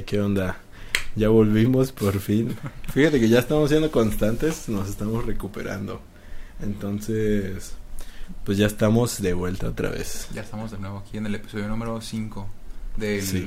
Ay, 0.00 0.04
¿qué 0.06 0.18
onda? 0.18 0.56
Ya 1.14 1.28
volvimos 1.28 1.92
por 1.92 2.18
fin. 2.20 2.56
Fíjate 2.94 3.20
que 3.20 3.28
ya 3.28 3.38
estamos 3.38 3.68
siendo 3.68 3.90
constantes, 3.90 4.66
nos 4.70 4.88
estamos 4.88 5.26
recuperando. 5.26 6.00
Entonces, 6.62 7.72
pues 8.44 8.56
ya 8.56 8.66
estamos 8.66 9.20
de 9.20 9.34
vuelta 9.34 9.68
otra 9.68 9.90
vez. 9.90 10.28
Ya 10.32 10.40
estamos 10.40 10.70
de 10.70 10.78
nuevo 10.78 10.96
aquí 11.06 11.18
en 11.18 11.26
el 11.26 11.34
episodio 11.34 11.68
número 11.68 12.00
5 12.00 12.48
del, 12.96 13.20
Sí. 13.20 13.44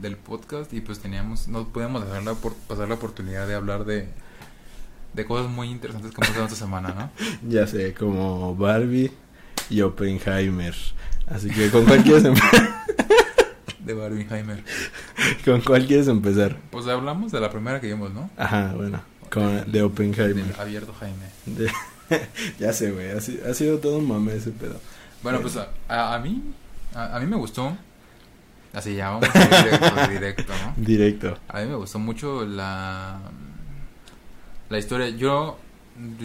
del 0.00 0.16
podcast 0.16 0.72
y 0.72 0.80
pues 0.80 1.00
teníamos, 1.00 1.48
no 1.48 1.66
podíamos 1.70 2.04
dejar 2.06 2.22
la, 2.22 2.34
por- 2.34 2.54
pasar 2.54 2.86
la 2.86 2.94
oportunidad 2.94 3.48
de 3.48 3.54
hablar 3.56 3.84
de, 3.84 4.08
de 5.12 5.24
cosas 5.26 5.50
muy 5.50 5.70
interesantes 5.70 6.12
que 6.12 6.18
hemos 6.18 6.28
pasado 6.28 6.44
esta 6.46 6.56
semana, 6.56 6.94
¿no? 6.94 7.10
Ya 7.50 7.66
sé, 7.66 7.94
como 7.94 8.54
Barbie 8.54 9.10
y 9.70 9.80
Oppenheimer. 9.80 10.76
Así 11.26 11.50
que, 11.50 11.68
¿con 11.70 11.82
em- 11.90 12.34
De 13.86 13.94
Barbenheimer. 13.94 14.62
¿con 15.44 15.60
cuál 15.62 15.86
quieres 15.86 16.08
empezar? 16.08 16.56
Pues 16.70 16.86
hablamos 16.88 17.30
de 17.32 17.40
la 17.40 17.50
primera 17.50 17.80
que 17.80 17.86
vimos, 17.86 18.12
¿no? 18.12 18.28
Ajá, 18.36 18.72
bueno, 18.76 19.00
con, 19.30 19.70
de 19.70 19.82
Oppenheimer. 19.82 20.54
Abierto 20.60 20.92
Jaime. 21.00 21.26
De- 21.46 21.70
ya 22.58 22.72
sé, 22.72 22.90
güey, 22.90 23.10
ha, 23.12 23.16
ha 23.18 23.54
sido 23.54 23.78
todo 23.78 23.98
un 23.98 24.08
mame 24.08 24.34
ese 24.34 24.50
pedo. 24.50 24.78
Bueno, 25.22 25.40
pues 25.40 25.56
a, 25.56 25.68
a- 25.88 26.14
a 26.14 26.18
mí, 26.18 26.42
a, 26.94 27.16
a 27.16 27.20
mí 27.20 27.26
me 27.26 27.36
gustó, 27.36 27.76
así 28.72 28.94
ya 28.96 29.10
vamos 29.10 29.28
directo, 29.32 30.08
directo, 30.10 30.52
¿no? 30.64 30.74
Directo. 30.84 31.38
A 31.48 31.60
mí 31.60 31.66
me 31.68 31.74
gustó 31.76 31.98
mucho 32.00 32.44
la 32.44 33.20
la 34.68 34.78
historia. 34.78 35.08
Yo 35.10 35.58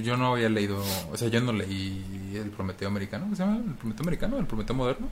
yo 0.04 0.18
no 0.18 0.34
había 0.34 0.50
leído, 0.50 0.84
o 1.12 1.16
sea, 1.18 1.30
yo 1.30 1.40
no 1.42 1.54
leí 1.54 2.34
el 2.36 2.50
Prometeo 2.50 2.88
americano, 2.90 3.26
¿cómo 3.26 3.36
se 3.36 3.44
llama? 3.44 3.58
¿El 3.58 3.74
Prometeo 3.76 4.04
americano? 4.04 4.38
¿El 4.40 4.46
Prometeo 4.46 4.76
moderno? 4.76 5.08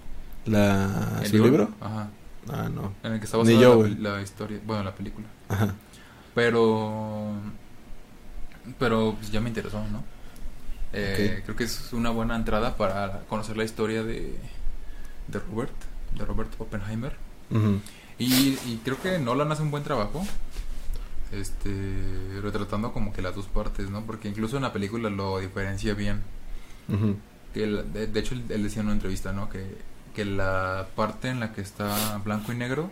La, 0.46 1.20
¿El 1.22 1.30
¿Su 1.30 1.38
libro? 1.44 1.70
Ajá. 1.80 2.10
Ah, 2.48 2.70
no. 2.74 2.94
En 3.04 3.14
el 3.14 3.20
que 3.20 3.26
está 3.26 3.38
Ni 3.38 3.54
basada 3.56 3.62
yo, 3.62 3.88
la, 4.00 4.22
historia, 4.22 4.60
bueno, 4.66 4.84
la 4.84 4.96
película. 4.96 5.28
Ajá. 5.50 5.76
Pero 6.36 7.34
pero 8.78 9.16
pues, 9.20 9.32
ya 9.32 9.42
me 9.42 9.50
interesó, 9.50 9.80
¿no? 9.92 10.04
Eh. 10.94 11.42
Creo 11.44 11.56
que 11.56 11.64
es 11.66 11.94
una 11.94 12.10
buena 12.12 12.36
entrada 12.36 12.76
para 12.78 13.22
conocer 13.28 13.58
la 13.58 13.64
historia 13.64 14.04
de 14.04 14.38
de 15.28 15.40
Robert, 15.40 15.74
de 16.18 16.26
Robert 16.26 16.52
Oppenheimer. 16.60 17.16
Y, 18.18 18.58
y 18.66 18.82
creo 18.84 19.00
que 19.02 19.18
Nolan 19.20 19.52
hace 19.52 19.62
un 19.64 19.72
buen 19.72 19.84
trabajo. 19.84 20.26
Este, 21.32 21.70
retratando 22.42 22.92
como 22.92 23.14
que 23.14 23.22
las 23.22 23.36
dos 23.36 23.46
partes, 23.46 23.90
¿no? 23.92 24.02
Porque 24.06 24.28
incluso 24.30 24.56
en 24.58 24.64
la 24.64 24.74
película 24.74 25.10
lo 25.12 25.40
diferencia 25.40 25.94
bien. 25.94 26.22
Que 27.54 27.64
el- 27.64 27.94
de, 27.94 28.08
de 28.08 28.20
hecho, 28.20 28.34
él 28.36 28.64
decía 28.64 28.82
en 28.82 28.88
una 28.88 28.96
entrevista, 28.96 29.32
¿no? 29.32 29.50
Que, 29.50 29.78
que 30.20 30.26
la 30.26 30.88
parte 30.98 31.30
en 31.30 31.40
la 31.40 31.54
que 31.54 31.62
está 31.62 32.18
blanco 32.26 32.52
y 32.52 32.56
negro 32.56 32.90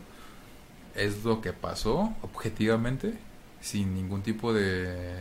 es 0.95 1.25
lo 1.25 1.41
que 1.41 1.51
pasó 1.51 2.13
objetivamente, 2.21 3.15
sin 3.59 3.93
ningún 3.95 4.21
tipo 4.21 4.53
de 4.53 5.15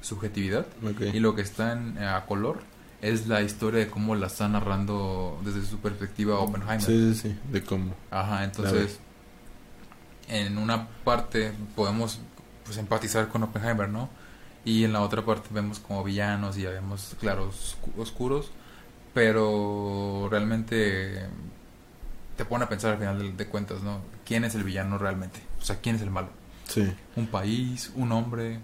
subjetividad. 0.00 0.66
Y 1.14 1.20
lo 1.20 1.36
que 1.36 1.42
está 1.42 1.74
en, 1.74 1.96
a 1.98 2.26
color 2.26 2.58
es 3.02 3.28
la 3.28 3.42
historia 3.42 3.78
de 3.78 3.88
cómo 3.88 4.16
la 4.16 4.26
está 4.26 4.48
narrando 4.48 5.40
desde 5.44 5.64
su 5.64 5.78
perspectiva 5.78 6.40
Oppenheimer. 6.40 6.80
Sí, 6.80 7.14
sí, 7.14 7.28
sí, 7.28 7.38
de 7.52 7.62
cómo. 7.62 7.94
Ajá, 8.10 8.42
entonces 8.42 8.98
en 10.28 10.58
una 10.58 10.88
parte 11.04 11.52
podemos 11.76 12.18
pues 12.64 12.76
empatizar 12.78 13.28
con 13.28 13.44
Oppenheimer, 13.44 13.88
¿no? 13.88 14.08
Y 14.64 14.82
en 14.84 14.92
la 14.92 15.00
otra 15.02 15.24
parte 15.24 15.48
vemos 15.52 15.78
como 15.78 16.02
villanos 16.02 16.58
y 16.58 16.62
ya 16.62 16.70
vemos 16.70 17.14
claros 17.20 17.76
oscu- 17.80 18.02
oscuros, 18.02 18.50
pero 19.14 20.28
realmente 20.30 21.20
te 22.36 22.44
pone 22.44 22.64
a 22.64 22.68
pensar 22.68 22.92
al 22.92 22.98
final 22.98 23.36
de, 23.36 23.46
cuentas, 23.46 23.82
¿no? 23.82 24.00
¿Quién 24.26 24.44
es 24.44 24.54
el 24.54 24.64
villano 24.64 24.98
realmente? 24.98 25.40
O 25.60 25.64
sea, 25.64 25.76
¿quién 25.76 25.96
es 25.96 26.02
el 26.02 26.10
malo? 26.10 26.28
Sí. 26.68 26.86
¿Un 27.16 27.26
país? 27.26 27.92
¿Un 27.96 28.12
hombre? 28.12 28.60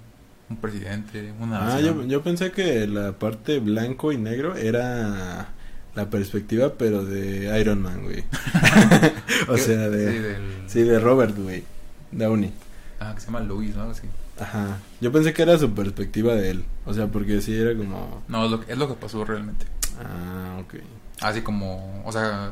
¿Un 0.49 0.57
presidente? 0.59 1.33
¿Una 1.41 1.75
Ah, 1.77 1.81
yo, 1.81 2.05
yo 2.05 2.23
pensé 2.23 2.53
que 2.53 2.87
la 2.87 3.13
parte 3.13 3.59
blanco 3.59 4.13
y 4.13 4.19
negro 4.19 4.57
era 4.57 5.49
la 5.95 6.11
perspectiva, 6.11 6.75
pero 6.75 7.05
de 7.05 7.59
Iron 7.61 7.81
Man, 7.83 8.03
güey. 8.05 8.25
o 9.49 9.57
sea, 9.57 9.87
Sí, 9.87 9.97
de... 9.97 10.21
del... 10.21 10.43
Sí, 10.67 10.83
de 10.83 11.01
Robert, 11.01 11.37
güey. 11.37 11.65
Downey. 12.13 12.53
Ah, 13.01 13.13
que 13.15 13.21
se 13.21 13.27
llama 13.27 13.41
Luis, 13.41 13.75
¿no? 13.75 13.81
Algo 13.83 13.93
así. 13.93 14.07
Ajá. 14.39 14.79
Yo 15.01 15.11
pensé 15.13 15.33
que 15.33 15.43
era 15.43 15.59
su 15.59 15.73
perspectiva 15.75 16.35
de 16.35 16.51
él. 16.51 16.65
O 16.85 16.93
sea, 16.95 17.07
porque 17.07 17.41
sí 17.41 17.55
era 17.57 17.77
como... 17.77 18.23
No, 18.29 18.45
es 18.45 18.51
lo, 18.51 18.61
que- 18.61 18.73
es 18.73 18.79
lo 18.79 18.87
que 18.89 18.95
pasó 18.95 19.25
realmente. 19.25 19.67
Ah, 20.03 20.59
ok. 20.61 20.75
Así 21.21 21.43
como, 21.43 22.03
o 22.05 22.13
sea, 22.13 22.51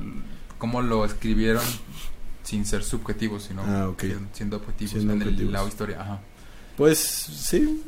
cómo 0.58 0.82
lo 0.82 1.04
escribieron 1.04 1.64
sin 2.42 2.64
ser 2.66 2.82
subjetivos, 2.84 3.44
sino 3.44 3.62
Ah, 3.62 3.92
siendo- 4.32 4.56
objetivos 4.56 4.92
Siendo 4.92 5.12
en 5.14 5.22
objetivos. 5.22 5.40
el, 5.46 5.52
la 5.52 5.64
historia. 5.68 6.00
Ajá. 6.00 6.20
Pues 6.76 6.98
sí, 6.98 7.82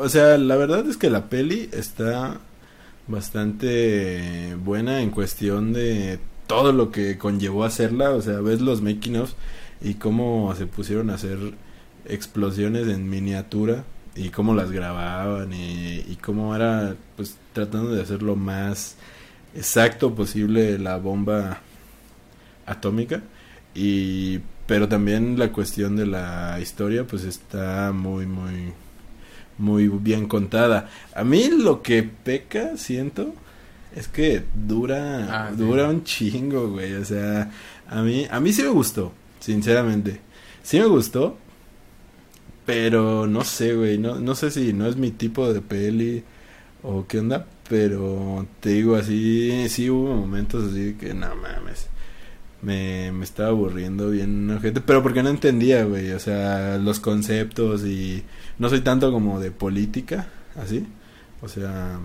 o 0.00 0.08
sea, 0.08 0.38
la 0.38 0.56
verdad 0.56 0.86
es 0.88 0.96
que 0.96 1.10
la 1.10 1.28
peli 1.28 1.68
está 1.72 2.38
bastante 3.06 4.54
buena 4.56 5.02
en 5.02 5.10
cuestión 5.10 5.72
de 5.72 6.18
todo 6.46 6.72
lo 6.72 6.90
que 6.90 7.18
conllevó 7.18 7.64
hacerla, 7.64 8.10
o 8.10 8.22
sea, 8.22 8.40
ves 8.40 8.60
los 8.60 8.82
making 8.82 9.16
of 9.16 9.32
y 9.80 9.94
cómo 9.94 10.52
se 10.56 10.66
pusieron 10.66 11.10
a 11.10 11.14
hacer 11.14 11.38
explosiones 12.06 12.88
en 12.88 13.08
miniatura 13.08 13.84
y 14.16 14.30
cómo 14.30 14.54
las 14.54 14.70
grababan 14.72 15.52
y, 15.52 16.04
y 16.08 16.18
cómo 16.20 16.54
era 16.54 16.94
pues 17.16 17.36
tratando 17.52 17.92
de 17.92 18.02
hacer 18.02 18.22
lo 18.22 18.36
más 18.36 18.96
exacto 19.54 20.14
posible 20.14 20.78
la 20.78 20.96
bomba 20.96 21.60
atómica. 22.66 23.22
Y 23.74 24.40
pero 24.66 24.88
también 24.88 25.38
la 25.38 25.50
cuestión 25.52 25.96
de 25.96 26.06
la 26.06 26.58
historia 26.60 27.06
pues 27.06 27.24
está 27.24 27.92
muy 27.92 28.26
muy 28.26 28.72
muy 29.58 29.88
bien 29.88 30.26
contada. 30.26 30.88
A 31.14 31.22
mí 31.24 31.48
lo 31.50 31.82
que 31.82 32.02
peca 32.02 32.76
siento 32.76 33.34
es 33.94 34.08
que 34.08 34.42
dura 34.54 35.46
Ah, 35.46 35.50
sí. 35.50 35.56
dura 35.56 35.88
un 35.88 36.04
chingo 36.04 36.70
güey. 36.70 36.94
O 36.94 37.04
sea 37.04 37.50
a 37.88 38.02
mí 38.02 38.26
a 38.30 38.40
mí 38.40 38.52
sí 38.52 38.62
me 38.62 38.68
gustó 38.68 39.12
sinceramente. 39.40 40.20
Sí 40.62 40.78
me 40.78 40.86
gustó 40.86 41.38
pero 42.66 43.26
no 43.26 43.44
sé 43.44 43.74
güey 43.74 43.98
no 43.98 44.18
no 44.20 44.34
sé 44.34 44.50
si 44.50 44.72
no 44.72 44.86
es 44.86 44.96
mi 44.96 45.10
tipo 45.10 45.52
de 45.52 45.60
peli 45.60 46.24
o 46.82 47.06
qué 47.06 47.18
onda 47.18 47.46
pero 47.68 48.46
te 48.60 48.70
digo 48.70 48.96
así 48.96 49.68
sí 49.68 49.90
hubo 49.90 50.14
momentos 50.16 50.72
así 50.72 50.94
que 50.94 51.14
no 51.14 51.34
mames 51.36 51.90
me, 52.62 53.12
me 53.12 53.24
estaba 53.24 53.50
aburriendo 53.50 54.10
bien 54.10 54.50
ojete, 54.50 54.80
pero 54.80 55.02
porque 55.02 55.22
no 55.22 55.30
entendía, 55.30 55.84
güey, 55.84 56.12
o 56.12 56.18
sea, 56.18 56.78
los 56.78 57.00
conceptos 57.00 57.84
y 57.84 58.24
no 58.58 58.68
soy 58.68 58.80
tanto 58.80 59.12
como 59.12 59.40
de 59.40 59.50
política, 59.50 60.28
así, 60.56 60.86
o 61.40 61.48
sea, 61.48 62.00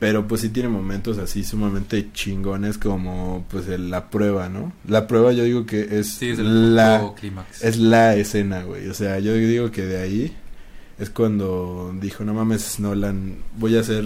pero 0.00 0.26
pues 0.26 0.40
sí 0.40 0.48
tiene 0.48 0.68
momentos 0.68 1.18
así 1.18 1.44
sumamente 1.44 2.10
chingones 2.12 2.78
como 2.78 3.44
pues 3.50 3.68
el- 3.68 3.90
la 3.90 4.10
prueba, 4.10 4.48
¿no? 4.48 4.72
La 4.88 5.06
prueba 5.06 5.30
yo 5.32 5.44
digo 5.44 5.66
que 5.66 6.00
es 6.00 6.08
Sí, 6.14 6.30
es 6.30 6.38
el 6.40 6.74
la 6.74 7.12
clímax. 7.16 7.62
es 7.62 7.76
la 7.76 8.16
escena, 8.16 8.64
güey, 8.64 8.88
o 8.88 8.94
sea, 8.94 9.18
yo 9.20 9.32
digo 9.34 9.70
que 9.70 9.82
de 9.86 10.00
ahí 10.02 10.36
es 10.98 11.10
cuando 11.10 11.94
dijo, 12.00 12.24
no 12.24 12.34
mames, 12.34 12.80
Nolan, 12.80 13.36
voy 13.56 13.76
a 13.76 13.80
hacer 13.80 14.04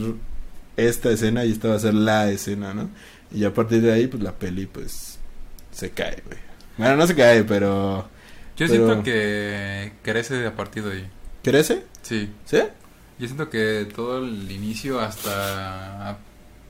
esta 0.76 1.10
escena 1.10 1.44
y 1.44 1.52
esta 1.52 1.68
va 1.68 1.76
a 1.76 1.78
ser 1.80 1.94
la 1.94 2.30
escena, 2.30 2.74
¿no? 2.74 2.90
Y 3.32 3.44
a 3.44 3.54
partir 3.54 3.80
de 3.80 3.92
ahí, 3.92 4.06
pues 4.06 4.22
la 4.22 4.32
peli, 4.32 4.66
pues, 4.66 5.18
se 5.72 5.90
cae, 5.90 6.22
güey. 6.26 6.38
Bueno, 6.76 6.96
no 6.96 7.06
se 7.06 7.14
cae, 7.16 7.42
pero... 7.44 8.08
Yo 8.56 8.66
pero- 8.68 8.86
siento 8.86 9.02
que 9.02 9.92
crece 10.02 10.46
a 10.46 10.54
partir 10.54 10.84
de 10.84 10.92
ahí. 10.92 11.06
¿Crece? 11.42 11.82
Sí. 12.02 12.30
¿Sí? 12.44 12.58
Yo 13.18 13.26
siento 13.26 13.48
que 13.48 13.88
todo 13.94 14.18
el 14.18 14.50
inicio 14.50 15.00
hasta 15.00 16.18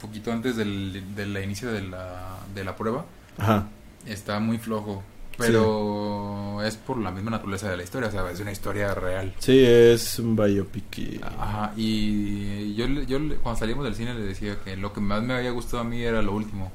poquito 0.00 0.30
antes 0.32 0.56
del, 0.56 1.14
del 1.14 1.42
inicio 1.42 1.72
de 1.72 1.82
la, 1.82 2.38
de 2.54 2.64
la 2.64 2.76
prueba 2.76 3.06
Ajá. 3.38 3.68
está 4.06 4.38
muy 4.40 4.58
flojo. 4.58 5.02
Pero 5.36 6.62
es 6.62 6.76
por 6.76 6.96
la 6.98 7.10
misma 7.10 7.32
naturaleza 7.32 7.68
de 7.68 7.76
la 7.76 7.82
historia, 7.82 8.08
o 8.08 8.12
sea, 8.12 8.30
es 8.30 8.38
una 8.38 8.52
historia 8.52 8.94
real. 8.94 9.34
Sí, 9.40 9.64
es 9.64 10.20
un 10.20 10.36
biopic 10.36 10.98
y... 10.98 11.20
Ajá, 11.24 11.72
y 11.76 12.72
yo, 12.76 12.86
yo 12.86 13.18
cuando 13.42 13.58
salimos 13.58 13.84
del 13.84 13.96
cine 13.96 14.14
le 14.14 14.20
decía 14.20 14.58
que 14.62 14.76
lo 14.76 14.92
que 14.92 15.00
más 15.00 15.24
me 15.24 15.34
había 15.34 15.50
gustado 15.50 15.82
a 15.82 15.84
mí 15.84 16.00
era 16.02 16.22
lo 16.22 16.32
último. 16.32 16.70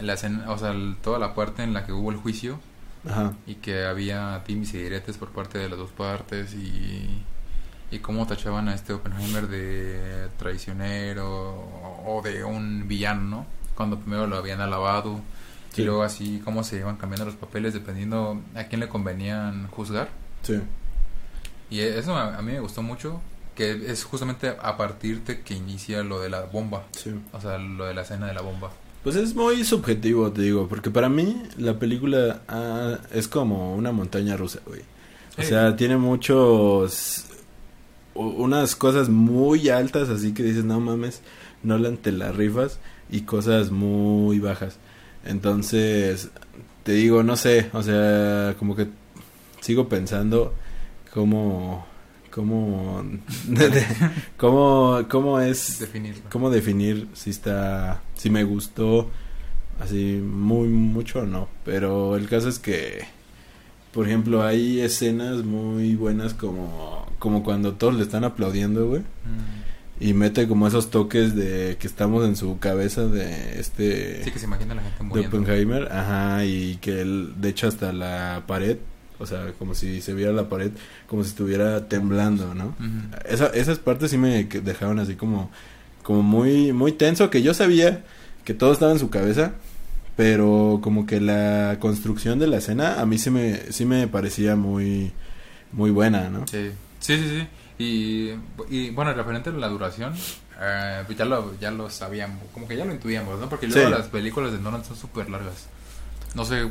La 0.00 0.14
escena, 0.14 0.50
o 0.50 0.58
sea, 0.58 0.74
toda 1.02 1.20
la 1.20 1.34
parte 1.36 1.62
en 1.62 1.72
la 1.72 1.86
que 1.86 1.92
hubo 1.92 2.10
el 2.10 2.16
juicio 2.16 2.58
Ajá. 3.08 3.34
y 3.46 3.56
que 3.56 3.84
había 3.84 4.42
timis 4.44 4.74
y 4.74 4.78
diretes 4.78 5.16
por 5.16 5.28
parte 5.28 5.58
de 5.58 5.68
las 5.68 5.78
dos 5.78 5.90
partes 5.90 6.54
y, 6.54 7.22
y 7.92 7.98
cómo 8.00 8.26
tachaban 8.26 8.68
a 8.68 8.74
este 8.74 8.92
Oppenheimer 8.94 9.46
de 9.46 10.28
traicionero 10.38 11.28
o 12.06 12.20
de 12.24 12.42
un 12.42 12.88
villano, 12.88 13.22
¿no? 13.22 13.46
Cuando 13.76 13.98
primero 13.98 14.26
lo 14.26 14.36
habían 14.36 14.60
alabado 14.60 15.20
Sí. 15.72 15.82
y 15.82 15.84
luego 15.86 16.02
así 16.02 16.40
cómo 16.44 16.64
se 16.64 16.78
iban 16.78 16.96
cambiando 16.96 17.24
los 17.26 17.34
papeles 17.34 17.72
dependiendo 17.72 18.40
a 18.54 18.64
quién 18.64 18.80
le 18.80 18.88
convenían 18.88 19.68
juzgar. 19.68 20.08
Sí. 20.42 20.60
Y 21.70 21.80
eso 21.80 22.14
a, 22.16 22.42
mí 22.42 22.52
me 22.52 22.60
gustó 22.60 22.82
mucho, 22.82 23.20
que 23.54 23.90
es 23.90 24.04
justamente 24.04 24.54
a 24.60 24.76
partir 24.76 25.22
de 25.24 25.40
que 25.40 25.54
inicia 25.54 26.02
lo 26.02 26.20
de 26.20 26.28
la 26.28 26.42
bomba, 26.42 26.84
Sí. 26.92 27.14
o 27.32 27.40
sea, 27.40 27.56
lo 27.58 27.86
de 27.86 27.94
la 27.94 28.02
escena 28.02 28.26
de 28.26 28.34
la 28.34 28.42
bomba. 28.42 28.70
Pues 29.02 29.16
es 29.16 29.34
muy 29.34 29.64
subjetivo, 29.64 30.30
te 30.30 30.42
digo, 30.42 30.68
porque 30.68 30.90
para 30.90 31.08
mí 31.08 31.42
la 31.56 31.78
película 31.78 32.42
ah, 32.48 32.98
es 33.10 33.26
como 33.26 33.74
una 33.74 33.92
montaña 33.92 34.36
rusa, 34.36 34.60
güey. 34.66 34.82
O 35.38 35.42
sea, 35.42 35.74
tiene 35.76 35.96
muchos... 35.96 37.24
Unas 38.14 38.76
cosas 38.76 39.08
muy 39.08 39.68
altas, 39.68 40.08
así 40.08 40.32
que 40.34 40.42
dices, 40.42 40.64
no 40.64 40.80
mames, 40.80 41.22
Nolan 41.62 41.96
te 41.96 42.12
la 42.12 42.32
rifas. 42.32 42.78
Y 43.10 43.22
cosas 43.22 43.70
muy 43.70 44.38
bajas. 44.38 44.76
Entonces, 45.24 46.30
te 46.82 46.92
digo, 46.92 47.22
no 47.22 47.36
sé, 47.36 47.68
o 47.72 47.82
sea, 47.82 48.54
como 48.58 48.74
que 48.76 48.88
sigo 49.60 49.88
pensando 49.88 50.54
cómo... 51.12 51.86
Cómo, 52.30 53.04
cómo, 54.38 55.00
cómo 55.10 55.38
es 55.38 55.80
Definirlo. 55.80 56.22
cómo 56.30 56.48
definir 56.48 57.08
si 57.12 57.28
está 57.28 58.00
si 58.14 58.30
me 58.30 58.42
gustó 58.42 59.10
así 59.78 60.18
muy 60.24 60.68
mucho 60.68 61.18
o 61.18 61.26
no 61.26 61.50
pero 61.62 62.16
el 62.16 62.30
caso 62.30 62.48
es 62.48 62.58
que 62.58 63.04
por 63.92 64.06
ejemplo 64.06 64.42
hay 64.44 64.80
escenas 64.80 65.44
muy 65.44 65.94
buenas 65.96 66.34
como 66.34 67.06
como 67.18 67.42
cuando 67.44 67.74
todos 67.74 67.94
le 67.94 68.02
están 68.02 68.24
aplaudiendo 68.24 68.86
güey 68.88 69.02
Mm. 69.02 70.04
y 70.04 70.14
mete 70.14 70.48
como 70.48 70.66
esos 70.66 70.90
toques 70.90 71.36
de 71.36 71.76
que 71.78 71.86
estamos 71.86 72.26
en 72.26 72.34
su 72.34 72.58
cabeza 72.58 73.06
de 73.06 73.60
este 73.60 74.24
Sí, 74.24 74.30
que 74.32 74.38
se 74.40 74.46
imagina 74.46 74.74
la 74.74 74.82
gente 74.82 74.98
de 74.98 75.04
muriendo. 75.04 75.38
Oppenheimer 75.38 75.92
ajá 75.92 76.44
y 76.44 76.76
que 76.80 77.00
él 77.02 77.34
de 77.40 77.48
hecho 77.50 77.68
hasta 77.68 77.92
la 77.92 78.42
pared 78.48 78.78
o 79.20 79.26
sea 79.26 79.52
como 79.58 79.74
si 79.76 80.00
se 80.00 80.14
viera 80.14 80.32
la 80.32 80.48
pared 80.48 80.72
como 81.06 81.22
si 81.22 81.28
estuviera 81.28 81.86
temblando 81.88 82.54
no 82.54 82.74
esa, 83.28 83.46
esas 83.48 83.78
partes 83.78 84.10
sí 84.10 84.18
me 84.18 84.42
dejaron 84.44 84.98
así 84.98 85.14
como, 85.14 85.50
como 86.02 86.22
muy, 86.24 86.72
muy 86.72 86.90
tenso, 86.92 87.30
que 87.30 87.42
yo 87.42 87.54
sabía 87.54 88.02
que 88.44 88.54
todo 88.54 88.72
estaba 88.72 88.90
en 88.90 88.98
su 88.98 89.08
cabeza, 89.10 89.52
pero 90.16 90.80
como 90.82 91.06
que 91.06 91.20
la 91.20 91.76
construcción 91.80 92.38
de 92.38 92.46
la 92.46 92.58
escena 92.58 93.00
a 93.00 93.06
mí 93.06 93.18
sí 93.18 93.30
me, 93.30 93.72
sí 93.72 93.84
me 93.84 94.06
parecía 94.08 94.56
muy, 94.56 95.12
muy 95.72 95.90
buena, 95.90 96.28
¿no? 96.28 96.46
Sí, 96.46 96.70
sí, 97.00 97.16
sí. 97.16 97.28
sí. 97.28 97.46
Y, 97.78 98.30
y 98.70 98.90
bueno, 98.90 99.12
referente 99.14 99.50
a 99.50 99.52
la 99.54 99.68
duración, 99.68 100.12
eh, 100.60 101.02
pues 101.06 101.18
ya 101.18 101.24
lo, 101.24 101.58
ya 101.58 101.70
lo 101.70 101.90
sabíamos, 101.90 102.38
como 102.52 102.68
que 102.68 102.76
ya 102.76 102.84
lo 102.84 102.92
intuíamos, 102.92 103.40
¿no? 103.40 103.48
Porque 103.48 103.66
luego 103.66 103.88
Sí. 103.88 103.94
las 103.94 104.06
películas 104.08 104.52
de 104.52 104.58
Nolan 104.58 104.84
son 104.84 104.96
súper 104.96 105.28
largas. 105.30 105.66
No 106.34 106.44
sé, 106.44 106.68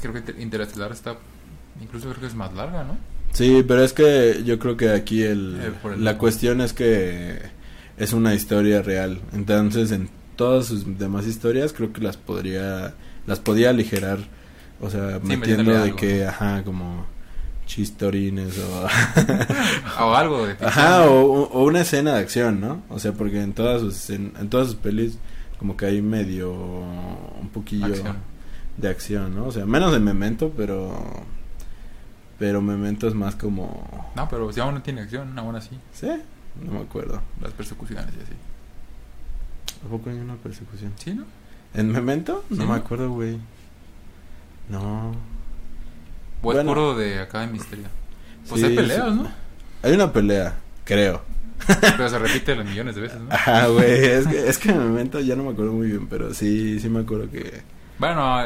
creo 0.00 0.12
que 0.12 0.42
Interestelar 0.42 0.92
está, 0.92 1.16
incluso 1.80 2.08
creo 2.10 2.20
que 2.20 2.26
es 2.26 2.34
más 2.34 2.52
larga, 2.52 2.84
¿no? 2.84 2.98
Sí, 3.32 3.64
pero 3.66 3.82
es 3.82 3.94
que 3.94 4.42
yo 4.44 4.58
creo 4.58 4.76
que 4.76 4.90
aquí 4.90 5.22
el, 5.22 5.58
Eh, 5.58 5.66
el 5.84 5.90
la 5.90 6.10
tiempo. 6.10 6.18
cuestión 6.18 6.60
es 6.60 6.74
que 6.74 7.38
es 7.96 8.12
una 8.12 8.34
historia 8.34 8.82
real, 8.82 9.20
entonces 9.32 9.90
en 9.92 10.10
todas 10.42 10.66
sus 10.66 10.98
demás 10.98 11.26
historias 11.26 11.72
creo 11.72 11.92
que 11.92 12.00
las 12.00 12.16
podría, 12.16 12.94
las 13.26 13.38
podía 13.38 13.70
aligerar, 13.70 14.18
o 14.80 14.90
sea, 14.90 15.20
Sí, 15.20 15.36
metiendo 15.36 15.70
de 15.72 15.82
algo, 15.82 15.96
que, 15.96 16.26
ajá, 16.26 16.62
como 16.64 17.06
chistorines 17.66 18.58
o... 18.58 18.86
O 20.04 20.14
algo 20.14 20.46
de. 20.46 20.56
Ajá, 20.64 21.04
o, 21.08 21.42
o 21.44 21.64
una 21.64 21.82
escena 21.82 22.14
de 22.14 22.20
acción, 22.20 22.60
¿no? 22.60 22.82
O 22.88 22.98
sea, 22.98 23.12
porque 23.12 23.40
en 23.40 23.52
todas 23.52 23.80
sus 23.80 24.10
en, 24.10 24.32
en 24.40 24.48
todas 24.50 24.66
sus 24.66 24.76
pelis 24.76 25.16
como 25.58 25.76
que 25.76 25.86
hay 25.86 26.02
medio 26.02 26.52
un 26.52 27.48
poquillo 27.52 27.86
Acción. 27.86 28.16
de 28.76 28.88
acción, 28.88 29.34
¿no? 29.36 29.46
O 29.46 29.52
sea, 29.52 29.64
menos 29.64 29.92
de 29.92 30.00
Memento, 30.00 30.52
pero 30.56 30.92
pero 32.38 32.60
Memento 32.60 33.06
es 33.06 33.14
más 33.14 33.36
como 33.36 34.10
No, 34.16 34.28
pero 34.28 34.52
si 34.52 34.58
aún 34.60 34.74
no 34.74 34.82
tiene 34.82 35.02
acción, 35.02 35.38
aún 35.38 35.54
así. 35.54 35.78
¿Sí? 35.92 36.08
No 36.60 36.72
me 36.72 36.80
acuerdo. 36.80 37.22
Las 37.40 37.52
persecuciones 37.52 38.06
y 38.06 38.22
así. 38.22 38.32
¿A 39.84 39.88
poco 39.88 40.10
hay 40.10 40.16
una 40.16 40.34
persecución? 40.36 40.92
¿Sí, 40.96 41.12
no? 41.14 41.24
¿En 41.74 41.90
Memento? 41.90 42.44
No 42.50 42.56
Sí. 42.62 42.68
me 42.68 42.74
acuerdo, 42.76 43.10
güey. 43.10 43.38
No. 44.68 45.14
O 46.42 46.52
es 46.52 46.64
puro 46.64 46.96
de 46.96 47.20
acá 47.20 47.40
de 47.40 47.46
misterio. 47.48 47.86
Pues 48.48 48.60
Sí, 48.60 48.66
hay 48.66 48.76
peleas, 48.76 49.08
sí. 49.08 49.14
¿no? 49.14 49.30
Hay 49.82 49.92
una 49.92 50.12
pelea, 50.12 50.54
creo. 50.84 51.22
Pero 51.80 52.08
se 52.08 52.18
repite 52.18 52.56
los 52.56 52.64
millones 52.64 52.94
de 52.96 53.00
veces, 53.02 53.20
¿no? 53.20 53.32
Ajá, 53.32 53.68
güey, 53.68 54.04
es 54.04 54.26
que 54.26 54.48
es 54.48 54.58
que 54.58 54.70
en 54.70 54.78
Memento 54.78 55.20
ya 55.20 55.36
no 55.36 55.44
me 55.44 55.50
acuerdo 55.50 55.72
muy 55.72 55.86
bien, 55.88 56.08
pero 56.08 56.34
sí 56.34 56.80
sí 56.80 56.88
me 56.88 57.00
acuerdo 57.00 57.30
que 57.30 57.62
Bueno, 57.98 58.42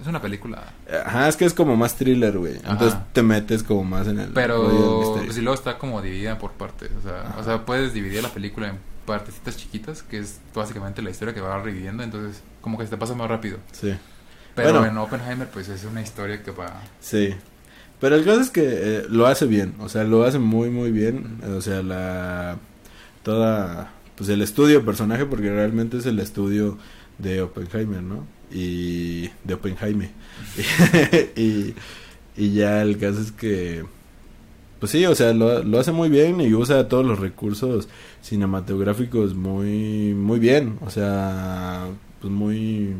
es 0.00 0.06
una 0.06 0.20
película. 0.20 0.72
Ajá, 1.04 1.28
es 1.28 1.36
que 1.36 1.44
es 1.44 1.54
como 1.54 1.76
más 1.76 1.96
thriller, 1.96 2.36
güey. 2.38 2.56
Entonces 2.56 2.98
te 3.12 3.22
metes 3.22 3.62
como 3.62 3.84
más 3.84 4.06
en 4.06 4.18
el 4.20 4.28
Pero 4.32 5.14
pues, 5.14 5.36
luego 5.38 5.54
está 5.54 5.78
como 5.78 6.02
dividida 6.02 6.38
por 6.38 6.52
partes. 6.52 6.90
O 6.98 7.02
sea, 7.02 7.20
Ajá. 7.22 7.36
o 7.38 7.44
sea, 7.44 7.64
puedes 7.66 7.92
dividir 7.92 8.22
la 8.22 8.28
película 8.28 8.68
en 8.68 8.78
partecitas 9.06 9.56
chiquitas, 9.56 10.02
que 10.02 10.18
es 10.18 10.40
básicamente 10.54 11.00
la 11.02 11.10
historia 11.10 11.32
que 11.32 11.40
va 11.40 11.62
reviviendo. 11.62 12.02
Entonces, 12.02 12.42
como 12.60 12.76
que 12.78 12.84
se 12.84 12.90
te 12.90 12.96
pasa 12.96 13.14
más 13.14 13.28
rápido. 13.28 13.58
Sí, 13.72 13.94
Pero 14.54 14.72
Bueno. 14.72 14.86
en 14.86 14.98
Oppenheimer, 14.98 15.48
pues 15.48 15.68
es 15.68 15.84
una 15.84 16.02
historia 16.02 16.42
que 16.42 16.50
va. 16.50 16.82
sí. 17.00 17.34
Pero 17.98 18.14
el 18.16 18.26
caso 18.26 18.42
es 18.42 18.50
que 18.50 18.62
eh, 18.62 19.06
lo 19.08 19.26
hace 19.26 19.46
bien, 19.46 19.74
o 19.80 19.88
sea, 19.88 20.04
lo 20.04 20.24
hace 20.24 20.38
muy 20.38 20.68
muy 20.68 20.90
bien, 20.90 21.40
o 21.56 21.62
sea, 21.62 21.82
la 21.82 22.58
toda 23.22 23.90
pues 24.16 24.28
el 24.28 24.42
estudio 24.42 24.84
personaje 24.84 25.24
porque 25.26 25.50
realmente 25.50 25.96
es 25.98 26.04
el 26.06 26.18
estudio 26.20 26.76
de 27.18 27.40
Oppenheimer, 27.40 28.02
¿no? 28.02 28.26
Y 28.50 29.28
de 29.44 29.54
Oppenheimer. 29.54 30.10
y 31.36 31.74
y 32.36 32.52
ya 32.52 32.82
el 32.82 32.98
caso 32.98 33.20
es 33.20 33.32
que 33.32 33.84
pues 34.78 34.92
sí, 34.92 35.06
o 35.06 35.14
sea, 35.14 35.32
lo, 35.32 35.62
lo 35.64 35.78
hace 35.80 35.90
muy 35.90 36.10
bien 36.10 36.38
y 36.40 36.52
usa 36.52 36.86
todos 36.86 37.04
los 37.04 37.18
recursos 37.18 37.88
cinematográficos 38.22 39.34
muy 39.34 40.12
muy 40.14 40.38
bien, 40.38 40.78
o 40.84 40.90
sea, 40.90 41.86
pues 42.20 42.30
muy 42.32 42.94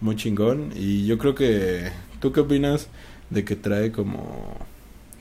muy 0.00 0.16
chingón 0.16 0.72
y 0.74 1.06
yo 1.06 1.18
creo 1.18 1.34
que 1.34 1.90
¿tú 2.20 2.32
qué 2.32 2.40
opinas 2.40 2.88
de 3.30 3.44
que 3.44 3.54
trae 3.54 3.92
como 3.92 4.56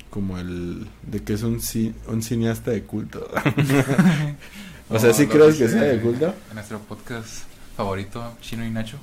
como 0.10 0.38
el 0.40 0.88
de 1.12 1.22
que 1.24 1.34
es 1.34 1.44
un 1.44 1.60
ci- 1.60 1.94
un 2.08 2.24
cineasta 2.24 2.72
de 2.72 2.84
culto? 2.84 3.28
o 4.90 5.00
sea, 5.00 5.10
No, 5.10 5.14
¿sí 5.16 5.28
crees 5.28 5.56
que 5.58 5.68
sea 5.68 5.84
de 5.84 6.00
culto? 6.00 6.34
En 6.50 6.56
nuestro 6.56 6.80
podcast 6.80 7.44
favorito, 7.76 8.36
Chino 8.42 8.66
y 8.66 8.70
Nacho. 8.70 8.98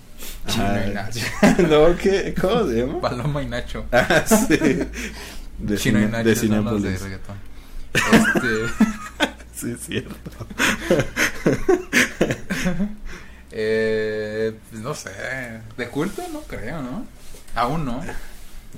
Ajá. 0.46 0.52
Chino 0.52 0.86
y 0.90 0.94
Nacho. 0.94 1.20
no, 1.68 1.96
¿qué? 1.96 2.34
¿Cómo 2.40 2.66
se 2.68 2.74
llama? 2.86 3.00
Paloma 3.00 3.42
y 3.42 3.46
Nacho. 3.46 3.84
Ah, 3.92 4.24
sí. 4.26 4.56
De, 5.58 5.76
Chino 5.76 5.98
y 6.00 6.02
cine- 6.04 6.10
Nacho 6.10 6.28
de 6.28 6.36
son 6.36 6.64
los 6.64 6.82
de 6.82 6.96
Cinépolis. 6.96 7.02
reggaetón. 7.02 7.36
Este, 8.34 8.48
Sí, 9.54 9.72
es 9.72 9.80
cierto. 9.80 10.46
eh, 13.50 14.56
pues 14.70 14.82
no 14.82 14.94
sé. 14.94 15.10
¿De 15.76 15.88
culto? 15.88 16.22
No 16.32 16.40
creo, 16.42 16.80
¿no? 16.82 17.04
Aún 17.54 17.84
no. 17.84 18.00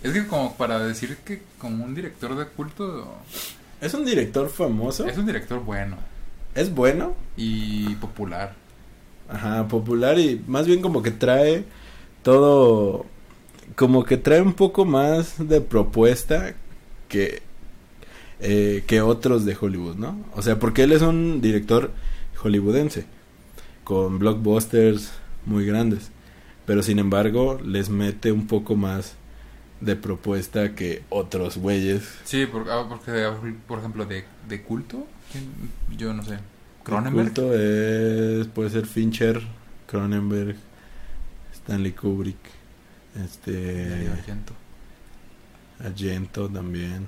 Es 0.03 0.13
que 0.13 0.27
como 0.27 0.57
para 0.57 0.79
decir 0.81 1.17
que 1.19 1.43
como 1.59 1.85
un 1.85 1.95
director 1.95 2.35
de 2.37 2.47
culto 2.47 3.15
¿Es 3.81 3.93
un 3.95 4.05
director 4.07 4.49
famoso? 4.49 5.07
es 5.07 5.19
un 5.19 5.27
director 5.27 5.61
bueno 5.63 5.97
¿Es 6.55 6.75
bueno? 6.75 7.15
y 7.37 7.95
popular. 7.97 8.55
Ajá, 9.29 9.67
popular 9.69 10.19
y 10.19 10.43
más 10.47 10.67
bien 10.67 10.83
como 10.83 11.03
que 11.03 11.11
trae 11.11 11.65
todo, 12.23 13.07
como 13.77 14.05
que 14.05 14.17
trae 14.17 14.43
un 14.43 14.53
poco 14.53 14.85
más 14.85 15.37
de 15.49 15.61
propuesta 15.61 16.55
que, 17.09 17.43
eh, 18.41 18.85
que 18.87 19.01
otros 19.01 19.45
de 19.45 19.57
Hollywood, 19.59 19.97
¿no? 19.97 20.19
O 20.35 20.43
sea, 20.43 20.59
porque 20.59 20.83
él 20.83 20.93
es 20.93 21.03
un 21.03 21.41
director 21.41 21.91
hollywoodense, 22.37 23.05
con 23.85 24.19
blockbusters 24.19 25.13
muy 25.47 25.65
grandes, 25.67 26.11
pero 26.67 26.83
sin 26.83 26.99
embargo 26.99 27.59
les 27.65 27.89
mete 27.89 28.33
un 28.33 28.47
poco 28.47 28.77
más 28.77 29.15
de 29.81 29.97
propuesta 29.97 30.75
que 30.75 31.03
otros 31.11 31.57
güeyes. 31.57 32.03
Sí, 32.25 32.47
por- 32.47 32.71
ah, 32.71 32.87
porque, 32.89 33.29
por 33.67 33.79
ejemplo, 33.81 34.05
de, 34.07 34.25
de 34.49 34.63
culto, 34.63 35.07
yo 35.97 36.13
no 36.13 36.23
sé. 36.25 36.39
El 36.83 36.85
Cronenberg. 36.85 37.27
culto 37.27 37.55
es, 37.55 38.47
puede 38.49 38.71
ser 38.71 38.87
Fincher, 38.87 39.41
Cronenberg, 39.87 40.57
Stanley 41.55 41.93
Kubrick, 41.93 42.37
este... 43.25 43.89
Darío 43.89 44.13
Argento. 44.13 44.53
Argento 45.85 46.49
también. 46.49 47.07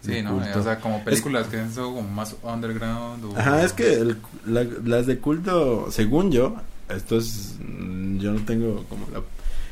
Sí, 0.00 0.22
¿no? 0.22 0.32
culto. 0.38 0.60
O 0.60 0.62
sea, 0.62 0.78
como 0.80 1.02
películas 1.04 1.46
que 1.48 1.58
son 1.70 1.94
como 1.94 2.08
más 2.08 2.36
underground. 2.42 3.24
O, 3.24 3.36
Ajá, 3.38 3.62
es 3.62 3.72
que 3.72 3.94
el- 3.94 4.16
la- 4.46 4.64
las 4.84 5.06
de 5.06 5.18
culto, 5.18 5.90
según 5.90 6.30
yo, 6.30 6.56
esto 6.88 7.16
es, 7.18 7.56
mm, 7.66 8.18
yo 8.18 8.32
no 8.32 8.40
tengo 8.44 8.84
como 8.88 9.06
la, 9.10 9.22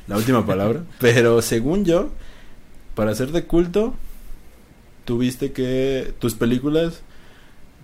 la 0.09 0.17
última 0.17 0.47
palabra, 0.47 0.83
pero 1.01 1.43
según 1.43 1.85
yo, 1.85 2.11
para 2.95 3.15
ser 3.15 3.33
de 3.33 3.45
culto, 3.45 3.95
tuviste 5.05 5.53
que 5.53 6.15
tus 6.19 6.35
películas 6.35 7.03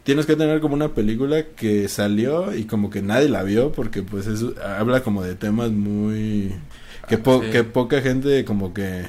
tienes 0.09 0.25
que 0.25 0.37
tener 0.37 0.61
como 0.63 0.73
una 0.73 0.95
película 0.95 1.43
que 1.55 1.87
salió 1.87 2.55
y 2.57 2.65
como 2.65 2.89
que 2.89 3.03
nadie 3.03 3.29
la 3.29 3.43
vio 3.43 3.73
porque 3.73 4.03
pues 4.03 4.27
eso 4.27 4.55
habla 4.65 5.03
como 5.03 5.23
de 5.23 5.35
temas 5.35 5.71
muy 5.71 6.55
que, 7.07 7.19
po- 7.19 7.43
sí. 7.43 7.51
que 7.51 7.63
poca 7.63 8.01
gente 8.01 8.43
como 8.47 8.73
que 8.73 9.07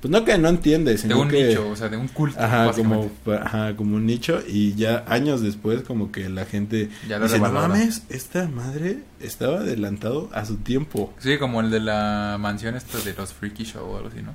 pues 0.00 0.10
no 0.10 0.24
que 0.24 0.38
no 0.38 0.48
entiende 0.48 0.92
de 0.92 0.96
sino 0.98 1.20
un 1.20 1.28
que 1.28 1.48
nicho, 1.48 1.68
o 1.68 1.76
sea, 1.76 1.90
de 1.90 1.98
un 1.98 2.08
culto. 2.08 2.40
Ajá, 2.40 2.72
como, 2.72 3.10
ajá, 3.40 3.76
como 3.76 3.96
un 3.96 4.06
nicho 4.06 4.42
y 4.48 4.74
ya 4.74 5.04
años 5.06 5.42
después 5.42 5.82
como 5.82 6.10
que 6.10 6.30
la 6.30 6.46
gente 6.46 6.88
Ya 7.06 7.18
lo 7.18 7.26
dice, 7.26 7.38
no 7.38 7.44
revalora". 7.48 7.68
mames, 7.68 8.02
esta 8.08 8.48
madre 8.48 9.00
estaba 9.20 9.58
adelantado 9.58 10.30
a 10.32 10.46
su 10.46 10.56
tiempo. 10.56 11.12
Sí, 11.18 11.36
como 11.36 11.60
el 11.60 11.70
de 11.70 11.80
la 11.80 12.38
mansión 12.40 12.74
esta 12.74 12.98
de 13.00 13.12
los 13.12 13.34
Freaky 13.34 13.64
Show 13.64 13.84
o 13.86 13.96
algo 13.98 14.08
así, 14.08 14.22
¿no? 14.22 14.32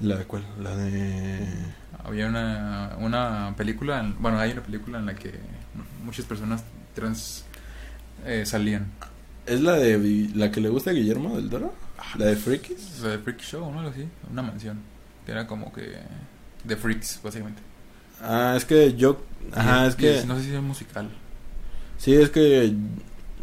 ¿La 0.00 0.16
de 0.16 0.24
cuál? 0.24 0.42
La 0.62 0.74
de... 0.76 1.46
Había 2.04 2.26
una, 2.26 2.96
una 2.98 3.54
película, 3.56 4.00
en- 4.00 4.20
bueno, 4.20 4.38
hay 4.38 4.52
una 4.52 4.62
película 4.62 4.98
en 4.98 5.06
la 5.06 5.14
que 5.14 5.32
muchas 6.04 6.24
personas 6.24 6.64
trans 6.94 7.44
eh, 8.24 8.44
salían. 8.46 8.86
¿Es 9.46 9.60
la 9.60 9.74
de 9.74 10.30
la 10.34 10.50
que 10.50 10.60
le 10.60 10.68
gusta 10.68 10.90
a 10.90 10.92
Guillermo 10.94 11.36
del 11.36 11.50
Toro? 11.50 11.74
¿La 12.16 12.26
de 12.26 12.36
Freakies? 12.36 13.00
La 13.02 13.10
de 13.10 13.18
Freak 13.18 13.40
Show, 13.40 13.70
¿no? 13.70 13.80
Algo 13.80 13.90
así. 13.90 14.06
Una 14.30 14.42
mansión. 14.42 14.80
Que 15.26 15.32
era 15.32 15.46
como 15.46 15.72
que 15.72 15.98
de 16.64 16.76
freaks, 16.76 17.20
básicamente. 17.22 17.62
Ah, 18.22 18.54
es 18.56 18.64
que 18.64 18.94
yo... 18.94 19.22
Ajá, 19.52 19.84
Y- 19.84 19.88
es 19.88 19.94
y 19.94 19.96
que... 19.96 20.24
no 20.26 20.36
sé 20.38 20.44
si 20.44 20.54
es 20.54 20.62
musical. 20.62 21.10
Sí, 21.98 22.14
es 22.14 22.30
que 22.30 22.74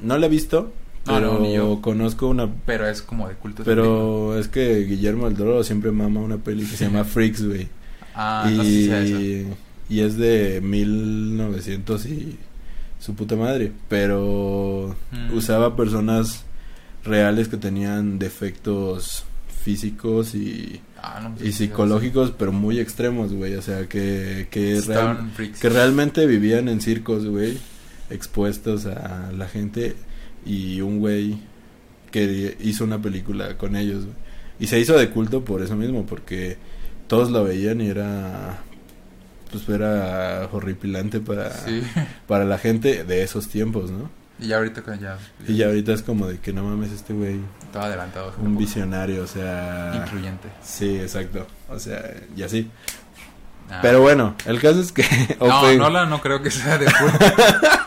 no 0.02 0.18
la 0.18 0.26
he 0.26 0.30
visto, 0.30 0.74
pero 1.16 1.34
no, 1.34 1.40
ni 1.40 1.56
yo. 1.56 1.82
conozco 1.82 2.28
una... 2.28 2.48
Pero 2.66 2.88
es 2.88 3.02
como 3.02 3.28
de 3.28 3.36
culto. 3.36 3.64
Pero 3.66 4.38
es 4.38 4.48
que 4.48 4.84
Guillermo 4.86 5.26
del 5.28 5.38
Toro 5.38 5.64
siempre 5.64 5.92
mama 5.92 6.20
una 6.22 6.38
peli 6.38 6.66
que 6.66 6.76
se 6.78 6.86
llama 6.86 7.04
Freaks, 7.04 7.46
güey. 7.46 7.68
Ah, 8.16 8.48
y, 8.52 8.56
no 8.58 8.64
sé 8.64 8.70
si 8.70 8.86
sea 8.88 9.02
esa. 9.04 9.20
y 9.90 10.00
es 10.02 10.18
de 10.18 10.60
1900 10.62 12.06
y 12.08 12.38
su 13.00 13.16
puta 13.16 13.36
madre. 13.36 13.72
Pero 13.88 14.96
Mm. 15.12 15.34
usaba 15.38 15.76
personas 15.76 16.44
reales 17.04 17.48
que 17.48 17.58
tenían 17.58 18.20
defectos 18.20 19.24
físicos 19.64 20.36
y, 20.36 20.82
Ah, 21.02 21.20
no 21.22 21.38
sé 21.38 21.48
y 21.48 21.52
psicológicos, 21.52 22.34
pero 22.38 22.52
muy 22.52 22.80
extremos, 22.80 23.32
güey. 23.34 23.54
O 23.56 23.62
sea, 23.62 23.88
que, 23.88 24.48
que, 24.50 24.82
real- 24.82 25.30
que 25.62 25.70
realmente 25.70 26.26
vivían 26.26 26.68
en 26.70 26.82
circos, 26.82 27.26
güey, 27.26 27.58
expuestos 28.10 28.86
a 28.88 29.32
la 29.38 29.48
gente 29.48 29.96
y 30.48 30.82
un 30.82 31.00
güey 31.00 31.38
que 32.12 32.58
hizo 32.62 32.84
una 32.84 33.02
película 33.02 33.58
con 33.58 33.76
ellos. 33.76 34.06
Y 34.60 34.68
se 34.68 34.80
hizo 34.80 34.98
de 34.98 35.10
culto 35.10 35.44
por 35.46 35.62
eso 35.62 35.76
mismo, 35.76 36.06
porque 36.06 36.58
todos 37.08 37.30
lo 37.32 37.44
veían 37.44 37.82
y 37.82 37.88
era 37.90 38.58
pues 39.52 39.68
era 39.70 40.50
horripilante 40.52 41.20
para 41.22 41.52
Sí. 41.52 41.82
para 42.28 42.44
la 42.46 42.58
gente 42.58 43.04
de 43.04 43.24
esos 43.24 43.48
tiempos, 43.48 43.92
¿no? 43.92 44.10
Y 44.40 44.48
ya 44.50 44.58
ahorita 44.58 44.84
que 44.84 44.98
ya. 45.00 45.18
Y 45.48 45.56
ya 45.56 45.68
ahorita 45.68 45.94
es 45.94 46.04
como 46.04 46.28
de 46.28 46.40
que 46.40 46.54
no 46.54 46.64
mames 46.64 46.92
este 46.92 47.14
güey, 47.14 47.40
Estaba 47.64 47.86
adelantado. 47.86 48.34
un 48.40 48.58
visionario, 48.58 49.24
o 49.24 49.28
sea, 49.28 49.94
Incluyente. 50.06 50.48
sí, 50.64 50.96
exacto. 50.98 51.48
O 51.70 51.80
sea, 51.80 52.04
y 52.36 52.44
así. 52.44 52.70
Ah. 53.70 53.80
Pero 53.82 54.02
bueno, 54.02 54.36
el 54.46 54.60
caso 54.62 54.80
es 54.80 54.92
que 54.92 55.04
No, 55.40 55.74
Nolan 55.74 56.10
no 56.10 56.22
creo 56.22 56.42
que 56.42 56.52
sea 56.52 56.78
de 56.78 56.86
culto. 56.86 57.26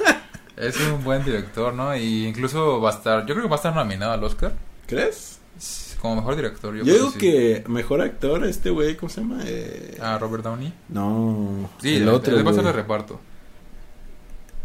es 0.60 0.76
un 0.80 1.02
buen 1.04 1.24
director, 1.24 1.72
¿no? 1.74 1.94
Y 1.96 2.26
incluso 2.26 2.80
va 2.80 2.90
a 2.90 2.94
estar, 2.94 3.20
yo 3.26 3.34
creo 3.34 3.42
que 3.42 3.48
va 3.50 3.56
a 3.56 3.58
estar 3.58 3.74
nominado 3.74 4.12
al 4.12 4.22
Oscar 4.24 4.52
¿crees? 4.86 5.38
como 6.00 6.16
mejor 6.16 6.36
director. 6.36 6.74
Yo, 6.74 6.78
Yo, 6.78 6.84
creo 6.84 6.96
digo 6.96 7.10
sí. 7.12 7.18
que 7.18 7.64
mejor 7.68 8.00
actor, 8.00 8.44
este 8.44 8.70
güey, 8.70 8.96
¿cómo 8.96 9.10
se 9.10 9.20
llama? 9.20 9.40
Eh, 9.44 9.98
Ah, 10.00 10.16
Robert 10.18 10.42
Downey. 10.44 10.72
no, 10.88 11.68
Sí, 11.80 11.96
el 11.96 12.02
él- 12.04 12.08
otro. 12.08 12.36
él 12.36 12.46
va 12.46 12.50
a 12.50 12.54
ser 12.54 12.62
de 12.64 12.70
güey. 12.70 12.82
reparto. 12.82 13.20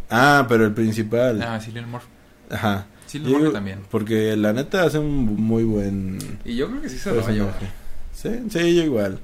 Ah, 0.09 0.45
pero 0.47 0.65
el 0.65 0.73
principal. 0.73 1.41
Ah, 1.41 1.59
Cillian 1.59 1.89
Murphy. 1.89 2.07
Ajá. 2.49 2.85
Cillian 3.07 3.39
Murphy 3.39 3.53
también. 3.53 3.79
Porque 3.89 4.35
la 4.37 4.53
neta 4.53 4.83
hace 4.83 4.99
un 4.99 5.35
muy 5.35 5.63
buen 5.63 6.19
Y 6.45 6.55
yo 6.55 6.69
creo 6.69 6.81
que 6.81 6.89
sí 6.89 6.97
se 6.97 7.09
lo 7.11 7.21
va 7.21 7.27
a 7.27 7.31
llevar. 7.31 7.53
personaje. 7.53 7.75
Sí, 8.13 8.49
sí, 8.59 8.75
yo 8.75 8.83
igual. 8.83 9.19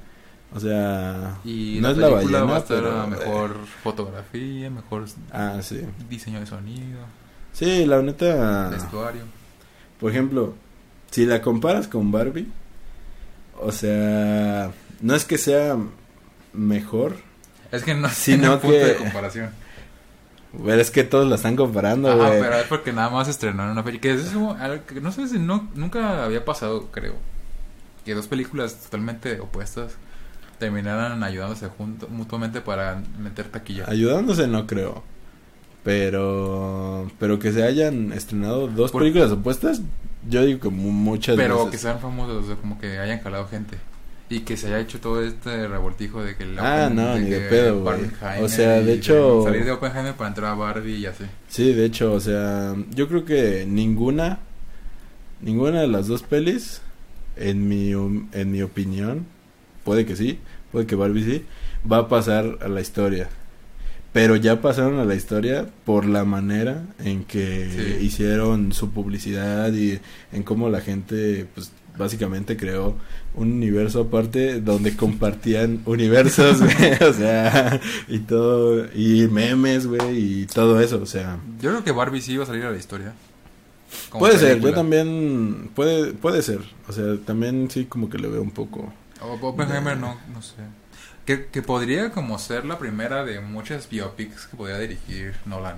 O 0.54 0.60
sea, 0.60 1.38
Y 1.44 1.78
no 1.80 1.88
la 1.88 1.92
es 1.92 1.98
la 1.98 2.08
ballena, 2.08 2.44
va 2.44 2.56
a 2.56 2.58
estar 2.58 2.76
pero, 2.82 3.00
a 3.00 3.04
eh, 3.04 3.08
mejor 3.08 3.56
fotografía, 3.82 4.68
mejor 4.70 5.06
Ah, 5.32 5.58
sí. 5.62 5.80
diseño 6.10 6.40
de 6.40 6.46
sonido, 6.46 7.00
Sí, 7.52 7.86
la 7.86 8.02
neta. 8.02 8.68
vestuario. 8.70 9.22
Por 9.98 10.10
ejemplo, 10.10 10.54
si 11.10 11.24
la 11.26 11.40
comparas 11.40 11.88
con 11.88 12.10
Barbie, 12.12 12.48
o 13.60 13.72
sea, 13.72 14.72
no 15.00 15.14
es 15.14 15.24
que 15.24 15.38
sea 15.38 15.76
mejor, 16.52 17.16
Es 17.70 17.82
que 17.84 17.94
no 17.94 18.08
Sí, 18.10 18.32
tiene 18.36 18.48
punto 18.50 18.68
que- 18.68 18.84
de 18.84 18.96
comparación. 18.96 19.50
pero 20.64 20.80
es 20.80 20.90
que 20.90 21.04
todos 21.04 21.26
la 21.28 21.36
están 21.36 21.56
comparando, 21.56 22.14
güey. 22.14 22.40
pero 22.40 22.56
es 22.56 22.66
porque 22.66 22.92
nada 22.92 23.08
más 23.08 23.26
estrenó 23.28 23.64
en 23.64 23.70
una 23.70 23.82
película. 23.84 24.14
Que 24.16 24.20
es 24.20 24.80
que 24.86 25.00
no 25.00 25.12
sé 25.12 25.28
si 25.28 25.38
no, 25.38 25.70
nunca 25.74 26.24
había 26.24 26.44
pasado, 26.44 26.88
creo. 26.90 27.14
Que 28.04 28.14
dos 28.14 28.26
películas 28.26 28.76
totalmente 28.76 29.40
opuestas 29.40 29.92
terminaran 30.62 31.24
ayudándose 31.24 31.66
junto, 31.66 32.06
mutuamente 32.08 32.60
para 32.60 33.02
meter 33.18 33.48
taquilla. 33.48 33.84
Ayudándose 33.88 34.46
no 34.46 34.64
creo. 34.66 35.02
Pero 35.82 37.10
pero 37.18 37.38
que 37.40 37.52
se 37.52 37.64
hayan 37.64 38.12
estrenado 38.12 38.68
dos 38.68 38.92
Por- 38.92 39.02
películas 39.02 39.32
opuestas, 39.32 39.82
yo 40.28 40.44
digo 40.44 40.60
que 40.60 40.68
mu- 40.68 40.92
muchas 40.92 41.36
Pero 41.36 41.68
que 41.70 41.78
sean 41.78 41.98
famosos, 41.98 42.44
o 42.44 42.46
sea, 42.46 42.56
como 42.56 42.78
que 42.78 42.98
hayan 42.98 43.20
jalado 43.20 43.48
gente. 43.48 43.76
Y 44.30 44.40
que 44.40 44.56
se 44.56 44.68
haya 44.68 44.78
hecho 44.78 44.98
todo 45.00 45.22
este 45.22 45.66
revoltijo 45.68 46.22
de 46.22 46.36
que 46.36 46.44
el 46.44 46.58
Ah, 46.58 46.84
Open- 46.86 46.94
no, 46.96 47.18
ni 47.18 47.28
de 47.28 47.40
pedo, 47.40 47.84
O 48.40 48.48
sea, 48.48 48.80
de 48.80 48.94
hecho- 48.94 49.42
Salir 49.44 49.64
de 49.64 49.72
Oppenheimer 49.72 50.14
para 50.14 50.28
entrar 50.28 50.52
a 50.52 50.54
Barbie 50.54 50.96
y 50.96 51.06
así. 51.06 51.24
Sí, 51.48 51.72
de 51.74 51.84
hecho, 51.84 52.12
o 52.14 52.20
sea, 52.20 52.74
yo 52.94 53.08
creo 53.08 53.24
que 53.24 53.66
ninguna 53.68 54.38
ninguna 55.40 55.80
de 55.80 55.88
las 55.88 56.06
dos 56.06 56.22
pelis 56.22 56.80
en 57.36 57.66
mi 57.68 57.90
en 58.32 58.52
mi 58.52 58.62
opinión, 58.62 59.26
puede 59.84 60.06
que 60.06 60.14
sí, 60.16 60.38
puede 60.72 60.86
que 60.86 60.94
Barbie 60.96 61.24
sí, 61.24 61.44
va 61.90 61.98
a 61.98 62.08
pasar 62.08 62.58
a 62.62 62.68
la 62.68 62.80
historia. 62.80 63.28
Pero 64.12 64.36
ya 64.36 64.60
pasaron 64.60 64.98
a 64.98 65.04
la 65.06 65.14
historia 65.14 65.66
por 65.86 66.04
la 66.04 66.24
manera 66.24 66.82
en 67.02 67.24
que 67.24 67.96
Sí. 67.98 68.04
hicieron 68.04 68.72
su 68.72 68.90
publicidad 68.90 69.72
y 69.72 70.00
en 70.32 70.42
cómo 70.42 70.68
la 70.68 70.80
gente, 70.82 71.46
pues, 71.54 71.72
básicamente 71.96 72.56
creó 72.56 72.96
un 73.34 73.52
universo 73.52 74.02
aparte 74.02 74.60
donde 74.60 74.96
compartían 74.96 75.80
universos, 75.86 76.60
güey, 76.60 76.92
o 77.08 77.12
sea, 77.14 77.80
y 78.08 78.18
todo, 78.18 78.86
y 78.94 79.28
memes, 79.28 79.86
güey, 79.86 80.42
y 80.42 80.46
todo 80.46 80.78
eso, 80.80 81.00
o 81.02 81.06
sea. 81.06 81.38
Yo 81.60 81.70
creo 81.70 81.84
que 81.84 81.92
Barbie 81.92 82.20
sí 82.20 82.36
va 82.36 82.44
a 82.44 82.46
salir 82.46 82.64
a 82.64 82.70
la 82.70 82.76
historia. 82.78 83.14
Puede 84.18 84.38
ser, 84.38 84.60
yo 84.60 84.72
también, 84.74 85.70
puede, 85.74 86.12
puede 86.12 86.42
ser, 86.42 86.60
o 86.88 86.92
sea, 86.92 87.16
también 87.26 87.68
sí 87.70 87.84
como 87.86 88.08
que 88.10 88.18
le 88.18 88.28
veo 88.28 88.42
un 88.42 88.50
poco. 88.50 88.92
O- 89.24 89.48
Oppenheimer 89.48 89.96
no, 89.96 90.16
no 90.32 90.42
sé. 90.42 90.54
Que, 91.26 91.46
que 91.46 91.62
podría 91.62 92.10
como 92.10 92.38
ser 92.38 92.64
la 92.64 92.78
primera 92.78 93.24
de 93.24 93.40
muchas 93.40 93.88
biopics 93.88 94.46
que 94.46 94.56
podría 94.56 94.78
dirigir 94.78 95.34
Nolan. 95.46 95.76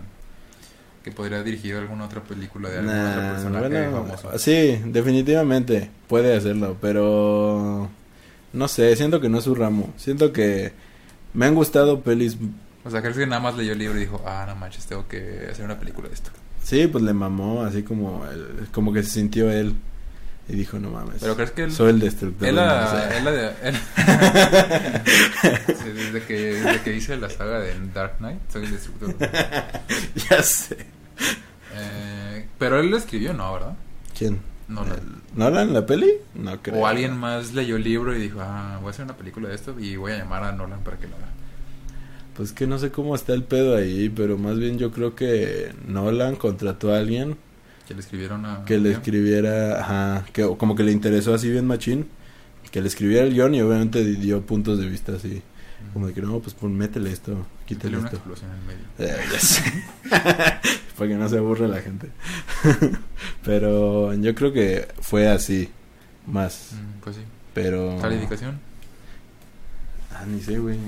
Que 1.02 1.10
podría 1.12 1.42
dirigir 1.42 1.76
alguna 1.76 2.06
otra 2.06 2.22
película 2.22 2.70
de 2.70 2.78
algún 2.78 2.94
otro 2.94 3.20
Nah, 3.22 3.32
personaje 3.34 3.68
bueno, 3.68 4.06
famoso. 4.16 4.38
sí, 4.38 4.80
definitivamente 4.86 5.90
puede 6.08 6.34
hacerlo, 6.34 6.78
pero 6.80 7.90
no 8.54 8.68
sé, 8.68 8.96
siento 8.96 9.20
que 9.20 9.28
no 9.28 9.36
es 9.38 9.44
su 9.44 9.54
ramo. 9.54 9.92
Siento 9.98 10.32
que 10.32 10.72
me 11.34 11.44
han 11.44 11.54
gustado 11.54 12.00
pelis. 12.00 12.38
O 12.86 12.90
sea, 12.90 13.02
crees 13.02 13.18
que 13.18 13.26
nada 13.26 13.40
más 13.42 13.54
leyó 13.56 13.72
el 13.72 13.78
libro 13.80 13.98
y 13.98 14.00
dijo, 14.02 14.22
ah, 14.26 14.44
no 14.48 14.56
manches, 14.56 14.86
tengo 14.86 15.06
que 15.06 15.46
hacer 15.50 15.64
una 15.66 15.78
película 15.78 16.08
de 16.08 16.14
esto. 16.14 16.30
Sí, 16.62 16.86
pues 16.86 17.04
le 17.04 17.12
mamó, 17.12 17.62
así 17.62 17.82
como 17.82 18.24
el- 18.24 18.68
como 18.72 18.90
que 18.94 19.02
se 19.02 19.10
sintió 19.10 19.50
él 19.50 19.74
y 20.48 20.56
dijo, 20.56 20.78
no 20.78 20.90
mames. 20.90 21.16
Pero 21.20 21.34
crees 21.36 21.50
que 21.52 21.64
él... 21.64 21.72
soy 21.72 21.90
el 21.90 22.00
destructor. 22.00 22.48
Él 22.48 22.56
la, 22.56 22.90
mundo". 22.92 23.16
él 23.16 23.24
la 23.24 23.30
de- 23.30 23.68
él- 23.68 23.76
Sí, 25.82 25.90
desde, 25.90 26.22
que, 26.22 26.34
desde 26.54 26.80
que 26.82 26.96
hice 26.96 27.16
la 27.16 27.30
saga 27.30 27.60
de 27.60 27.74
Dark 27.94 28.18
Knight, 28.18 28.38
soy 28.52 28.64
el 28.64 28.70
destructor. 28.72 29.14
ya 30.30 30.42
sé. 30.42 30.76
Eh, 31.74 32.46
pero 32.58 32.78
él 32.80 32.90
lo 32.90 32.96
escribió, 32.96 33.32
¿no? 33.32 33.52
¿Verdad? 33.54 33.74
¿Quién? 34.16 34.38
Nolan. 34.68 34.92
¿El- 34.98 35.38
¿Nolan 35.38 35.72
la 35.72 35.84
peli? 35.86 36.10
No 36.34 36.60
creo. 36.62 36.76
O 36.80 36.86
alguien 36.86 37.16
más 37.16 37.52
leyó 37.54 37.76
el 37.76 37.84
libro 37.84 38.14
y 38.16 38.20
dijo, 38.20 38.40
ah, 38.40 38.78
voy 38.80 38.88
a 38.88 38.90
hacer 38.90 39.04
una 39.04 39.16
película 39.16 39.48
de 39.48 39.54
esto 39.54 39.74
y 39.78 39.96
voy 39.96 40.12
a 40.12 40.18
llamar 40.18 40.44
a 40.44 40.52
Nolan 40.52 40.80
para 40.80 40.98
que 40.98 41.06
lo 41.08 41.16
haga. 41.16 41.28
Pues 42.36 42.52
que 42.52 42.66
no 42.66 42.78
sé 42.78 42.90
cómo 42.90 43.14
está 43.14 43.32
el 43.32 43.44
pedo 43.44 43.76
ahí, 43.76 44.08
pero 44.08 44.36
más 44.38 44.58
bien 44.58 44.78
yo 44.78 44.90
creo 44.90 45.14
que 45.14 45.72
Nolan 45.86 46.34
contrató 46.36 46.92
a 46.92 46.98
alguien 46.98 47.36
Que 47.86 47.94
le 47.94 48.00
escribieron 48.00 48.44
a... 48.46 48.64
que 48.64 48.78
le 48.78 48.92
escribiera, 48.92 49.80
ajá, 49.80 50.24
que 50.32 50.42
como 50.56 50.74
que 50.74 50.82
le 50.84 50.92
interesó 50.92 51.34
así 51.34 51.50
bien 51.50 51.66
machín, 51.66 52.08
que 52.70 52.80
le 52.80 52.88
escribiera 52.88 53.24
el 53.26 53.34
guion 53.34 53.54
y 53.54 53.60
obviamente 53.60 54.02
di- 54.04 54.16
dio 54.16 54.40
puntos 54.44 54.78
de 54.78 54.88
vista 54.88 55.12
así, 55.12 55.42
como 55.92 56.06
de 56.06 56.14
que 56.14 56.22
no, 56.22 56.38
pues 56.40 56.54
pon, 56.54 56.74
métele 56.76 57.12
esto, 57.12 57.46
quítale 57.66 57.96
una 57.98 58.06
esto. 58.06 58.16
explosión 58.16 58.50
en 58.52 58.66
medio. 58.66 58.84
Eh, 58.98 59.24
ya 59.32 59.38
sé. 59.38 59.62
Para 60.96 61.10
que 61.10 61.16
no 61.16 61.28
se 61.28 61.38
aburra 61.38 61.66
la 61.68 61.80
gente. 61.82 62.08
pero 63.44 64.14
yo 64.14 64.34
creo 64.34 64.52
que 64.52 64.88
fue 65.00 65.28
así, 65.28 65.68
más, 66.26 66.70
Mm, 66.72 67.00
pues 67.02 67.16
sí. 67.16 67.22
pero... 67.52 67.98
Calificación. 68.00 68.58
Ah, 70.14 70.24
ni 70.26 70.40
sé, 70.40 70.58
güey. 70.58 70.78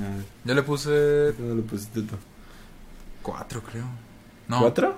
Yo 0.44 0.54
le 0.54 0.62
puse 0.62 1.32
¿Cuándo 1.36 1.56
le 1.56 1.62
pusiste 1.62 2.02
tú? 2.02 2.14
cuatro, 3.22 3.60
creo. 3.62 3.84
No, 4.48 4.60
¿Cuatro? 4.60 4.96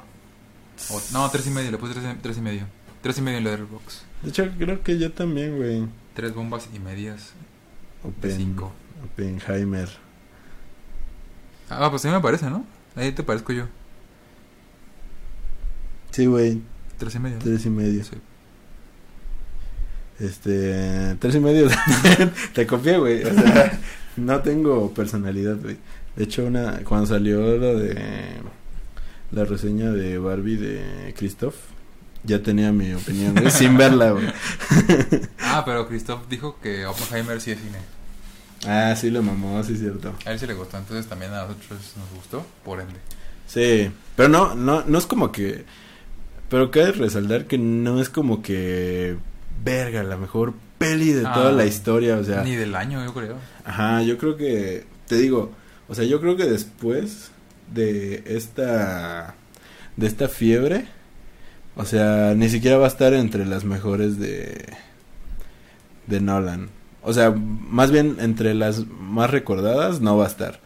O- 0.90 1.02
no, 1.12 1.28
tres 1.30 1.46
y 1.46 1.50
medio. 1.50 1.70
Le 1.70 1.78
puse 1.78 1.94
tres, 1.94 2.04
tres 2.22 2.38
y 2.38 2.40
medio. 2.40 2.66
Tres 3.02 3.18
y 3.18 3.22
medio 3.22 3.38
en 3.38 3.44
Letterboxd. 3.44 4.02
De 4.22 4.28
hecho, 4.30 4.48
creo 4.58 4.82
que 4.82 4.98
yo 4.98 5.12
también, 5.12 5.56
güey. 5.56 5.86
Tres 6.14 6.34
bombas 6.34 6.68
y 6.74 6.78
medias 6.80 7.32
Open, 8.02 8.32
cinco. 8.36 8.72
Oppenheimer. 9.04 9.88
Ah, 11.70 11.88
pues 11.90 12.02
sí 12.02 12.08
me 12.08 12.20
parece, 12.20 12.50
¿no? 12.50 12.64
Ahí 12.96 13.12
te 13.12 13.22
parezco 13.22 13.52
yo. 13.52 13.66
Sí, 16.10 16.26
güey. 16.26 16.60
Tres 16.98 17.14
y 17.14 17.18
medio. 17.20 17.38
Tres 17.38 17.64
y 17.66 17.70
medio. 17.70 18.02
Sí. 18.02 18.16
Este, 20.18 21.14
tres 21.20 21.34
y 21.36 21.40
medio. 21.40 21.68
Te 22.54 22.66
copié, 22.66 22.98
güey. 22.98 23.22
O 23.22 23.32
sea, 23.32 23.78
no 24.16 24.40
tengo 24.40 24.92
personalidad, 24.92 25.56
güey. 25.62 25.76
De 26.16 26.24
hecho, 26.24 26.44
una 26.46 26.80
cuando 26.82 27.06
salió 27.06 27.40
lo 27.56 27.78
de 27.78 27.94
la 29.32 29.44
reseña 29.44 29.90
de 29.92 30.18
Barbie 30.18 30.56
de 30.56 31.14
Christoph, 31.16 31.54
ya 32.24 32.42
tenía 32.42 32.72
mi 32.72 32.92
opinión, 32.94 33.34
güey, 33.34 33.50
sin 33.50 33.76
verla, 33.76 34.10
güey. 34.12 34.26
Ah, 35.40 35.62
pero 35.64 35.88
Christoph 35.88 36.28
dijo 36.28 36.58
que 36.62 36.86
Oppenheimer 36.86 37.40
sí 37.40 37.52
es 37.52 37.58
cine. 37.58 37.78
Ah, 38.66 38.94
sí 38.96 39.10
lo 39.10 39.22
mamó, 39.22 39.62
sí 39.64 39.72
es 39.74 39.80
cierto. 39.80 40.14
A 40.26 40.32
él 40.32 40.38
sí 40.38 40.46
le 40.46 40.54
gustó, 40.54 40.76
entonces 40.78 41.06
también 41.06 41.32
a 41.32 41.42
nosotros 41.42 41.78
nos 41.96 42.10
gustó, 42.14 42.44
por 42.64 42.80
ende. 42.80 42.94
Sí, 43.46 43.90
pero 44.16 44.28
no, 44.28 44.54
no, 44.54 44.82
no 44.86 44.98
es 44.98 45.06
como 45.06 45.32
que, 45.32 45.64
pero 46.50 46.70
cabe 46.70 46.92
resaltar 46.92 47.46
que 47.46 47.56
no 47.58 48.00
es 48.00 48.08
como 48.10 48.42
que, 48.42 49.16
verga, 49.64 50.02
la 50.02 50.16
mejor 50.16 50.54
peli 50.76 51.12
de 51.12 51.22
toda 51.22 51.48
Ah, 51.48 51.52
la 51.52 51.64
historia, 51.66 52.16
o 52.18 52.24
sea, 52.24 52.42
Ni 52.42 52.56
del 52.56 52.74
año, 52.74 53.02
yo 53.04 53.14
creo. 53.14 53.36
ajá, 53.64 54.02
yo 54.02 54.18
creo 54.18 54.36
que, 54.36 54.84
te 55.06 55.16
digo, 55.16 55.52
o 55.88 55.94
sea, 55.94 56.04
yo 56.04 56.20
creo 56.20 56.36
que 56.36 56.44
después 56.44 57.30
de 57.72 58.22
esta, 58.26 59.34
de 59.96 60.06
esta 60.06 60.28
fiebre, 60.28 60.86
o 61.76 61.84
sea, 61.84 62.34
ni 62.34 62.48
siquiera 62.48 62.76
va 62.76 62.86
a 62.86 62.88
estar 62.88 63.14
entre 63.14 63.46
las 63.46 63.64
mejores 63.64 64.18
de, 64.18 64.66
de 66.06 66.20
Nolan. 66.20 66.70
O 67.02 67.12
sea, 67.12 67.30
más 67.30 67.90
bien 67.90 68.16
entre 68.18 68.54
las 68.54 68.86
más 68.86 69.30
recordadas 69.30 70.00
no 70.00 70.16
va 70.16 70.24
a 70.24 70.28
estar. 70.28 70.60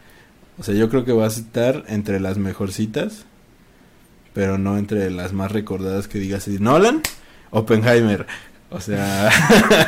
O 0.57 0.63
sea, 0.63 0.73
yo 0.73 0.89
creo 0.89 1.05
que 1.05 1.13
va 1.13 1.25
a 1.25 1.27
estar 1.27 1.83
entre 1.87 2.19
las 2.19 2.37
mejorcitas, 2.37 3.25
pero 4.33 4.57
no 4.57 4.77
entre 4.77 5.09
las 5.11 5.33
más 5.33 5.51
recordadas 5.51 6.07
que 6.07 6.19
digas 6.19 6.47
así, 6.47 6.57
Nolan, 6.59 7.01
Oppenheimer. 7.51 8.25
O 8.71 8.79
sea, 8.79 9.29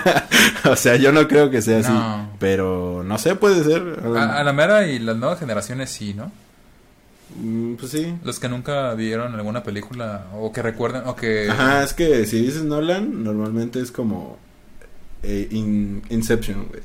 o 0.69 0.75
sea, 0.75 0.95
yo 0.95 1.12
no 1.12 1.27
creo 1.27 1.50
que 1.50 1.63
sea 1.63 1.79
así, 1.79 1.91
pero 2.38 3.01
no 3.03 3.17
sé, 3.17 3.34
puede 3.34 3.63
ser. 3.63 4.00
A, 4.15 4.39
a 4.39 4.43
la 4.43 4.53
mera 4.53 4.88
y 4.88 5.00
las 5.00 5.17
nuevas 5.17 5.39
generaciones 5.39 5.89
sí, 5.89 6.13
¿no? 6.13 6.31
Mm, 7.41 7.75
Pues 7.75 7.91
sí. 7.91 8.15
Los 8.24 8.39
que 8.39 8.50
nunca 8.50 8.94
vieron 8.94 9.34
alguna 9.36 9.63
película 9.63 10.27
o 10.34 10.51
que 10.51 10.62
recuerden 10.62 11.03
o 11.05 11.15
que... 11.15 11.50
Ajá, 11.50 11.84
es 11.84 11.94
que 11.94 12.25
si 12.25 12.41
dices 12.41 12.63
Nolan, 12.63 13.24
normalmente 13.24 13.79
es 13.79 13.91
como 13.91 14.38
eh, 15.24 15.48
In- 15.51 16.03
Inception, 16.10 16.67
güey. 16.67 16.82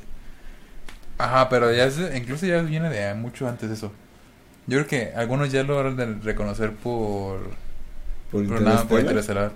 Ajá, 1.17 1.49
pero 1.49 1.71
ya 1.71 1.85
es, 1.85 1.99
incluso 2.15 2.45
ya 2.47 2.61
viene 2.61 2.89
de 2.89 3.13
mucho 3.13 3.47
antes 3.47 3.69
eso. 3.69 3.91
Yo 4.67 4.77
creo 4.79 4.87
que 4.87 5.13
algunos 5.15 5.51
ya 5.51 5.63
lo 5.63 5.79
han 5.79 5.95
de 5.95 6.05
reconocer 6.15 6.73
por... 6.73 7.39
Por 8.31 8.47
por 8.47 8.61
nada, 8.61 8.87
por. 8.87 8.99
Interestelar. 9.01 9.51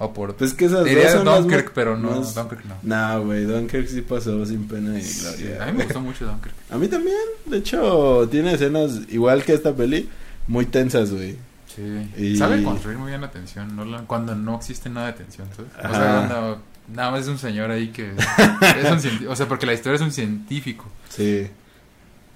O 0.00 0.12
por... 0.12 0.36
Pues 0.36 0.54
que 0.54 0.66
esas 0.66 0.84
Diría 0.84 1.12
dos 1.12 1.24
son 1.24 1.42
Dunkirk, 1.42 1.64
más- 1.66 1.72
pero 1.74 1.96
no, 1.96 2.10
más- 2.20 2.34
Dunkirk 2.34 2.64
no. 2.66 2.74
No, 2.82 3.24
güey, 3.24 3.44
Dunkirk 3.44 3.88
sí 3.88 4.02
pasó 4.02 4.46
sin 4.46 4.68
pena 4.68 4.96
y 4.98 5.02
Sí, 5.02 5.22
gloria. 5.42 5.62
a 5.64 5.66
mí 5.66 5.72
me 5.78 5.84
gustó 5.84 6.00
mucho 6.00 6.24
Dunkirk. 6.26 6.54
A 6.70 6.76
mí 6.76 6.86
también, 6.88 7.16
de 7.46 7.58
hecho, 7.58 8.28
tiene 8.30 8.52
escenas 8.54 9.00
igual 9.10 9.42
que 9.44 9.54
esta 9.54 9.74
peli, 9.74 10.08
muy 10.46 10.66
tensas, 10.66 11.10
güey. 11.12 11.36
Sí. 11.74 12.10
Y- 12.16 12.36
Sabe 12.36 12.62
construir 12.62 12.96
muy 12.98 13.08
bien 13.10 13.20
la 13.20 13.30
tensión, 13.30 13.74
¿no? 13.74 14.06
Cuando 14.06 14.34
no 14.36 14.56
existe 14.56 14.88
nada 14.88 15.08
de 15.08 15.12
tensión, 15.14 15.48
¿sabes? 15.56 15.70
O 15.76 15.94
sea, 15.94 16.26
cuando 16.28 16.62
nada 16.94 17.10
más 17.10 17.22
es 17.22 17.28
un 17.28 17.38
señor 17.38 17.70
ahí 17.72 17.88
que... 17.88 18.12
es 18.80 19.04
un 19.22 19.26
o 19.28 19.34
sea, 19.36 19.46
porque 19.48 19.66
la 19.66 19.74
historia 19.74 19.96
es 19.96 20.02
un 20.02 20.12
científico. 20.12 20.86
Sí. 21.08 21.48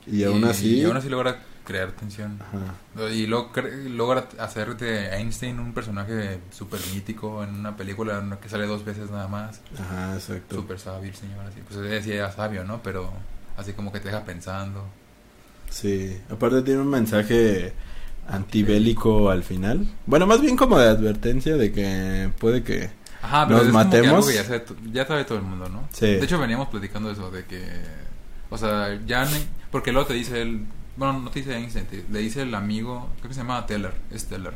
Y 0.07 0.25
aún 0.25 0.45
así... 0.45 0.79
Y 0.81 0.85
aún 0.85 0.97
así 0.97 1.09
logra 1.09 1.39
crear 1.65 1.93
tensión. 1.93 2.39
Ajá. 2.41 3.09
Y 3.11 3.27
cre- 3.27 3.89
logra 3.89 4.29
hacer 4.39 4.77
de 4.77 5.09
Einstein 5.17 5.59
un 5.61 5.73
personaje 5.73 6.39
súper 6.51 6.81
mítico 6.93 7.43
en 7.45 7.55
una 7.55 7.77
película 7.77 8.39
que 8.41 8.49
sale 8.49 8.67
dos 8.67 8.85
veces 8.85 9.11
nada 9.11 9.29
más. 9.29 9.61
Ajá, 9.79 10.15
exacto. 10.15 10.57
Súper 10.57 10.79
sabio 10.79 11.09
el 11.11 11.17
señor, 11.17 11.47
así. 11.47 11.61
Pues 11.67 11.79
él 11.81 12.11
era 12.13 12.31
sabio, 12.33 12.65
¿no? 12.65 12.83
Pero 12.83 13.11
así 13.57 13.73
como 13.73 13.93
que 13.93 14.01
te 14.01 14.09
deja 14.09 14.25
pensando. 14.25 14.85
Sí, 15.71 16.19
aparte 16.31 16.63
tiene 16.63 16.81
un 16.81 16.91
mensaje 16.91 17.73
antibélico 18.29 19.31
al 19.31 19.43
final. 19.43 19.87
Bueno, 20.07 20.27
más 20.27 20.41
bien 20.41 20.57
como 20.57 20.79
de 20.79 20.89
advertencia 20.89 21.57
de 21.57 21.73
que 21.73 22.31
puede 22.39 22.63
que... 22.63 22.91
Ajá, 23.23 23.47
pero 23.47 23.59
Nos 23.59 23.67
es 23.69 23.73
como 23.73 23.79
que 23.83 23.85
matemos. 23.87 24.15
algo 24.15 24.27
que 24.27 24.35
ya 24.35 24.45
sabe, 24.45 24.65
ya 24.93 25.07
sabe 25.07 25.25
todo 25.25 25.39
el 25.39 25.45
mundo, 25.45 25.69
¿no? 25.69 25.89
Sí. 25.93 26.07
De 26.07 26.25
hecho, 26.25 26.39
veníamos 26.39 26.69
platicando 26.69 27.11
eso, 27.11 27.31
de 27.31 27.45
que... 27.45 27.65
O 28.51 28.59
sea, 28.59 28.99
ya... 29.07 29.25
ni- 29.27 29.47
Porque 29.71 29.93
luego 29.93 30.09
te 30.09 30.15
dice 30.15 30.43
él... 30.43 30.67
Bueno, 30.97 31.21
no 31.21 31.31
te 31.31 31.39
dice 31.41 31.57
Einstein, 31.57 31.87
te- 31.87 32.05
le 32.11 32.19
dice 32.21 32.43
el 32.43 32.55
amigo... 32.55 33.09
Creo 33.19 33.29
que 33.29 33.35
se 33.35 33.41
llama 33.41 33.65
Teller, 33.67 33.95
es 34.11 34.27
Teller. 34.27 34.55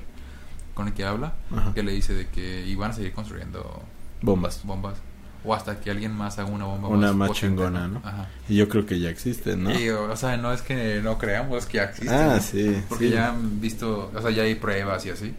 Con 0.75 0.89
el 0.89 0.95
que 0.95 1.05
habla. 1.05 1.33
Ajá. 1.55 1.73
Que 1.75 1.83
le 1.83 1.93
dice 1.93 2.15
de 2.15 2.29
que 2.29 2.67
iban 2.67 2.91
a 2.91 2.95
seguir 2.95 3.13
construyendo 3.13 3.83
Bombas. 4.21 4.61
bombas. 4.65 4.99
O 5.45 5.55
hasta 5.55 5.81
que 5.81 5.91
alguien 5.91 6.13
más 6.13 6.39
haga 6.39 6.49
una 6.49 6.65
bomba 6.65 6.89
Una 6.89 7.13
más 7.13 7.31
chingona, 7.33 7.87
¿no? 7.89 8.01
Ajá. 8.05 8.29
Y 8.49 8.57
yo 8.57 8.69
creo 8.69 8.85
que 8.85 8.99
ya 8.99 9.09
existen, 9.11 9.63
¿no? 9.65 9.79
Y, 9.79 9.89
o 9.91 10.17
sea, 10.17 10.37
no 10.37 10.53
es 10.53 10.61
que 10.61 11.01
no 11.03 11.19
creamos 11.19 11.67
que 11.67 11.79
ya 11.79 11.85
existen. 11.85 12.13
Ah, 12.15 12.41
sí. 12.41 12.83
Porque 12.89 13.09
sí. 13.09 13.15
ya 13.15 13.29
han 13.31 13.61
visto, 13.61 14.11
o 14.15 14.21
sea, 14.21 14.31
ya 14.33 14.43
hay 14.43 14.57
pruebas 14.57 15.07
y 15.07 15.11
así. 15.11 15.35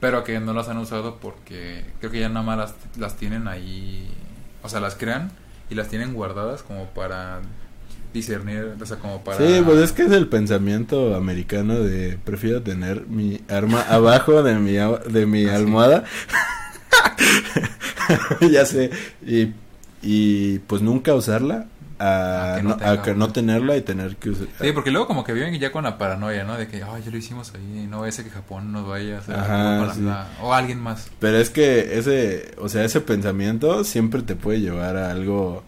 Pero 0.00 0.22
que 0.22 0.38
no 0.38 0.52
las 0.52 0.68
han 0.68 0.78
usado 0.78 1.16
porque 1.16 1.84
creo 1.98 2.10
que 2.12 2.20
ya 2.20 2.28
nada 2.28 2.44
más 2.46 2.58
las, 2.58 2.74
las 2.96 3.16
tienen 3.16 3.48
ahí, 3.48 4.08
o 4.62 4.68
sea, 4.68 4.78
las 4.80 4.94
crean 4.94 5.32
y 5.68 5.74
las 5.74 5.88
tienen 5.88 6.14
guardadas 6.14 6.62
como 6.62 6.86
para 6.90 7.40
discernir, 8.14 8.74
o 8.80 8.86
sea, 8.86 8.96
como 8.98 9.22
para... 9.22 9.36
Sí, 9.36 9.60
pues 9.64 9.78
es 9.80 9.92
que 9.92 10.04
es 10.04 10.12
el 10.12 10.28
pensamiento 10.28 11.14
americano 11.14 11.74
de 11.80 12.16
prefiero 12.24 12.62
tener 12.62 13.06
mi 13.08 13.40
arma 13.50 13.82
abajo 13.90 14.42
de 14.42 14.54
mi 14.54 14.72
de 14.72 15.26
mi 15.26 15.44
Ah, 15.44 15.48
sí. 15.50 15.54
almohada. 15.56 16.04
ya 18.50 18.64
sé. 18.64 18.90
Y, 19.26 19.52
y 20.02 20.58
pues 20.60 20.82
nunca 20.82 21.14
usarla 21.14 21.66
a, 21.98 22.54
A 22.54 22.56
que 22.56 22.62
no 22.62 22.72
a 22.74 23.02
que 23.02 23.32
tenerla 23.32 23.76
y 23.76 23.82
tener 23.82 24.16
que 24.16 24.30
usar. 24.30 24.46
Sí, 24.60 24.72
porque 24.72 24.90
luego 24.90 25.06
como 25.06 25.24
que 25.24 25.32
viven 25.32 25.58
ya 25.58 25.70
con 25.72 25.84
la 25.84 25.96
paranoia, 25.98 26.44
¿no? 26.44 26.56
De 26.56 26.66
que, 26.68 26.82
ay, 26.82 27.02
ya 27.04 27.10
lo 27.10 27.16
hicimos 27.16 27.52
ahí, 27.54 27.86
no 27.88 28.04
ese 28.06 28.24
que 28.24 28.30
Japón 28.30 28.72
nos 28.72 28.86
vaya 28.86 29.16
a 29.16 29.18
hacer 29.20 29.34
Ajá, 29.36 29.74
algo 29.74 29.86
con 29.86 29.94
sí. 29.96 30.02
la- 30.02 30.28
O 30.42 30.52
alguien 30.54 30.80
más. 30.80 31.08
Pero 31.20 31.38
es 31.38 31.50
que 31.50 31.98
ese, 31.98 32.52
o 32.58 32.68
sea, 32.68 32.84
ese 32.84 33.00
pensamiento 33.00 33.84
siempre 33.84 34.22
te 34.22 34.34
puede 34.36 34.60
llevar 34.60 34.96
a 34.96 35.10
algo, 35.10 35.62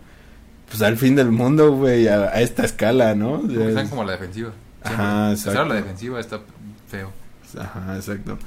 pues 0.69 0.83
al 0.83 0.97
fin 0.97 1.15
del 1.17 1.31
mundo, 1.31 1.73
güey, 1.73 2.09
a, 2.09 2.25
a 2.25 2.41
esta 2.41 2.65
escala, 2.65 3.15
¿no? 3.15 3.41
Porque 3.41 3.55
Ya 3.59 3.65
están 3.69 3.85
es- 3.85 3.91
como 3.91 4.05
la 4.05 4.13
defensiva. 4.13 4.51
Ajá, 4.83 4.97
Siempre. 4.97 5.03
Estar 5.05 5.27
a 5.27 5.33
exacto. 5.33 5.69
la 5.69 5.75
defensiva 5.75 6.21
está 6.21 6.41
feo. 6.89 7.13
Ajá, 7.59 7.97
exacto. 7.97 8.39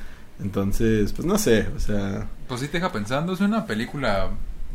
Entonces, 0.42 1.12
pues 1.14 1.26
no 1.28 1.38
sé, 1.38 1.68
o 1.76 1.80
sea, 1.80 2.28
Pues 2.48 2.62
sí 2.62 2.68
te 2.68 2.74
deja 2.80 2.92
pensando, 2.92 3.34
es 3.34 3.42
una 3.42 3.66
película 3.66 4.30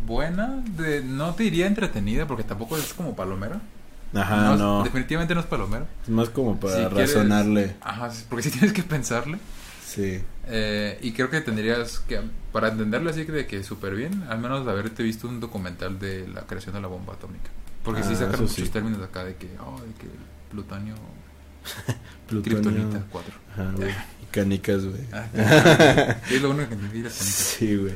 buena, 0.07 0.63
de, 0.77 1.03
no 1.03 1.35
te 1.35 1.45
diría 1.45 1.67
entretenida 1.67 2.27
porque 2.27 2.43
tampoco 2.45 2.77
es 2.77 2.93
como 2.93 3.17
palomera. 3.17 3.61
ajá, 4.15 4.57
no, 4.57 4.83
Definitivamente 4.85 5.35
no 5.35 5.41
es 5.41 5.47
palomera. 5.47 5.87
es 6.03 6.09
más 6.11 6.29
como 6.29 6.61
para 6.61 6.75
Si 6.77 6.85
quieres- 6.85 7.15
razonarle, 7.15 7.77
Ajá, 7.81 8.11
porque 8.29 8.43
sí 8.43 8.51
tienes 8.51 8.73
que 8.75 8.83
pensarle. 8.83 9.39
Sí. 9.95 10.21
eh, 10.49 10.99
y 11.03 11.13
creo 11.13 11.31
que 11.31 11.41
tendrías 11.41 12.01
que, 12.01 12.21
para 12.53 12.69
entenderle 12.69 13.11
así 13.11 13.25
de 13.25 13.47
que 13.47 13.63
súper 13.63 13.95
bien, 13.95 14.25
al 14.29 14.39
menos 14.39 14.67
haberte 14.67 15.03
visto 15.03 15.29
un 15.29 15.41
documental 15.41 15.99
de 15.99 16.27
la 16.29 16.43
creación 16.43 16.75
de 16.75 16.81
la 16.81 16.89
bomba 16.89 17.15
atómica. 17.15 17.51
Porque 17.83 18.03
sí 18.03 18.11
Ah, 18.13 18.17
sacan 18.17 18.35
eso 18.35 18.43
muchos 18.45 18.57
sí. 18.57 18.69
términos 18.69 19.03
acá 19.03 19.25
de 19.25 19.37
que, 19.37 19.49
oh, 19.61 19.79
de 19.81 19.93
que 19.95 20.07
plutonio, 20.51 20.95
Plutonio, 22.29 22.61
kriptonita 22.63 23.05
4. 23.11 23.35
ajá, 23.53 23.73
güey, 23.77 23.91
y 23.91 24.27
canicas, 24.31 24.85
güey. 24.85 25.01
Ah, 25.13 25.27
es 26.31 26.43
lo 26.43 26.51
único 26.51 26.69
que 26.69 26.75
entendí 26.75 27.03
las 27.03 27.13
canicas. 27.15 27.35
Sí, 27.35 27.77
güey. 27.77 27.95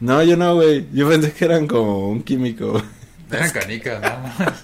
No, 0.00 0.22
yo 0.22 0.36
no, 0.36 0.54
güey. 0.56 0.86
Yo 0.92 1.08
pensé 1.08 1.32
que 1.32 1.44
eran 1.46 1.66
como 1.66 2.08
un 2.10 2.22
químico. 2.22 2.72
güey. 2.72 2.84
Eran 3.30 3.50
canicas, 3.50 4.00
nada 4.00 4.34
más. 4.38 4.62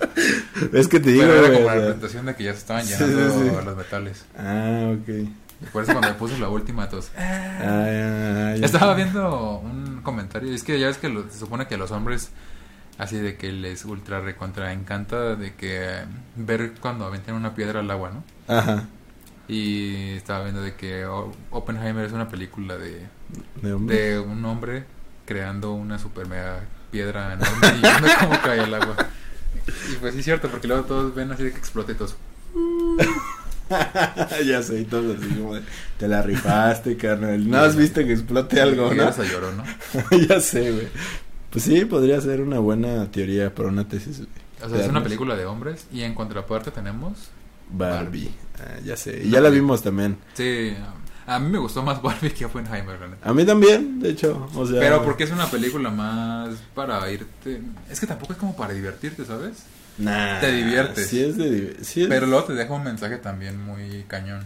Es 0.72 0.86
que 0.86 1.00
te 1.00 1.10
digo, 1.10 1.22
Pero 1.24 1.32
era 1.34 1.48
güey. 1.48 1.54
como 1.54 1.66
la 1.66 1.74
representación 1.74 2.26
de 2.26 2.34
que 2.36 2.44
ya 2.44 2.52
se 2.52 2.58
estaban 2.58 2.84
Sí, 2.86 2.92
llenando 2.94 3.30
sí, 3.42 3.48
sí. 3.48 3.64
los 3.64 3.76
metales. 3.76 4.24
Ah, 4.38 4.92
ok. 4.94 5.28
Por 5.72 5.82
eso 5.84 5.92
cuando 5.92 6.16
puso 6.16 6.36
la 6.38 6.48
última, 6.48 6.88
todos... 6.88 7.10
Ah. 7.16 8.54
Estaba 8.60 8.94
viendo 8.94 9.58
un 9.58 10.00
comentario, 10.02 10.52
es 10.54 10.62
que 10.64 10.78
ya 10.80 10.86
ves 10.88 10.98
que 10.98 11.08
lo- 11.08 11.28
se 11.30 11.38
supone 11.38 11.66
que 11.66 11.74
a 11.74 11.78
los 11.78 11.90
hombres 11.90 12.30
así 12.98 13.16
de 13.16 13.36
que 13.36 13.50
les 13.52 13.84
ultra 13.84 14.20
recontra 14.20 14.72
encanta 14.72 15.34
de 15.34 15.54
que 15.54 15.78
eh, 16.00 16.04
ver 16.36 16.74
cuando 16.80 17.04
aventan 17.06 17.34
una 17.34 17.54
piedra 17.54 17.80
al 17.80 17.90
agua, 17.90 18.10
¿no? 18.10 18.54
Ajá. 18.54 18.84
Y 19.48 20.10
estaba 20.14 20.44
viendo 20.44 20.62
de 20.62 20.74
que 20.74 21.04
Oppenheimer 21.50 22.04
es 22.06 22.12
una 22.12 22.28
película 22.28 22.76
de, 22.76 23.06
De 23.62 24.18
un 24.20 24.44
hombre 24.44 24.84
creando 25.26 25.72
una 25.72 25.98
super 25.98 26.26
mega 26.26 26.60
piedra 26.90 27.32
enorme 27.34 27.68
y 27.78 27.80
viendo 27.80 28.08
cómo 28.20 28.40
cae 28.42 28.62
el 28.62 28.74
agua. 28.74 28.96
Y 29.92 29.96
pues 29.96 30.12
sí 30.14 30.20
es 30.20 30.24
cierto, 30.24 30.48
porque 30.48 30.68
luego 30.68 30.84
todos 30.84 31.14
ven 31.14 31.30
así 31.32 31.44
de 31.44 31.52
que 31.52 31.58
explota 31.58 31.92
y 31.92 31.94
todos. 31.94 32.16
ya 34.46 34.62
sé, 34.62 34.80
y 34.80 34.84
todo 34.84 35.14
así 35.14 35.28
como 35.34 35.54
de, 35.54 35.62
te 35.98 36.08
la 36.08 36.22
rifaste, 36.22 36.96
carnal. 36.96 37.48
No 37.48 37.58
has 37.58 37.76
visto 37.76 38.00
que 38.04 38.12
explote 38.12 38.60
algo, 38.60 38.92
¿no? 38.92 39.04
ya 39.04 39.12
se 39.12 39.28
lloró, 39.28 39.52
¿no? 39.52 39.64
ya 40.28 40.40
sé, 40.40 40.70
güey. 40.72 40.88
Pues 41.50 41.64
sí, 41.64 41.84
podría 41.84 42.20
ser 42.20 42.40
una 42.40 42.58
buena 42.58 43.10
teoría 43.10 43.54
para 43.54 43.68
una 43.68 43.86
tesis. 43.86 44.22
O 44.64 44.68
sea, 44.68 44.80
es 44.80 44.88
una 44.88 45.02
película 45.02 45.36
de 45.36 45.44
hombres 45.44 45.86
y 45.92 46.02
en 46.02 46.14
contraparte 46.14 46.70
tenemos 46.70 47.30
Barbie. 47.70 48.30
Ah, 48.58 48.80
ya 48.84 48.96
sé. 48.96 49.22
Y 49.24 49.30
ya 49.30 49.40
la 49.40 49.50
vimos 49.50 49.82
también. 49.82 50.16
Sí, 50.34 50.74
a 51.26 51.38
mí 51.38 51.50
me 51.50 51.58
gustó 51.58 51.82
más 51.82 52.00
Barbie 52.02 52.30
que 52.30 52.44
Oppenheimer, 52.44 52.98
la 52.98 53.08
neta. 53.08 53.28
A 53.28 53.32
mí 53.34 53.44
también, 53.44 54.00
de 54.00 54.10
hecho. 54.10 54.48
O 54.54 54.66
sea, 54.66 54.80
Pero 54.80 55.04
porque 55.04 55.24
es 55.24 55.30
una 55.30 55.46
película 55.46 55.90
más 55.90 56.56
para 56.74 57.10
irte. 57.10 57.60
Es 57.90 58.00
que 58.00 58.06
tampoco 58.06 58.32
es 58.32 58.38
como 58.38 58.56
para 58.56 58.72
divertirte, 58.72 59.24
¿sabes? 59.24 59.64
Nah, 59.98 60.40
te 60.40 60.50
diviertes. 60.52 61.06
Sí 61.08 61.20
es 61.20 61.36
de 61.36 61.76
sí 61.82 62.02
es- 62.02 62.08
Pero 62.08 62.26
luego 62.26 62.44
te 62.44 62.54
deja 62.54 62.72
un 62.72 62.84
mensaje 62.84 63.18
también 63.18 63.60
muy 63.60 64.04
cañón. 64.08 64.42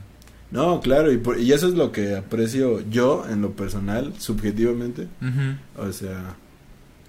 No, 0.51 0.81
claro, 0.81 1.11
y, 1.13 1.17
por- 1.19 1.39
y 1.41 1.53
eso 1.53 1.67
es 1.69 1.75
lo 1.75 1.91
que 1.93 2.17
aprecio 2.17 2.81
yo 2.89 3.25
en 3.29 3.43
lo 3.43 3.53
personal, 3.53 4.13
subjetivamente. 4.19 5.09
O 5.77 5.91
sea, 5.93 6.37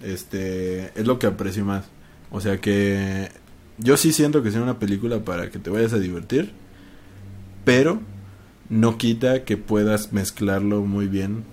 este, 0.04 0.88
es 1.00 1.06
lo 1.06 1.20
que 1.20 1.28
aprecio 1.28 1.66
más. 1.66 1.86
O 2.32 2.42
sea 2.42 2.58
que 2.60 3.30
yo 3.78 3.96
sí 3.98 4.12
siento 4.12 4.44
que 4.44 4.52
sea 4.52 4.62
una 4.62 4.80
película 4.80 5.20
para 5.20 5.50
que 5.50 5.60
te 5.60 5.70
vayas 5.70 5.94
a 5.94 6.00
divertir, 6.00 6.52
pero 7.64 8.02
no 8.70 8.98
quita 8.98 9.44
que 9.44 9.58
puedas 9.58 10.14
mezclarlo 10.14 10.82
muy 10.82 11.08
bien 11.08 11.44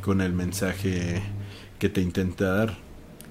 con 0.00 0.20
el 0.20 0.32
mensaje 0.32 1.22
que 1.78 1.88
te 1.88 2.00
intenta 2.00 2.46
dar. 2.52 2.78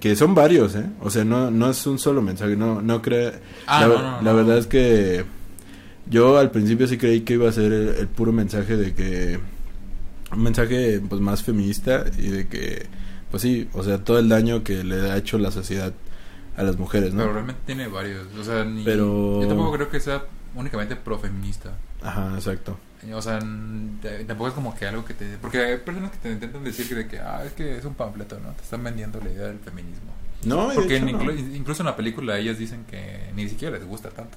Que 0.04 0.14
son 0.16 0.34
varios, 0.34 0.74
¿eh? 0.74 0.84
O 1.00 1.08
sea, 1.08 1.24
no, 1.24 1.50
no 1.50 1.70
es 1.70 1.86
un 1.86 1.98
solo 1.98 2.20
mensaje, 2.20 2.56
no, 2.56 2.82
no 2.82 3.00
creo... 3.00 3.32
Ah, 3.66 3.80
la, 3.80 3.86
no, 3.88 3.94
no, 3.94 4.02
la 4.20 4.30
no. 4.32 4.36
verdad 4.36 4.58
es 4.58 4.66
que 4.66 5.24
yo 6.10 6.36
al 6.36 6.50
principio 6.50 6.86
sí 6.86 6.98
creí 6.98 7.22
que 7.22 7.32
iba 7.34 7.48
a 7.48 7.52
ser 7.52 7.72
el, 7.72 7.88
el 7.88 8.08
puro 8.08 8.30
mensaje 8.30 8.76
de 8.76 8.92
que 8.94 9.38
un 10.30 10.42
mensaje 10.42 11.00
pues 11.08 11.22
más 11.22 11.42
feminista 11.42 12.04
y 12.18 12.28
de 12.28 12.46
que 12.48 12.84
pues 13.30 13.42
sí, 13.42 13.66
o 13.72 13.82
sea, 13.82 14.04
todo 14.04 14.18
el 14.18 14.28
daño 14.28 14.62
que 14.62 14.84
le 14.84 15.10
ha 15.10 15.16
hecho 15.16 15.38
la 15.38 15.50
sociedad 15.50 15.94
a 16.56 16.62
las 16.62 16.78
mujeres, 16.78 17.14
¿no? 17.14 17.20
Pero 17.22 17.32
realmente 17.32 17.62
tiene 17.64 17.88
varios. 17.88 18.26
O 18.38 18.44
sea, 18.44 18.62
ni- 18.62 18.84
Pero- 18.84 19.40
yo 19.40 19.48
tampoco 19.48 19.72
creo 19.72 19.88
que 19.88 20.00
sea 20.00 20.22
únicamente 20.54 20.96
profeminista. 20.96 21.72
Ajá, 22.02 22.32
exacto. 22.34 22.78
O 23.12 23.20
sea, 23.20 23.38
tampoco 24.26 24.48
es 24.48 24.54
como 24.54 24.74
que 24.74 24.86
algo 24.86 25.04
que 25.04 25.12
te... 25.14 25.36
Porque 25.38 25.58
hay 25.62 25.76
personas 25.78 26.10
que 26.10 26.18
te 26.18 26.32
intentan 26.32 26.64
decir 26.64 26.88
que 26.88 26.94
de 26.94 27.06
que, 27.06 27.18
ah, 27.18 27.42
es 27.44 27.52
que 27.52 27.76
es 27.76 27.84
un 27.84 27.94
panfleto, 27.94 28.38
¿no? 28.40 28.50
Te 28.52 28.62
están 28.62 28.82
vendiendo 28.82 29.20
la 29.20 29.30
idea 29.30 29.46
del 29.48 29.58
feminismo. 29.58 30.12
No, 30.44 30.70
Porque 30.74 30.96
hecho, 30.96 31.06
en 31.06 31.12
no. 31.12 31.20
inclu- 31.22 31.54
incluso 31.56 31.82
en 31.82 31.86
la 31.86 31.96
película 31.96 32.38
ellas 32.38 32.58
dicen 32.58 32.84
que 32.84 33.30
ni 33.34 33.48
siquiera 33.48 33.76
les 33.78 33.86
gusta 33.86 34.08
tanto. 34.10 34.36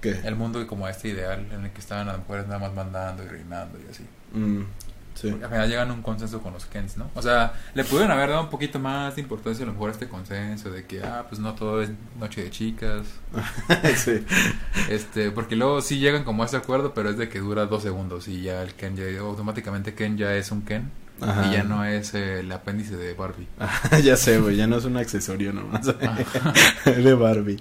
¿Qué? 0.00 0.10
El 0.24 0.36
mundo 0.36 0.66
como 0.66 0.86
este 0.88 1.08
ideal 1.08 1.46
en 1.52 1.64
el 1.64 1.70
que 1.70 1.80
estaban 1.80 2.06
las 2.06 2.18
mujeres 2.18 2.46
nada 2.46 2.58
más 2.58 2.74
mandando 2.74 3.22
y 3.24 3.28
reinando 3.28 3.78
y 3.78 3.90
así. 3.90 4.04
Mm, 4.34 4.62
sí. 5.16 5.30
Al 5.30 5.48
final 5.48 5.68
llegan 5.68 5.90
a 5.90 5.92
un 5.92 6.02
consenso 6.02 6.40
con 6.40 6.52
los 6.52 6.66
Kens, 6.66 6.96
¿no? 6.96 7.10
O 7.14 7.22
sea, 7.22 7.54
le 7.74 7.84
pudieron 7.84 8.12
haber 8.12 8.30
dado 8.30 8.42
un 8.42 8.50
poquito 8.50 8.78
más 8.78 9.16
de 9.16 9.22
importancia 9.22 9.64
a 9.64 9.66
lo 9.66 9.72
mejor 9.72 9.90
a 9.90 9.92
este 9.92 10.08
consenso 10.08 10.70
de 10.70 10.84
que, 10.84 11.02
ah, 11.02 11.26
pues 11.28 11.40
no 11.40 11.54
todo 11.54 11.82
es 11.82 11.90
noche 12.18 12.44
de 12.44 12.50
chicas. 12.50 13.06
sí. 13.96 14.24
Este, 14.88 15.30
porque 15.30 15.56
luego 15.56 15.80
sí 15.80 15.98
llegan 15.98 16.24
como 16.24 16.42
a 16.42 16.46
ese 16.46 16.56
acuerdo, 16.56 16.94
pero 16.94 17.10
es 17.10 17.18
de 17.18 17.28
que 17.28 17.40
dura 17.40 17.66
dos 17.66 17.82
segundos 17.82 18.28
y 18.28 18.42
ya 18.42 18.62
el 18.62 18.74
Ken 18.74 18.96
ya, 18.96 19.04
automáticamente 19.20 19.94
Ken 19.94 20.16
ya 20.16 20.34
es 20.36 20.50
un 20.50 20.62
Ken 20.62 20.90
Ajá. 21.20 21.48
y 21.48 21.52
ya 21.52 21.64
no 21.64 21.84
es 21.84 22.14
el 22.14 22.50
apéndice 22.52 22.96
de 22.96 23.14
Barbie. 23.14 23.48
Ajá, 23.58 23.98
ya 24.04 24.16
sé, 24.16 24.38
güey, 24.38 24.56
ya 24.56 24.66
no 24.66 24.76
es 24.76 24.84
un 24.84 24.96
accesorio 24.96 25.52
nomás 25.52 25.86
de 26.84 27.14
Barbie. 27.14 27.58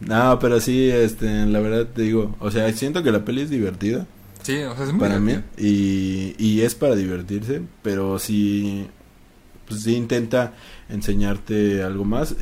No, 0.00 0.38
pero 0.38 0.60
sí, 0.60 0.90
este, 0.90 1.46
la 1.46 1.60
verdad 1.60 1.86
te 1.86 2.02
digo, 2.02 2.34
o 2.40 2.50
sea, 2.50 2.72
siento 2.72 3.02
que 3.02 3.12
la 3.12 3.24
peli 3.24 3.42
es 3.42 3.50
divertida. 3.50 4.06
Sí, 4.42 4.58
o 4.62 4.74
sea, 4.74 4.84
es 4.84 4.92
muy 4.92 5.00
para 5.00 5.18
mí 5.18 5.34
y, 5.58 6.34
y 6.38 6.62
es 6.62 6.74
para 6.74 6.96
divertirse 6.96 7.62
pero 7.82 8.18
sí 8.18 8.86
pues 9.68 9.82
sí 9.82 9.94
intenta 9.94 10.54
enseñarte 10.88 11.82
algo 11.82 12.04
más 12.04 12.34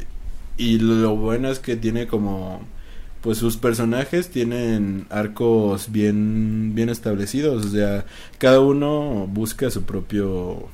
y 0.56 0.78
lo 0.78 1.16
bueno 1.16 1.50
es 1.50 1.58
que 1.58 1.76
tiene 1.76 2.06
como 2.06 2.62
pues 3.20 3.38
sus 3.38 3.56
personajes 3.56 4.30
tienen 4.30 5.06
arcos 5.11 5.90
bien 5.90 6.72
bien 6.74 6.88
establecidos 6.88 7.66
o 7.66 7.68
sea 7.68 8.06
cada 8.38 8.61
uno 8.61 9.26
busca 9.28 9.70
su 9.70 9.82
propio 9.82 10.68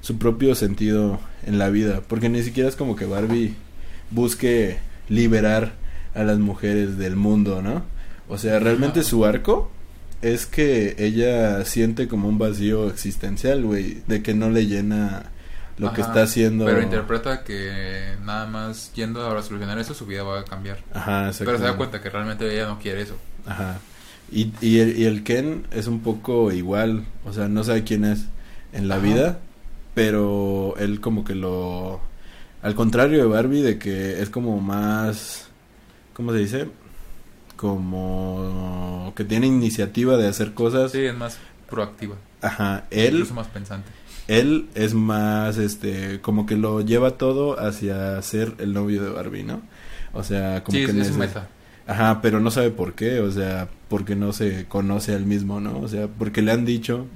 su 0.00 0.18
propio 0.18 0.54
sentido 0.54 1.20
en 1.46 1.58
la 1.58 1.68
vida 1.68 2.02
porque 2.06 2.28
ni 2.28 2.42
siquiera 2.42 2.68
es 2.68 2.76
como 2.76 2.96
que 2.96 3.06
Barbie 3.06 3.54
busque 4.10 4.78
liberar 5.08 5.74
a 6.14 6.22
las 6.22 6.38
mujeres 6.38 6.96
del 6.96 7.16
mundo 7.16 7.60
no 7.60 7.82
o 8.28 8.38
sea 8.38 8.58
realmente 8.60 9.02
su 9.02 9.24
arco 9.24 9.70
es 10.22 10.46
que 10.46 10.96
ella 10.98 11.64
siente 11.64 12.08
como 12.08 12.28
un 12.28 12.38
vacío 12.38 12.88
existencial, 12.88 13.64
güey, 13.64 14.02
de 14.06 14.22
que 14.22 14.34
no 14.34 14.50
le 14.50 14.66
llena 14.66 15.30
lo 15.78 15.92
que 15.94 16.02
está 16.02 16.22
haciendo. 16.22 16.66
Pero 16.66 16.82
interpreta 16.82 17.42
que 17.42 18.16
nada 18.22 18.46
más 18.46 18.92
yendo 18.94 19.26
a 19.26 19.42
solucionar 19.42 19.78
eso, 19.78 19.94
su 19.94 20.04
vida 20.04 20.22
va 20.22 20.40
a 20.40 20.44
cambiar. 20.44 20.78
Ajá, 20.92 21.30
Pero 21.38 21.56
se 21.56 21.64
da 21.64 21.76
cuenta 21.76 22.02
que 22.02 22.10
realmente 22.10 22.52
ella 22.52 22.66
no 22.66 22.78
quiere 22.78 23.02
eso. 23.02 23.16
Ajá. 23.46 23.78
Y, 24.30 24.52
y, 24.60 24.78
el, 24.78 24.98
y 24.98 25.04
el 25.06 25.24
Ken 25.24 25.66
es 25.72 25.86
un 25.86 26.00
poco 26.00 26.52
igual, 26.52 27.04
o 27.24 27.32
sea, 27.32 27.48
no 27.48 27.64
sabe 27.64 27.82
quién 27.82 28.04
es 28.04 28.26
en 28.72 28.88
la 28.88 28.96
Ajá. 28.96 29.04
vida, 29.04 29.38
pero 29.94 30.74
él 30.78 31.00
como 31.00 31.24
que 31.24 31.34
lo... 31.34 32.00
Al 32.62 32.74
contrario 32.74 33.18
de 33.18 33.26
Barbie, 33.26 33.62
de 33.62 33.78
que 33.78 34.20
es 34.20 34.28
como 34.28 34.60
más... 34.60 35.48
¿Cómo 36.12 36.32
se 36.32 36.38
dice? 36.38 36.68
Como 37.60 39.12
que 39.16 39.24
tiene 39.24 39.46
iniciativa 39.46 40.16
de 40.16 40.28
hacer 40.28 40.54
cosas. 40.54 40.92
Sí, 40.92 41.04
es 41.04 41.14
más 41.16 41.38
proactiva. 41.68 42.16
Ajá, 42.40 42.84
él... 42.90 43.14
Incluso 43.14 43.34
más 43.34 43.48
pensante. 43.48 43.90
él 44.28 44.68
es 44.74 44.94
más, 44.94 45.58
este, 45.58 46.20
como 46.20 46.46
que 46.46 46.56
lo 46.56 46.80
lleva 46.80 47.12
todo 47.18 47.60
hacia 47.60 48.20
ser 48.22 48.54
el 48.58 48.72
novio 48.72 49.02
de 49.02 49.10
Barbie, 49.10 49.42
¿no? 49.44 49.60
O 50.12 50.24
sea, 50.24 50.64
como 50.64 50.78
Sí, 50.78 50.86
que 50.86 50.92
es, 50.92 51.08
es 51.08 51.16
meta. 51.16 51.48
Ajá, 51.86 52.20
pero 52.22 52.40
no 52.40 52.50
sabe 52.50 52.70
por 52.70 52.94
qué, 52.94 53.20
o 53.20 53.30
sea, 53.30 53.68
porque 53.88 54.16
no 54.16 54.32
se 54.32 54.66
conoce 54.66 55.14
al 55.14 55.26
mismo, 55.26 55.60
¿no? 55.60 55.80
O 55.80 55.88
sea, 55.88 56.06
porque 56.08 56.40
le 56.42 56.52
han 56.52 56.64
dicho 56.64 57.06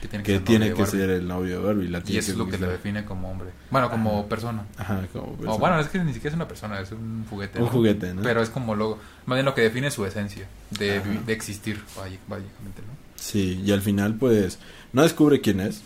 Que 0.00 0.06
tiene 0.08 0.22
que 0.24 0.32
ser 0.34 0.44
tiene 0.44 0.72
que 0.74 0.82
el 1.16 1.26
novio 1.26 1.58
de 1.60 1.64
Barbie. 1.66 1.88
La 1.88 2.02
Y 2.06 2.16
eso 2.18 2.30
es 2.32 2.36
lo 2.38 2.44
que 2.46 2.52
le 2.52 2.58
conquistar. 2.58 2.70
define 2.70 3.04
como 3.04 3.30
hombre. 3.30 3.48
Bueno, 3.70 3.90
como 3.90 4.20
Ajá. 4.20 4.28
persona. 4.28 4.64
Ajá, 4.76 5.06
como 5.12 5.24
O 5.24 5.36
persona. 5.36 5.56
bueno, 5.58 5.80
es 5.80 5.88
que 5.88 5.98
ni 6.04 6.12
siquiera 6.14 6.28
es 6.30 6.36
una 6.36 6.46
persona, 6.48 6.80
es 6.80 6.92
un 6.92 7.26
juguete. 7.28 7.58
un 7.58 7.64
¿no? 7.64 7.70
juguete, 7.70 8.14
¿no? 8.14 8.22
Pero 8.22 8.40
es 8.42 8.50
como 8.50 8.74
lo, 8.76 8.98
más 9.26 9.36
bien 9.36 9.44
lo 9.44 9.54
que 9.54 9.62
define 9.62 9.90
su 9.90 10.06
esencia 10.06 10.46
de, 10.70 11.00
de 11.00 11.32
existir, 11.32 11.82
vaya- 11.96 12.18
básicamente, 12.28 12.82
¿no? 12.82 12.96
Sí, 13.16 13.60
y 13.64 13.72
al 13.72 13.82
final, 13.82 14.14
pues, 14.14 14.58
no 14.92 15.02
descubre 15.02 15.40
quién 15.40 15.58
es, 15.60 15.82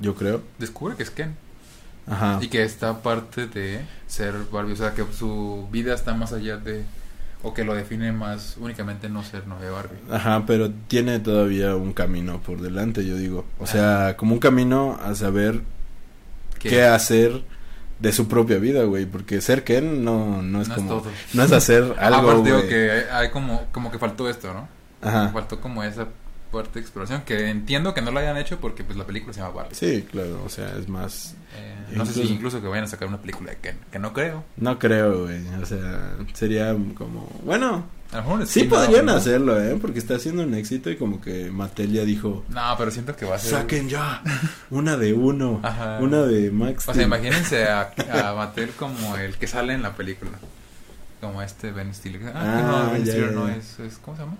yo 0.00 0.14
creo. 0.16 0.42
Descubre 0.58 0.96
que 0.96 1.04
es 1.04 1.10
Ken 1.10 1.36
Ajá. 2.08 2.38
y 2.42 2.48
que 2.48 2.64
está 2.64 3.00
parte 3.02 3.46
de 3.46 3.82
ser 4.08 4.34
Barbie, 4.50 4.72
o 4.72 4.76
sea, 4.76 4.92
que 4.94 5.04
su 5.16 5.68
vida 5.70 5.94
está 5.94 6.14
más 6.14 6.32
allá 6.32 6.56
de, 6.56 6.84
o 7.42 7.54
que 7.54 7.64
lo 7.64 7.74
define 7.74 8.12
más 8.12 8.56
únicamente 8.58 9.08
no 9.08 9.22
ser 9.22 9.46
novia 9.46 9.70
Barbie. 9.70 9.98
Ajá, 10.10 10.44
pero 10.46 10.70
tiene 10.88 11.18
todavía 11.18 11.74
un 11.74 11.92
camino 11.92 12.40
por 12.40 12.60
delante, 12.60 13.04
yo 13.04 13.16
digo. 13.16 13.44
O 13.58 13.66
sea, 13.66 14.16
como 14.16 14.34
un 14.34 14.38
camino 14.38 14.98
a 15.02 15.14
saber 15.14 15.60
qué 16.58 16.84
hacer 16.84 17.42
de 17.98 18.12
su 18.12 18.28
propia 18.28 18.58
vida, 18.58 18.84
güey, 18.84 19.06
porque 19.06 19.40
ser 19.40 19.64
Ken 19.64 20.04
no, 20.04 20.42
no 20.42 20.60
es 20.60 20.68
no 20.68 20.74
es 20.74 20.80
como 20.80 20.88
todo. 20.88 21.10
no 21.34 21.42
es 21.44 21.52
hacer 21.52 21.94
algo, 21.98 22.30
Aparte 22.30 22.42
digo 22.42 22.68
que 22.68 22.90
hay, 22.90 23.02
hay 23.12 23.30
como, 23.30 23.66
como 23.72 23.90
que 23.90 23.98
faltó 23.98 24.28
esto, 24.28 24.52
¿no? 24.52 24.68
Ajá. 25.00 25.30
Faltó 25.30 25.60
como 25.60 25.82
esa 25.82 26.06
de 26.52 26.80
exploración 26.80 27.22
que 27.22 27.48
entiendo 27.48 27.94
que 27.94 28.02
no 28.02 28.10
la 28.10 28.20
hayan 28.20 28.36
hecho 28.36 28.58
porque 28.60 28.84
pues 28.84 28.98
la 28.98 29.04
película 29.06 29.32
se 29.32 29.40
llama 29.40 29.54
Barbie. 29.54 29.74
Sí, 29.74 30.06
claro, 30.10 30.42
o 30.44 30.48
sea, 30.48 30.76
es 30.78 30.88
más 30.88 31.34
Eh, 31.56 31.96
no 31.96 32.04
sé 32.06 32.12
si 32.12 32.20
Incluso- 32.20 32.34
incluso 32.34 32.62
que 32.62 32.68
vayan 32.68 32.84
a 32.84 32.88
sacar 32.88 33.08
una 33.08 33.18
película 33.20 33.50
de 33.50 33.56
Ken, 33.58 33.76
que 33.90 33.98
no 33.98 34.12
creo. 34.12 34.44
no 34.56 34.78
creo, 34.78 35.22
güey, 35.24 35.40
o 35.62 35.66
sea, 35.66 36.14
sería 36.34 36.74
como, 36.96 37.28
bueno, 37.44 37.84
A 38.12 38.16
lo 38.16 38.22
mejor 38.22 38.46
sí 38.46 38.64
podrían 38.64 39.06
¿no? 39.06 39.12
hacerlo, 39.12 39.58
eh, 39.60 39.78
porque 39.80 39.98
está 39.98 40.16
haciendo 40.16 40.42
un 40.42 40.52
éxito 40.54 40.90
y 40.90 40.96
como 40.96 41.20
que 41.20 41.50
Mattel 41.50 41.92
ya 41.92 42.04
dijo, 42.04 42.44
No, 42.50 42.74
pero 42.76 42.90
siento 42.90 43.16
que 43.16 43.24
va 43.24 43.36
a 43.36 43.38
ser. 43.38 43.50
saquen 43.52 43.88
ya 43.88 44.22
una 44.70 44.96
de 44.98 45.12
uno, 45.14 45.60
Ajá. 45.62 45.98
una 46.00 46.22
de 46.22 46.50
Max. 46.50 46.82
O 46.88 46.92
sea, 46.92 46.94
Steel". 46.94 47.06
imagínense 47.06 47.64
a, 47.68 47.90
a 48.30 48.34
Mattel 48.34 48.70
como 48.72 49.16
el 49.16 49.34
que 49.36 49.46
sale 49.46 49.72
en 49.74 49.82
la 49.82 49.94
película. 49.96 50.32
Como 51.22 51.40
este 51.42 51.70
Ben 51.70 51.94
Stiller. 51.94 52.32
Ah, 52.34 52.34
Ah, 52.34 52.62
no, 52.86 52.92
Ben 52.92 53.04
ya, 53.04 53.12
Stiller 53.12 53.30
ya, 53.30 53.36
no 53.36 53.48
es, 53.48 53.78
es- 53.80 53.98
¿Cómo 53.98 54.16
se 54.16 54.22
llama? 54.24 54.36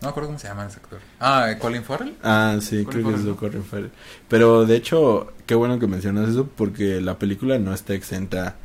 No 0.00 0.08
me 0.08 0.10
acuerdo 0.10 0.28
cómo 0.28 0.38
se 0.38 0.48
llama 0.48 0.66
ese 0.66 0.76
actor. 0.76 1.00
Ah, 1.20 1.54
Colin 1.58 1.82
Farrell. 1.82 2.14
Ah, 2.22 2.56
sí, 2.60 2.84
Colin 2.84 3.02
creo 3.02 3.02
que 3.04 3.10
es 3.10 3.16
Farrell, 3.16 3.26
¿no? 3.26 3.36
Colin 3.36 3.64
Farrell. 3.64 3.90
Pero 4.28 4.66
de 4.66 4.76
hecho, 4.76 5.32
qué 5.46 5.54
bueno 5.54 5.78
que 5.78 5.86
mencionas 5.86 6.28
eso 6.28 6.46
porque 6.54 7.00
la 7.00 7.18
película 7.18 7.58
no 7.58 7.72
está 7.72 7.94
exenta 7.94 8.56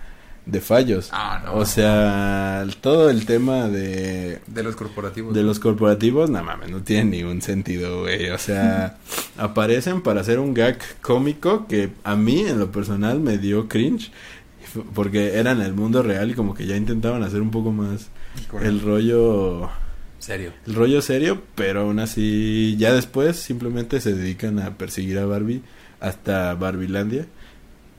de 0.45 0.59
fallos. 0.59 1.09
Ah, 1.13 1.41
no. 1.45 1.53
O 1.55 1.65
sea, 1.65 2.65
todo 2.81 3.09
el 3.09 3.25
tema 3.25 3.69
de 3.69 4.41
De 4.47 4.63
los 4.63 4.75
corporativos. 4.75 5.33
de 5.33 5.43
los 5.43 5.59
corporativos, 5.59 6.29
no 6.29 6.43
mames, 6.43 6.69
no 6.69 6.81
tiene 6.81 7.17
ningún 7.17 7.41
sentido, 7.41 8.01
güey. 8.01 8.29
O 8.31 8.37
sea, 8.37 8.97
aparecen 9.37 10.01
para 10.01 10.21
hacer 10.21 10.39
un 10.39 10.53
gag 10.53 10.79
cómico 11.01 11.67
que 11.67 11.91
a 12.03 12.15
mí 12.15 12.41
en 12.41 12.59
lo 12.59 12.71
personal 12.71 13.19
me 13.19 13.37
dio 13.37 13.69
cringe 13.69 14.11
porque 14.93 15.37
era 15.37 15.51
en 15.51 15.61
el 15.61 15.73
mundo 15.73 16.01
real 16.01 16.31
y 16.31 16.33
como 16.33 16.53
que 16.53 16.65
ya 16.65 16.75
intentaban 16.75 17.23
hacer 17.23 17.41
un 17.41 17.51
poco 17.51 17.71
más 17.71 18.07
Híjole. 18.41 18.67
el 18.67 18.81
rollo 18.81 19.69
Serio. 20.21 20.53
el 20.67 20.75
rollo 20.75 21.01
serio, 21.01 21.41
pero 21.55 21.81
aún 21.81 21.99
así 21.99 22.75
ya 22.77 22.93
después 22.93 23.35
simplemente 23.37 23.99
se 23.99 24.13
dedican 24.13 24.59
a 24.59 24.77
perseguir 24.77 25.17
a 25.19 25.25
Barbie 25.25 25.61
hasta 25.99 26.53
Barbilandia. 26.53 27.25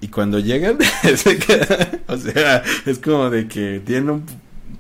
Y 0.01 0.09
cuando 0.09 0.39
llegan, 0.39 0.79
se 1.17 1.39
o 2.09 2.17
sea, 2.17 2.63
es 2.87 2.99
como 2.99 3.29
de 3.29 3.47
que 3.49 3.81
tienen 3.85 4.09
un 4.11 4.27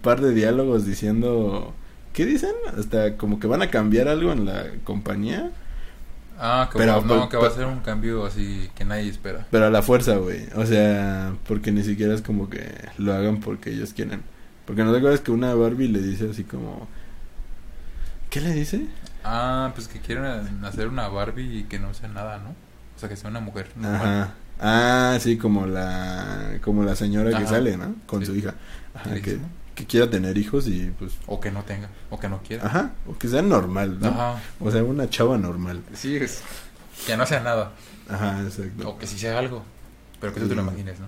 par 0.02 0.20
de 0.20 0.33
diálogos 0.33 0.87
diciendo 0.87 1.74
¿qué 2.12 2.26
dicen? 2.26 2.52
Hasta 2.78 3.16
como 3.16 3.40
que 3.40 3.46
van 3.46 3.62
a 3.62 3.70
cambiar 3.70 4.09
algo 4.09 4.33
en 4.33 4.44
la 4.46 4.66
compañía. 4.85 5.50
Ah, 6.38 6.68
que, 6.72 6.78
Pero- 6.78 6.94
va, 6.94 7.00
no, 7.02 7.07
pero- 7.09 7.28
que 7.28 7.37
va 7.37 7.48
a 7.48 7.50
ser 7.50 7.66
un 7.66 7.81
cambio 7.81 8.24
así 8.24 8.68
que 8.74 8.85
nadie 8.85 9.09
espera. 9.09 9.46
Pero 9.50 9.66
a 9.66 9.70
la 9.70 9.83
fuerza, 9.83 10.16
güey. 10.16 10.46
O 10.57 10.66
sea, 10.66 11.35
porque 11.46 11.72
ni 11.72 11.83
siquiera 11.83 12.14
es 12.14 12.22
como 12.22 12.48
que 12.50 12.64
lo 12.98 13.12
hagan 13.12 13.40
porque 13.40 13.70
ellos 13.70 13.92
quieren. 13.92 14.22
Porque 14.64 14.85
no 14.85 14.92
te 14.92 14.98
acuerdas 14.98 15.20
que 15.20 15.31
una 15.33 15.55
Barbie 15.55 15.88
le 15.88 16.00
dice 16.00 16.28
así 16.31 16.44
como... 16.44 16.88
¿Qué 18.33 18.40
le 18.40 18.53
dice? 18.55 18.87
Ah, 19.25 19.73
pues 19.75 19.87
que 19.88 20.01
quieren 20.01 20.25
hacer 20.64 20.88
una 20.88 21.07
Barbie 21.09 21.59
y 21.59 21.64
que 21.64 21.79
no 21.79 21.92
sea 21.95 22.09
nada, 22.09 22.38
¿no? 22.38 22.51
O 22.97 22.99
sea, 22.99 23.09
que 23.09 23.16
sea 23.16 23.29
una 23.31 23.40
mujer. 23.40 23.71
normal. 23.77 24.01
Ajá. 24.03 24.35
Ah, 24.59 25.18
sí, 25.21 25.37
como 25.37 25.66
la 25.66 26.59
como 26.62 26.83
la 26.85 26.97
señora 26.97 27.38
que 27.38 27.47
sale, 27.47 27.77
¿no? 27.77 27.95
Con 28.07 28.21
Sí. 28.21 28.27
su 28.27 28.35
hija. 28.37 28.55
Ajá, 28.95 29.14
Sí, 29.16 29.21
que, 29.23 29.31
sí. 29.33 29.38
que 29.75 29.87
quiera 29.87 30.09
tener 30.11 30.38
hijos 30.38 30.66
y 30.66 30.92
pues... 30.99 31.12
O 31.27 31.40
que 31.40 31.51
no 31.51 31.62
tenga, 31.64 31.88
o 32.11 32.18
que 32.18 32.29
no 32.29 32.40
quiera. 32.42 32.66
Ajá, 32.66 32.92
o 33.07 33.18
que 33.18 33.29
sea 33.29 33.42
normal, 33.42 33.99
¿no? 34.01 34.09
Ajá. 34.09 34.37
O 34.61 34.71
sea, 34.71 34.83
una 34.83 35.11
chava 35.11 35.37
normal. 35.37 35.83
Sí, 35.92 36.16
es 36.16 36.42
que 37.07 37.16
no 37.18 37.27
sea 37.27 37.40
nada. 37.40 37.73
Ajá, 38.09 38.40
exacto. 38.42 38.88
O 38.88 38.99
que 38.99 39.07
sí 39.07 39.18
sea 39.18 39.38
algo. 39.38 39.62
Pero 40.21 40.33
que 40.33 40.40
tú 40.40 40.49
te 40.49 40.55
lo 40.55 40.62
Sí. 40.62 40.68
imagines, 40.68 41.01
¿no? 41.01 41.07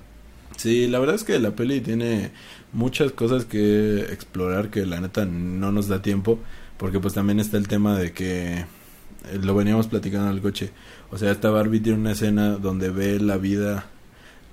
Sí, 0.56 0.86
la 0.88 0.98
verdad 0.98 1.14
es 1.16 1.24
que 1.24 1.38
la 1.38 1.50
peli 1.52 1.80
tiene 1.80 2.32
muchas 2.72 3.12
cosas 3.12 3.44
que 3.44 4.00
explorar 4.12 4.68
que 4.70 4.84
la 4.86 5.00
neta 5.00 5.24
no 5.24 5.72
nos 5.72 5.88
da 5.88 6.00
tiempo, 6.02 6.38
porque 6.76 7.00
pues 7.00 7.14
también 7.14 7.40
está 7.40 7.56
el 7.56 7.68
tema 7.68 7.96
de 7.96 8.12
que 8.12 8.58
eh, 8.58 8.66
lo 9.42 9.54
veníamos 9.54 9.86
platicando 9.86 10.28
en 10.28 10.36
el 10.36 10.42
coche. 10.42 10.70
O 11.10 11.18
sea, 11.18 11.30
esta 11.30 11.50
Barbie 11.50 11.80
tiene 11.80 11.98
una 11.98 12.12
escena 12.12 12.50
donde 12.50 12.90
ve 12.90 13.18
la 13.20 13.36
vida 13.36 13.86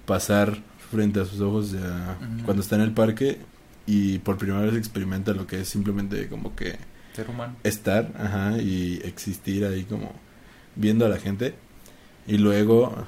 pasar 0.06 0.58
frente 0.92 1.22
a 1.22 1.26
sus 1.26 1.40
ojos 1.42 1.72
ya, 1.72 2.18
cuando 2.46 2.62
está 2.62 2.76
en 2.76 2.82
el 2.82 2.92
parque 2.92 3.40
y 3.86 4.20
por 4.20 4.38
primera 4.38 4.62
vez 4.62 4.76
experimenta 4.76 5.34
lo 5.34 5.48
que 5.48 5.62
es 5.62 5.70
simplemente 5.70 6.28
como 6.28 6.56
que 6.56 6.78
Ser 7.14 7.30
humano. 7.30 7.56
estar, 7.64 8.12
ajá, 8.18 8.58
y 8.62 9.02
existir 9.04 9.66
ahí 9.66 9.84
como 9.84 10.14
viendo 10.76 11.06
a 11.06 11.10
la 11.10 11.18
gente. 11.18 11.56
Y 12.28 12.38
luego 12.38 13.08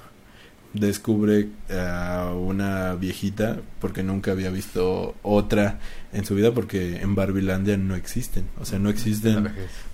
descubre 0.74 1.50
a 1.70 2.34
una 2.36 2.96
viejita 2.96 3.58
porque 3.80 4.02
nunca 4.04 4.32
había 4.32 4.50
visto 4.50 5.16
otra 5.22 5.80
en 6.14 6.26
su 6.26 6.34
vida 6.36 6.52
porque 6.54 6.98
en 7.02 7.14
Barbilandia 7.16 7.78
no 7.78 7.96
existen, 7.96 8.46
o 8.60 8.66
sea, 8.66 8.80
no 8.80 8.90
existen 8.90 9.50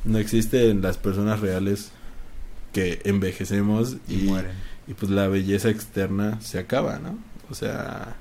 no 0.06 0.18
existen 0.18 0.82
las 0.82 0.98
personas 0.98 1.42
reales 1.42 1.92
que 2.72 3.02
envejecemos 3.04 3.98
Y, 4.08 4.22
y, 4.22 4.24
mueren. 4.24 4.52
y 4.88 4.94
pues 4.94 5.12
la 5.12 5.28
belleza 5.28 5.70
externa 5.70 6.39
se 6.42 6.60
acaba, 6.60 7.00
¿no? 7.00 7.18
O 7.50 7.56
sea, 7.56 8.15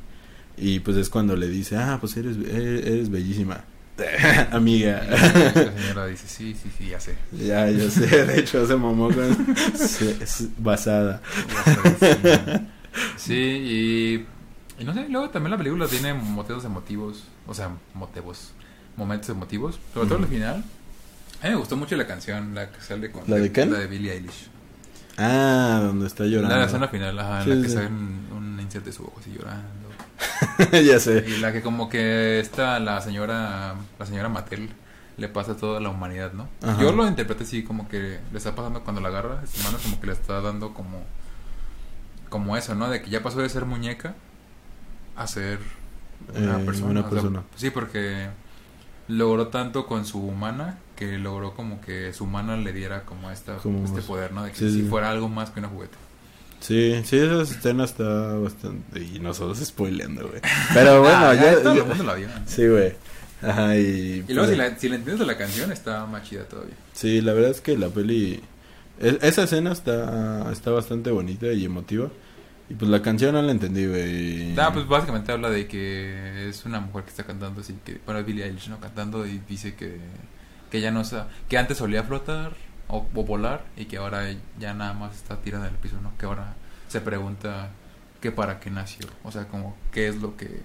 y 0.56 0.80
pues 0.80 0.96
es 0.96 1.08
cuando 1.10 1.36
le 1.36 1.48
dice, 1.48 1.76
"Ah, 1.76 1.98
pues 2.00 2.16
eres 2.16 2.36
eres, 2.38 2.84
eres 2.86 3.10
bellísima." 3.10 3.64
Amiga. 4.52 5.02
La 5.04 5.52
señora 5.72 6.06
dice, 6.06 6.28
sí, 6.28 6.54
sí, 6.60 6.70
sí, 6.76 6.88
ya 6.88 7.00
sé. 7.00 7.16
Ya, 7.32 7.68
yo 7.70 7.90
sé, 7.90 8.06
de 8.06 8.38
hecho 8.40 8.66
se 8.66 8.76
mamó 8.76 9.08
con 9.08 9.56
es 10.20 10.48
basada. 10.58 11.20
Sí. 13.16 13.34
Y, 13.34 14.26
y 14.80 14.84
no 14.84 14.94
sé, 14.94 15.08
luego 15.08 15.30
también 15.30 15.50
la 15.52 15.58
película 15.58 15.86
tiene 15.86 16.14
motivos 16.14 16.64
emotivos, 16.64 17.24
o 17.46 17.54
sea, 17.54 17.70
motivos, 17.94 18.52
momentos 18.96 19.28
emotivos, 19.30 19.78
sobre 19.92 20.06
todo 20.08 20.18
Ujú. 20.18 20.24
el 20.24 20.30
final. 20.30 20.64
A 21.42 21.44
mí 21.44 21.50
me 21.50 21.56
gustó 21.56 21.76
mucho 21.76 21.96
la 21.96 22.06
canción, 22.06 22.54
la 22.54 22.70
que 22.70 22.80
sale 22.80 23.10
con 23.10 23.22
¿La 23.26 23.36
de 23.36 23.52
Ken? 23.52 23.72
la 23.72 23.78
de 23.78 23.86
Billie 23.86 24.12
Eilish. 24.12 24.48
Ah, 25.16 25.80
donde 25.82 26.06
está 26.06 26.24
llorando. 26.24 26.56
La 26.56 26.64
escena 26.66 26.88
final, 26.88 27.18
ajá, 27.18 27.42
en 27.42 27.48
la 27.50 27.62
que 27.62 27.68
sí. 27.68 27.74
sale 27.74 27.86
un, 27.88 28.26
un 28.36 28.60
insert 28.60 28.84
de 28.84 28.92
su 28.92 29.02
ojo 29.02 29.16
así 29.20 29.32
llorando. 29.32 29.87
ya 30.72 30.98
sé. 31.00 31.24
Y 31.28 31.38
la 31.38 31.52
que 31.52 31.62
como 31.62 31.88
que 31.88 32.40
está 32.40 32.78
la 32.80 33.00
señora, 33.00 33.74
la 33.98 34.06
señora 34.06 34.28
Mattel 34.28 34.70
le 35.16 35.28
pasa 35.28 35.52
a 35.52 35.56
toda 35.56 35.80
la 35.80 35.88
humanidad, 35.88 36.32
¿no? 36.32 36.48
Ajá. 36.62 36.80
Yo 36.80 36.92
lo 36.92 37.06
interpreté 37.06 37.44
así 37.44 37.62
como 37.64 37.88
que 37.88 38.20
le 38.32 38.38
está 38.38 38.54
pasando 38.54 38.82
cuando 38.82 39.00
la 39.00 39.08
agarra, 39.08 39.42
su 39.46 39.62
mano 39.64 39.78
como 39.82 40.00
que 40.00 40.06
le 40.08 40.12
está 40.12 40.40
dando 40.40 40.74
como 40.74 41.02
como 42.28 42.56
eso, 42.56 42.74
¿no? 42.74 42.90
De 42.90 43.00
que 43.02 43.10
ya 43.10 43.22
pasó 43.22 43.40
de 43.40 43.48
ser 43.48 43.64
muñeca 43.64 44.14
a 45.16 45.26
ser 45.26 45.58
una 46.36 46.60
Eh, 46.60 46.64
persona. 46.64 46.90
una 46.90 47.00
o 47.00 47.02
sea, 47.04 47.10
persona. 47.10 47.42
sí, 47.56 47.70
porque 47.70 48.28
logró 49.08 49.48
tanto 49.48 49.86
con 49.86 50.04
su 50.04 50.20
humana 50.20 50.78
que 50.94 51.16
logró 51.16 51.54
como 51.54 51.80
que 51.80 52.12
su 52.12 52.24
humana 52.24 52.56
le 52.56 52.72
diera 52.72 53.04
como 53.04 53.30
esta 53.30 53.56
Como- 53.56 53.84
este 53.84 54.02
poder, 54.02 54.32
¿no? 54.32 54.44
De 54.44 54.50
que 54.50 54.58
sí, 54.58 54.70
si 54.70 54.82
sí. 54.82 54.88
fuera 54.88 55.10
algo 55.10 55.28
más 55.28 55.50
que 55.50 55.60
una 55.60 55.68
juguete. 55.68 55.96
Sí, 56.60 57.00
sí, 57.04 57.16
esa 57.18 57.42
escena 57.42 57.84
está 57.84 58.34
bastante... 58.34 59.00
Y 59.00 59.20
nosotros 59.20 59.58
spoileando, 59.64 60.28
güey. 60.28 60.40
Pero 60.74 61.00
bueno, 61.02 61.16
Ah, 61.28 61.34
ya... 61.34 61.62
todo 61.62 61.72
el 61.72 61.84
mundo 61.84 62.04
la 62.04 62.14
vio. 62.14 62.28
Sí, 62.46 62.66
güey. 62.66 62.92
Ajá, 63.42 63.76
y... 63.76 64.24
Y 64.28 64.32
luego 64.34 64.40
pues, 64.42 64.50
si 64.50 64.56
la, 64.56 64.78
si 64.78 64.88
la 64.88 64.96
entiendes 64.96 65.20
de 65.20 65.26
la 65.26 65.38
canción 65.38 65.70
está 65.72 66.04
más 66.06 66.28
chida 66.28 66.44
todavía. 66.44 66.74
Sí, 66.92 67.20
la 67.20 67.32
verdad 67.32 67.52
es 67.52 67.60
que 67.60 67.78
la 67.78 67.88
peli... 67.88 68.40
e- 69.00 69.18
Esa 69.22 69.44
escena 69.44 69.72
está, 69.72 70.50
está 70.52 70.70
bastante 70.72 71.10
bonita 71.12 71.46
y 71.52 71.64
emotiva. 71.64 72.08
Y 72.70 72.74
pues 72.74 72.90
la 72.90 73.00
canción 73.00 73.32
no 73.34 73.40
la 73.40 73.52
entendí, 73.52 73.86
güey. 73.86 74.54
Ah, 74.58 74.70
pues 74.74 74.86
básicamente 74.86 75.32
habla 75.32 75.48
de 75.50 75.66
que 75.68 76.48
es 76.50 76.64
una 76.66 76.80
mujer 76.80 77.04
que 77.04 77.10
está 77.10 77.24
cantando 77.24 77.62
así 77.62 77.74
que 77.82 77.98
bueno 78.04 78.20
es 78.20 78.26
Billie 78.26 78.44
Eilish 78.44 78.68
no 78.68 78.78
cantando 78.78 79.26
y 79.26 79.40
dice 79.48 79.74
que 79.74 79.96
que 80.70 80.82
ya 80.82 80.90
no 80.90 81.02
sa- 81.02 81.28
que 81.48 81.56
antes 81.56 81.78
solía 81.78 82.02
flotar 82.02 82.52
o, 82.88 83.06
o 83.14 83.24
volar 83.24 83.64
y 83.76 83.84
que 83.86 83.98
ahora 83.98 84.24
ya 84.58 84.74
nada 84.74 84.92
más 84.94 85.14
está 85.16 85.36
tirada 85.40 85.66
en 85.68 85.74
el 85.74 85.78
piso, 85.80 85.96
¿no? 86.02 86.12
Que 86.18 86.26
ahora 86.26 86.54
se 86.88 87.00
pregunta 87.00 87.70
que 88.20 88.32
para 88.32 88.58
qué 88.60 88.70
nació, 88.70 89.06
o 89.24 89.30
sea, 89.30 89.46
como 89.48 89.76
qué 89.92 90.08
es 90.08 90.16
lo 90.16 90.36
que 90.36 90.60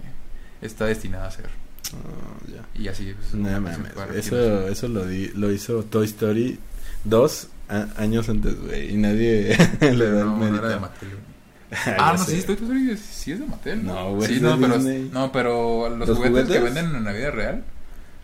está 0.61 0.85
destinada 0.85 1.27
a 1.27 1.31
ser 1.31 1.49
Ah, 1.93 2.65
y 2.73 2.87
así 2.87 3.13
pues, 3.13 3.33
No 3.35 3.61
mames, 3.61 3.77
eso, 4.15 4.67
eso 4.67 4.87
lo, 4.87 5.05
di- 5.05 5.31
lo 5.35 5.51
hizo 5.51 5.83
Toy 5.83 6.05
Story 6.05 6.57
dos 7.03 7.49
a- 7.69 7.87
años 7.97 8.29
antes, 8.29 8.59
güey. 8.59 8.93
Y 8.93 8.97
nadie 8.97 9.55
le 9.81 10.09
da 10.11 10.21
el 10.21 10.25
no, 10.25 10.31
no 10.31 10.37
mérito. 10.37 10.59
era 10.59 10.69
de 10.69 10.79
Mattel. 10.79 11.09
Ah, 11.99 12.13
no, 12.17 12.23
sé. 12.23 12.31
sí, 12.31 12.37
estoy 12.39 12.55
Story 12.55 12.97
sí 12.97 13.31
es 13.33 13.39
de 13.39 13.45
Mattel. 13.45 13.85
No, 13.85 14.15
güey, 14.15 14.33
Sí, 14.35 14.39
no, 14.41 14.57
pero, 14.59 14.75
Disney. 14.75 15.09
no, 15.13 15.31
pero 15.31 15.89
los, 15.89 16.07
¿Los 16.07 16.17
juguetes, 16.17 16.47
que 16.47 16.57
juguetes? 16.59 16.73
venden 16.73 16.95
en 16.95 17.03
la 17.03 17.11
vida 17.11 17.31
real 17.31 17.63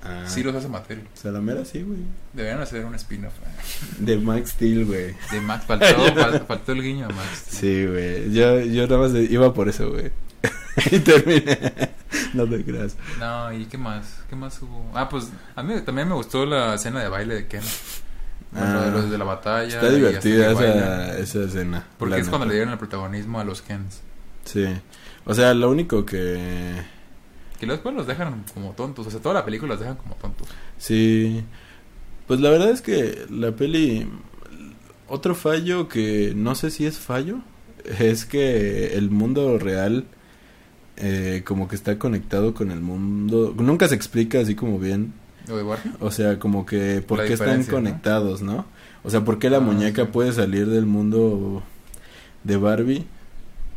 Ah, 0.03 0.23
sí 0.27 0.43
los 0.43 0.55
hace 0.55 0.67
Mattel. 0.69 1.01
Salamera 1.13 1.65
sí, 1.65 1.81
güey. 1.81 1.99
Deberían 2.33 2.61
hacer 2.61 2.85
un 2.85 2.95
spin-off. 2.95 3.33
eh. 3.45 3.95
De 3.99 4.17
Max 4.17 4.51
Steel, 4.51 4.85
güey. 4.85 5.13
De 5.31 5.41
Max, 5.41 5.65
faltó, 5.65 5.85
fal- 6.15 6.45
faltó 6.45 6.71
el 6.71 6.81
guiño 6.81 7.05
a 7.05 7.09
Max. 7.09 7.43
Sí, 7.49 7.85
güey. 7.85 8.31
Yo, 8.31 8.61
yo 8.61 8.87
nada 8.87 8.97
más 8.99 9.13
iba 9.29 9.53
por 9.53 9.67
eso, 9.67 9.89
güey. 9.91 10.11
y 10.91 10.99
terminé. 10.99 11.73
no 12.33 12.47
te 12.47 12.63
creas. 12.63 12.95
No, 13.19 13.51
¿y 13.51 13.65
qué 13.65 13.77
más? 13.77 14.05
¿Qué 14.29 14.35
más 14.37 14.61
hubo? 14.61 14.89
Ah, 14.93 15.09
pues 15.09 15.27
a 15.55 15.63
mí 15.63 15.73
también 15.81 16.07
me 16.07 16.13
gustó 16.15 16.45
la 16.45 16.75
escena 16.75 17.01
de 17.01 17.09
baile 17.09 17.35
de 17.35 17.47
Ken. 17.47 17.61
Bueno, 18.51 18.79
Ah, 18.79 18.85
de 18.85 18.91
los 18.91 19.11
de 19.11 19.17
la 19.17 19.25
batalla. 19.25 19.67
Está 19.67 19.89
divertida 19.91 20.51
esa, 20.53 21.17
esa 21.19 21.43
escena. 21.43 21.85
Porque 21.97 22.19
es 22.19 22.29
cuando 22.29 22.47
le 22.47 22.53
dieron 22.53 22.71
el 22.71 22.79
protagonismo 22.79 23.39
a 23.39 23.43
los 23.43 23.61
Kens. 23.61 23.99
Sí. 24.45 24.65
O 25.25 25.33
sea, 25.33 25.53
lo 25.53 25.69
único 25.69 26.05
que... 26.05 26.81
Que 27.59 27.65
después 27.67 27.93
los 27.95 28.07
dejan 28.07 28.45
como 28.53 28.71
tontos. 28.71 29.07
O 29.07 29.11
sea, 29.11 29.19
toda 29.19 29.35
la 29.35 29.45
película 29.45 29.73
los 29.73 29.79
dejan 29.81 29.97
como 29.97 30.15
tontos. 30.15 30.47
Sí. 30.77 31.43
Pues 32.27 32.39
la 32.39 32.49
verdad 32.49 32.69
es 32.71 32.81
que 32.81 33.25
la 33.29 33.51
peli... 33.51 34.07
Otro 35.07 35.33
fallo 35.35 35.87
que 35.87 36.33
no 36.35 36.55
sé 36.55 36.69
si 36.71 36.85
es 36.85 36.97
fallo. 36.99 37.39
Es 37.99 38.25
que 38.25 38.95
el 38.97 39.09
mundo 39.09 39.57
real... 39.57 40.05
eh, 40.97 41.43
como 41.45 41.67
que 41.67 41.75
está 41.75 41.97
conectado 41.99 42.53
con 42.53 42.71
el 42.71 42.79
mundo... 42.81 43.53
Nunca 43.57 43.87
se 43.87 43.95
explica 43.95 44.39
así 44.39 44.55
como 44.55 44.79
bien. 44.79 45.13
¿Lo 45.47 45.57
de 45.57 45.63
Barbie? 45.63 45.91
O 45.99 46.11
sea, 46.11 46.37
como 46.39 46.65
que 46.65 47.01
por 47.01 47.17
La 47.19 47.25
qué 47.25 47.33
están 47.33 47.63
conectados, 47.63 48.41
¿no? 48.41 48.65
O 49.03 49.09
sea, 49.09 49.25
por 49.25 49.39
qué 49.39 49.49
la 49.49 49.57
Ah, 49.57 49.61
muñeca 49.61 50.03
sí. 50.03 50.09
puede 50.13 50.31
salir 50.31 50.67
del 50.67 50.85
mundo 50.85 51.63
de 52.43 52.57
Barbie 52.57 53.05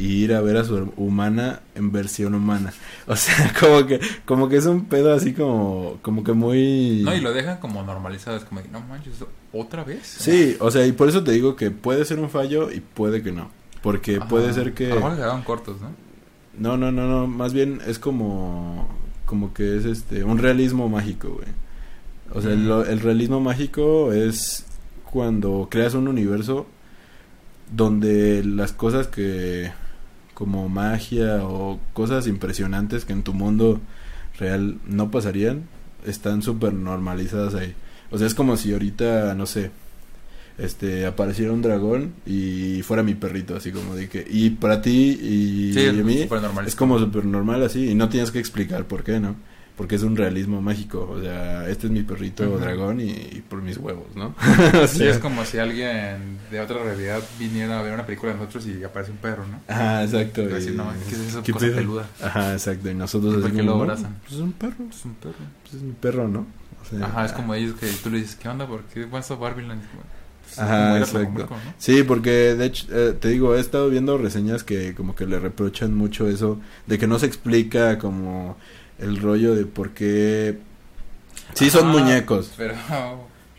y 0.03 0.25
ir 0.25 0.35
a 0.35 0.41
ver 0.41 0.57
a 0.57 0.65
su 0.65 0.93
humana 0.97 1.61
en 1.75 1.93
versión 1.93 2.35
humana. 2.35 2.73
O 3.07 3.17
sea, 3.17 3.53
como 3.59 3.87
que 3.87 4.01
como 4.25 4.49
que 4.49 4.57
es 4.57 4.67
un 4.67 4.85
pedo 4.87 5.13
así 5.15 5.33
como 5.33 5.99
como 6.03 6.25
que 6.25 6.33
muy 6.33 7.03
No, 7.05 7.15
y 7.15 7.21
lo 7.21 7.33
dejan 7.33 7.59
como 7.59 7.83
normalizado. 7.83 8.37
Es 8.37 8.45
como, 8.45 8.61
de, 8.63 8.69
no 8.69 8.81
manches, 8.81 9.15
¿otra 9.53 9.85
vez? 9.85 10.07
Sí, 10.07 10.57
o 10.61 10.71
sea, 10.71 10.87
y 10.87 10.93
por 10.93 11.09
eso 11.09 11.23
te 11.25 11.33
digo 11.33 11.57
que 11.57 11.71
puede 11.71 12.05
ser 12.05 12.19
un 12.21 12.31
fallo 12.31 12.71
y 12.73 12.81
puede 12.81 13.23
que 13.23 13.33
no. 13.33 13.51
Porque 13.83 14.17
Ajá. 14.17 14.29
puede 14.29 14.53
ser 14.53 14.73
que 14.75 14.93
A 14.93 14.95
lo 14.97 15.11
mejor 15.11 15.45
cortos, 15.45 15.77
¿no? 15.81 15.91
No, 16.59 16.77
no, 16.77 16.93
no, 16.93 17.07
no, 17.09 17.27
más 17.27 17.53
bien 17.53 17.81
es 17.87 17.99
como 17.99 18.89
como 19.27 19.55
que 19.55 19.77
es 19.77 19.85
este 19.85 20.25
un 20.25 20.39
realismo 20.39 20.89
mágico, 20.89 21.29
güey. 21.31 21.49
O 22.35 22.41
sea, 22.41 22.55
Mm. 22.55 22.91
el 22.91 23.01
realismo 23.01 23.41
mágico 23.41 24.13
es 24.13 24.65
cuando 25.05 25.69
creas 25.71 25.95
un 25.95 26.09
universo 26.09 26.67
donde 27.71 28.43
las 28.45 28.73
cosas 28.73 29.07
que 29.07 29.73
como 30.35 30.69
magia 30.69 31.45
o 31.45 31.79
cosas 31.93 32.27
impresionantes 32.27 33.05
que 33.05 33.13
en 33.13 33.23
tu 33.23 33.35
mundo 33.35 33.81
real 34.39 34.79
no 34.87 35.11
pasarían 35.11 35.65
están 36.07 36.43
súper 36.43 36.73
normalizadas 36.73 37.55
ahí. 37.55 37.75
O 38.11 38.19
sea, 38.19 38.27
es 38.27 38.35
como 38.35 38.57
si 38.57 38.73
ahorita, 38.73 39.35
no 39.35 39.47
sé, 39.47 39.71
este 40.59 41.07
apareciera 41.07 41.53
un 41.53 41.63
dragón 41.63 42.13
y 42.27 42.83
fuera 42.83 43.03
mi 43.03 43.15
perrito, 43.15 43.57
así 43.57 43.73
como 43.73 43.95
de 43.95 44.09
que 44.09 44.27
y 44.29 44.51
para 44.51 44.83
ti 44.83 45.19
y, 45.21 45.73
Sí, 45.73 45.81
y 45.81 45.89
a 45.89 45.93
mí 45.93 46.29
es 46.67 46.77
como 46.77 46.99
súper 46.99 47.25
normal 47.25 47.63
así 47.63 47.91
y 47.91 47.95
no 47.95 48.09
tienes 48.09 48.31
que 48.31 48.39
explicar 48.39 48.87
por 48.87 49.03
qué, 49.03 49.19
¿no? 49.21 49.37
Porque 49.77 49.95
es 49.97 50.03
un 50.03 50.17
realismo 50.17 50.61
mágico. 50.61 51.09
O 51.11 51.21
sea, 51.21 51.69
este 51.69 51.87
es 51.87 51.93
mi 51.93 52.03
perrito 52.03 52.45
Ujú. 52.49 52.59
dragón 52.59 53.01
y, 53.01 53.11
y 53.11 53.43
por 53.49 53.63
mis 53.63 53.79
huevos, 53.79 54.15
¿no? 54.15 54.35
o 54.83 54.87
Sí, 54.87 54.99
sea, 54.99 55.11
es 55.11 55.19
como 55.19 55.45
si 55.45 55.59
alguien 55.59 56.39
de 56.51 56.61
otra 56.61 56.83
realidad 56.83 57.21
viniera 57.39 57.79
a 57.79 57.83
ver 57.83 57.95
una 57.95 58.05
película 58.07 58.33
de 58.33 58.39
nosotros 58.39 58.67
y 58.67 58.85
aparece 58.85 59.13
un 59.13 59.19
perro, 59.19 59.45
¿no? 59.47 59.61
Ajá, 59.69 60.05
exacto. 60.05 60.43
Y 60.43 60.47
decir, 60.47 60.75
y- 60.75 60.77
no, 60.77 60.93
¿qué 61.09 61.15
es 61.15 61.21
esa 61.21 61.43
¿qué 61.43 61.53
cosa 61.53 61.67
pedo? 61.67 61.77
peluda? 61.77 62.07
Ajá, 62.23 62.53
exacto. 62.53 62.91
Y 62.91 62.95
nosotros 62.95 63.39
¿Y 63.39 63.41
por 63.43 63.53
qué 63.53 63.63
lo 63.63 63.77
"No, 63.77 63.83
abrazan?" 63.83 64.17
Pues 64.23 64.35
es 64.35 64.41
un 64.41 64.53
perro. 64.53 64.85
Es 64.91 65.05
un 65.05 65.15
perro. 65.15 65.35
Pues 65.63 65.75
es 65.75 65.83
mi 65.83 65.93
perro, 65.93 66.29
¿no? 66.29 66.47
O 66.81 66.85
sea, 66.85 67.07
Ajá, 67.07 67.25
es 67.25 67.33
como 67.33 67.55
ellos 67.55 67.75
que 67.79 67.87
tú 68.03 68.11
le 68.11 68.19
dices, 68.19 68.37
¿qué 68.37 68.49
onda? 68.49 68.67
¿Por 68.67 68.83
qué 68.85 69.05
vas 69.07 69.31
a 69.31 69.37
Barbie 69.37 69.67
Land? 69.67 69.83
Pues, 70.43 70.53
es 70.55 70.59
Ajá, 70.59 70.99
exacto. 70.99 71.47
¿no? 71.49 71.57
Sí, 71.79 72.03
porque 72.03 72.31
de 72.31 72.67
hecho, 72.67 72.87
eh, 72.91 73.13
te 73.19 73.29
digo, 73.29 73.55
he 73.55 73.61
estado 73.61 73.89
viendo 73.89 74.19
reseñas 74.19 74.65
que 74.65 74.93
como 74.95 75.15
que 75.15 75.25
le 75.27 75.39
reprochan 75.39 75.95
mucho 75.95 76.29
eso, 76.29 76.61
de 76.87 76.99
que 76.99 77.07
no 77.07 77.19
se 77.19 77.27
explica 77.27 77.99
como 77.99 78.57
el 79.03 79.19
rollo 79.19 79.55
de 79.55 79.67
por 79.67 79.91
qué... 79.91 80.59
Sí, 81.55 81.71
son 81.71 81.89
muñecos, 81.89 82.53
Pero 82.57 82.75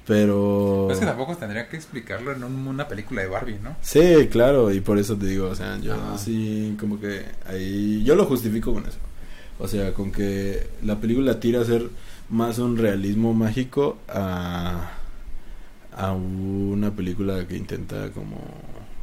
pero... 0.06 0.90
es 0.92 1.00
que 1.00 1.06
tampoco 1.06 1.36
tendría 1.38 1.70
que 1.70 1.78
explicarlo 1.78 2.34
en 2.34 2.44
un- 2.44 2.68
una 2.68 2.88
película 2.88 3.22
de 3.22 3.28
Barbie, 3.28 3.60
¿no? 3.64 3.76
Sí, 3.82 4.28
claro, 4.30 4.72
y 4.74 4.82
por 4.82 4.98
eso 5.00 5.16
te 5.16 5.28
digo, 5.28 5.48
o 5.48 5.56
sea, 5.56 5.78
yo 5.80 5.94
Ajá. 5.94 6.18
sí, 6.18 6.76
como 6.80 7.00
que 7.00 7.24
ahí... 7.48 8.04
Yo 8.04 8.16
lo 8.16 8.26
justifico 8.26 8.74
con 8.74 8.84
eso. 8.86 8.98
O 9.60 9.68
sea, 9.68 9.94
con 9.94 10.12
que 10.12 10.68
la 10.84 11.00
película 11.00 11.40
tira 11.40 11.62
a 11.62 11.66
ser 11.66 11.88
más 12.30 12.58
un 12.60 12.78
realismo 12.78 13.34
mágico 13.34 13.98
a, 14.10 14.92
a 15.96 16.12
una 16.14 16.92
película 16.92 17.48
que 17.48 17.56
intenta 17.56 18.10
como 18.12 18.38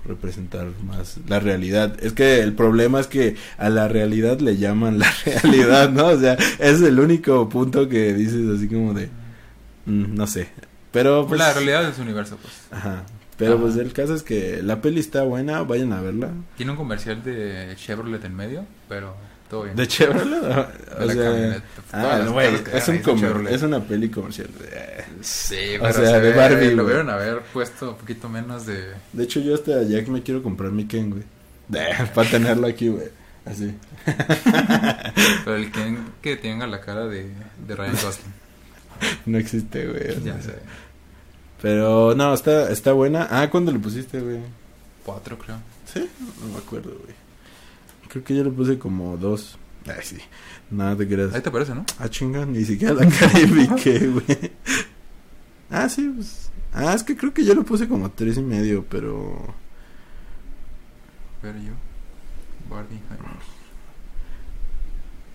representar 0.05 0.69
más 0.85 1.19
la 1.29 1.41
realidad. 1.41 1.97
Es 2.03 2.13
que 2.13 2.41
el 2.41 2.55
problema 2.55 3.01
es 3.01 3.07
que 3.07 3.37
a 3.59 3.69
la 3.69 3.89
realidad 3.89 4.41
le 4.41 4.57
llaman 4.57 4.99
la 4.99 5.13
realidad, 5.25 5.91
¿no? 5.91 6.07
O 6.07 6.19
sea, 6.19 6.35
es 6.59 6.81
el 6.83 6.99
único 6.99 7.49
punto 7.49 7.89
que 7.89 8.15
dices 8.15 8.49
así 8.57 8.69
como 8.69 8.95
de, 8.95 9.09
mm, 9.87 10.15
no 10.15 10.27
sé. 10.27 10.49
Pero 10.93 11.27
pues... 11.27 11.39
la 11.39 11.53
realidad 11.53 11.87
de 11.87 11.95
su 11.95 12.03
universo, 12.03 12.39
pues. 12.41 12.55
Ajá. 12.71 13.05
Pero 13.37 13.55
Ajá. 13.55 13.63
pues 13.63 13.77
el 13.77 13.93
caso 13.93 14.15
es 14.15 14.23
que 14.23 14.63
la 14.63 14.83
peli 14.83 15.01
está 15.01 15.23
buena, 15.23 15.63
vayan 15.63 15.93
a 15.93 16.01
verla. 16.01 16.31
Tiene 16.57 16.73
un 16.73 16.79
comercial 16.79 17.23
de 17.23 17.75
Chevrolet 17.77 18.25
en 18.25 18.37
medio, 18.37 18.67
pero 18.89 19.15
todo 19.51 19.65
bien. 19.65 19.77
¿De 19.77 19.87
Chevrolet? 19.87 20.41
De 20.41 20.49
O 21.01 21.05
la 21.05 21.13
sea, 21.13 21.63
ah, 21.93 22.53
que 22.65 22.79
es, 22.79 22.89
un 22.89 22.99
comer- 23.01 23.49
es 23.51 23.63
una 23.63 23.81
peli 23.81 24.09
comercial. 24.09 24.49
Sí, 25.21 25.77
O 25.79 25.83
pero 25.83 25.93
sea, 25.93 26.07
se 26.13 26.21
de 26.21 26.31
ve- 26.31 26.37
Barbie, 26.37 26.71
Lo 26.71 26.85
güey. 26.85 26.95
vieron 26.95 27.11
haber 27.11 27.41
puesto 27.53 27.91
un 27.91 27.97
poquito 27.97 28.29
menos 28.29 28.65
de... 28.67 28.93
De 29.13 29.25
hecho, 29.25 29.41
yo 29.41 29.55
hasta 29.55 29.83
ya 29.83 30.03
que 30.05 30.11
me 30.11 30.23
quiero 30.23 30.43
comprar 30.43 30.71
mi 30.71 30.87
Ken, 30.87 31.11
güey. 31.11 31.25
Para 32.15 32.31
tenerlo 32.31 32.67
aquí, 32.67 32.89
güey. 32.89 33.09
Así. 33.45 33.75
Pero 35.45 35.57
el 35.57 35.71
que, 35.73 35.97
que 36.23 36.37
tenga 36.37 36.67
la 36.67 36.81
cara 36.81 37.07
de, 37.07 37.31
de 37.67 37.75
Ryan 37.77 37.93
Gosling. 37.93 38.35
No 39.27 39.39
existe, 39.39 39.87
güey. 39.87 40.11
o 40.11 40.21
ya 40.21 40.41
sé. 40.43 40.55
Pero 41.63 42.15
no, 42.15 42.33
está, 42.35 42.71
está 42.71 42.93
buena. 42.93 43.29
Ah, 43.31 43.49
¿cuándo 43.51 43.73
le 43.73 43.79
pusiste, 43.79 44.21
güey? 44.21 44.39
Cuatro, 45.05 45.39
creo. 45.39 45.57
¿Sí? 45.93 46.09
No 46.43 46.53
me 46.53 46.59
acuerdo, 46.59 46.91
güey. 46.91 47.15
Creo 48.11 48.25
que 48.25 48.35
yo 48.35 48.43
le 48.43 48.51
puse 48.51 48.79
como 48.79 49.17
dos. 49.17 49.57
Ay, 49.87 50.03
sí. 50.03 50.19
Nada 50.71 50.97
te 50.97 51.07
creas. 51.07 51.33
Ahí 51.33 51.41
te 51.41 51.51
parece, 51.51 51.75
¿no? 51.75 51.85
Ah, 51.99 52.09
chinga, 52.09 52.45
ni 52.45 52.65
siquiera 52.65 52.95
la 52.95 53.09
califiqué, 53.09 53.99
güey. 54.09 54.53
Ah, 55.71 55.89
sí, 55.89 56.11
pues. 56.15 56.51
Ah, 56.73 56.95
es 56.95 57.05
que 57.05 57.17
creo 57.17 57.33
que 57.33 57.45
yo 57.45 57.55
lo 57.55 57.65
puse 57.65 57.89
como 57.89 58.11
tres 58.11 58.37
y 58.37 58.43
medio, 58.43 58.85
pero. 58.89 59.55
Pero 61.41 61.59
yo. 61.59 61.73
Barbie. 62.69 63.01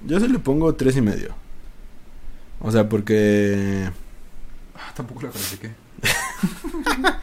Yo 0.05 0.19
sí 0.19 0.27
le 0.27 0.39
pongo 0.39 0.75
tres 0.75 0.97
y 0.97 1.01
medio. 1.01 1.33
O 2.59 2.71
sea, 2.71 2.87
porque. 2.87 3.89
Ah, 4.75 4.91
tampoco 4.95 5.23
la 5.23 5.31
califiqué. 5.31 5.73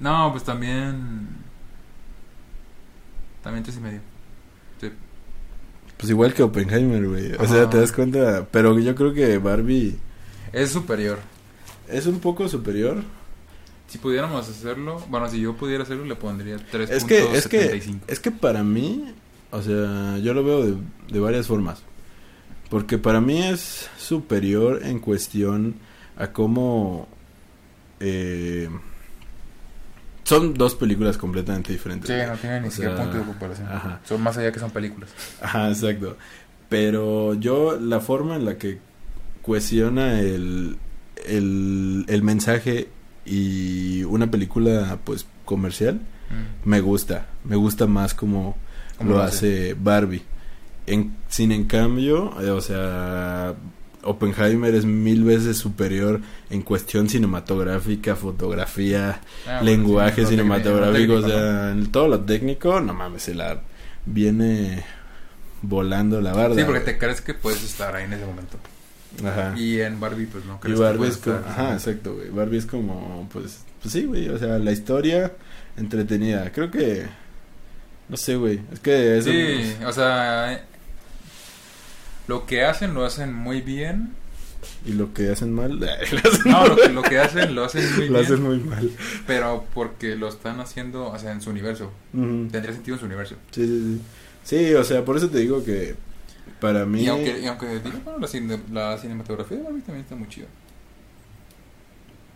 no, 0.00 0.32
pues 0.32 0.44
también... 0.44 1.28
También 3.42 3.64
tres 3.64 3.76
y 3.76 3.80
medio. 3.80 4.11
Pues 6.02 6.10
igual 6.10 6.34
que 6.34 6.42
Oppenheimer, 6.42 7.08
güey. 7.08 7.32
O 7.38 7.46
sea, 7.46 7.70
te 7.70 7.78
das 7.78 7.92
cuenta. 7.92 8.46
Pero 8.50 8.76
yo 8.78 8.94
creo 8.96 9.14
que 9.14 9.38
Barbie 9.38 9.96
Es 10.52 10.70
superior. 10.70 11.18
es 11.88 12.06
un 12.06 12.18
poco 12.18 12.48
superior. 12.48 13.02
Si 13.86 13.98
pudiéramos 13.98 14.48
hacerlo, 14.48 15.00
bueno, 15.08 15.28
si 15.30 15.40
yo 15.40 15.54
pudiera 15.54 15.84
hacerlo, 15.84 16.04
le 16.04 16.16
pondría 16.16 16.56
3.75. 16.56 16.90
Es 16.90 17.04
que, 17.04 17.36
es 17.36 17.46
que, 17.46 17.94
es 18.08 18.20
que 18.20 18.30
para 18.32 18.62
mí, 18.64 19.14
o 19.52 19.62
sea, 19.62 20.18
yo 20.18 20.34
lo 20.34 20.42
veo 20.42 20.64
de, 20.66 20.76
de 21.08 21.20
varias 21.20 21.46
formas. 21.46 21.82
Porque 22.68 22.98
para 22.98 23.20
mí 23.20 23.40
es 23.42 23.88
superior 23.98 24.80
en 24.82 24.98
cuestión 24.98 25.76
a 26.16 26.32
cómo... 26.32 27.06
eh, 28.00 28.68
son 30.24 30.54
dos 30.54 30.74
películas 30.74 31.16
completamente 31.18 31.72
diferentes. 31.72 32.08
Sí, 32.08 32.14
no 32.30 32.36
tiene 32.36 32.60
ni 32.60 32.70
siquiera 32.70 32.96
punto 32.96 33.18
de 33.18 33.24
comparación. 33.24 33.68
ajá. 33.68 34.00
Son 34.04 34.20
más 34.22 34.36
allá 34.38 34.52
que 34.52 34.58
son 34.60 34.70
películas. 34.70 35.10
Ajá, 35.40 35.68
exacto. 35.68 36.16
Pero 36.68 37.34
yo, 37.34 37.78
la 37.78 38.00
forma 38.00 38.36
en 38.36 38.44
la 38.44 38.56
que 38.56 38.78
cohesiona 39.42 40.20
el, 40.20 40.76
el, 41.26 42.04
el 42.08 42.22
mensaje 42.22 42.88
y 43.24 44.04
una 44.04 44.30
película, 44.30 44.98
pues, 45.04 45.26
comercial, 45.44 46.00
Mm. 46.30 46.68
me 46.70 46.80
gusta. 46.80 47.26
Me 47.44 47.56
gusta 47.56 47.86
más 47.86 48.14
como 48.14 48.56
¿Cómo 48.96 49.10
lo 49.10 49.16
lo 49.18 49.22
hace 49.22 49.74
Barbie. 49.78 50.22
En, 50.86 51.14
sin 51.28 51.52
en 51.52 51.64
cambio, 51.64 52.40
eh, 52.40 52.48
o 52.50 52.60
sea, 52.62 53.54
Oppenheimer 54.02 54.74
es 54.74 54.84
mil 54.84 55.24
veces 55.24 55.56
superior 55.58 56.20
en 56.50 56.62
cuestión 56.62 57.08
cinematográfica, 57.08 58.16
fotografía, 58.16 59.20
Ah, 59.46 59.60
bueno, 59.60 59.62
lenguaje 59.64 60.22
sí, 60.22 60.28
cinematográfico, 60.30 61.14
técnico, 61.20 61.26
o 61.26 61.28
sea, 61.28 61.70
en 61.70 61.92
todo 61.92 62.08
lo 62.08 62.20
técnico, 62.20 62.80
no 62.80 62.94
mames, 62.94 63.22
se 63.22 63.34
la 63.34 63.60
viene 64.06 64.84
volando 65.62 66.20
la 66.20 66.32
barda. 66.32 66.56
Sí, 66.56 66.62
porque 66.64 66.80
te 66.80 66.98
crees 66.98 67.20
que 67.20 67.34
puedes 67.34 67.62
estar 67.62 67.94
ahí 67.94 68.04
en 68.04 68.12
ese 68.14 68.26
momento. 68.26 68.58
Ajá. 69.24 69.54
Y 69.56 69.80
en 69.80 70.00
Barbie, 70.00 70.26
pues 70.26 70.44
no 70.46 70.56
Y 70.56 70.58
crees 70.58 70.76
que 70.78 70.82
Barbie 70.82 70.98
puedes 70.98 71.14
es 71.14 71.18
estar. 71.26 71.44
ajá, 71.46 71.72
exacto, 71.74 72.14
güey. 72.14 72.30
Barbie 72.30 72.58
es 72.58 72.66
como, 72.66 73.28
pues, 73.32 73.60
pues 73.80 73.92
sí, 73.92 74.04
güey, 74.04 74.28
o 74.28 74.38
sea, 74.38 74.58
la 74.58 74.72
historia 74.72 75.32
entretenida. 75.76 76.50
Creo 76.50 76.70
que, 76.70 77.04
no 78.08 78.16
sé, 78.16 78.36
güey, 78.36 78.60
es 78.72 78.80
que 78.80 79.18
eso, 79.18 79.30
Sí, 79.30 79.74
o 79.86 79.92
sea, 79.92 80.64
lo 82.28 82.46
que 82.46 82.64
hacen 82.64 82.94
lo 82.94 83.04
hacen 83.04 83.32
muy 83.34 83.60
bien. 83.60 84.14
y 84.86 84.92
lo 84.92 85.12
que 85.12 85.30
hacen 85.30 85.52
mal, 85.52 85.78
lo 85.80 85.86
hacen, 85.86 86.52
No, 86.52 86.66
lo 86.68 86.76
que, 86.76 86.88
lo 86.90 87.02
que 87.02 87.18
hacen 87.18 87.54
lo 87.54 87.64
hacen 87.64 87.84
muy 87.96 88.06
lo 88.08 88.12
bien. 88.14 88.24
hacen 88.24 88.42
muy 88.42 88.58
mal. 88.58 88.90
Pero 89.26 89.64
porque 89.74 90.14
lo 90.16 90.28
están 90.28 90.60
haciendo, 90.60 91.06
o 91.08 91.18
sea, 91.18 91.32
en 91.32 91.40
su 91.40 91.50
universo. 91.50 91.90
Tendría 92.12 92.72
sentido 92.72 92.96
en 92.96 93.00
su 93.00 93.06
universo. 93.06 93.34
Sí, 93.50 93.66
sí, 93.66 93.98
sí. 93.98 94.00
Sí, 94.68 94.74
o 94.74 94.82
sea, 94.84 95.04
por 95.04 95.16
eso 95.16 95.28
te 95.30 95.38
digo 95.38 95.64
que 95.64 95.94
para 96.60 96.84
mí 96.86 97.02
Y 97.02 97.08
aunque, 97.08 97.40
y 97.40 97.46
aunque 97.46 97.66
diga, 97.80 98.00
bueno, 98.04 98.18
la, 98.20 98.26
cine- 98.28 98.60
la 98.72 98.98
cinematografía 98.98 99.56
de 99.58 99.62
Barbie 99.64 99.82
también 99.82 100.02
está 100.04 100.16
muy 100.16 100.28
chida. 100.28 100.46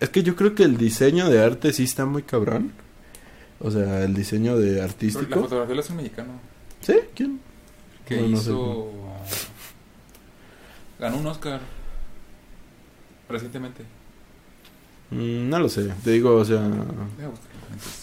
es 0.01 0.09
que 0.11 0.22
yo 0.22 0.37
creo 0.37 0.55
que 0.55 0.62
el 0.64 0.77
diseño 0.77 1.29
de 1.31 1.42
arte 1.42 1.72
sí 1.72 1.85
está 1.85 2.05
muy 2.07 2.22
cabrón. 2.22 2.72
O 3.59 3.70
sea, 3.70 4.03
el 4.05 4.14
diseño 4.14 4.59
de 4.59 4.72
La 4.79 4.85
artístico. 4.85 5.40
fotografía 5.40 5.75
la 5.75 5.81
hace 5.81 5.92
un 5.92 5.96
mexicano 5.96 6.33
¿Sí? 6.83 6.94
¿Quién? 7.14 7.40
que 8.07 8.20
No, 8.20 8.29
no 8.29 8.37
sé. 8.37 8.51
Ganó 10.99 11.19
un 11.19 11.27
Oscar 11.27 11.61
recientemente. 13.29 13.85
Mm, 15.11 15.49
no 15.49 15.59
lo 15.59 15.69
sé. 15.69 15.93
Te 16.03 16.11
digo, 16.13 16.35
o 16.35 16.45
sea, 16.45 16.65
argumentos. 16.65 17.41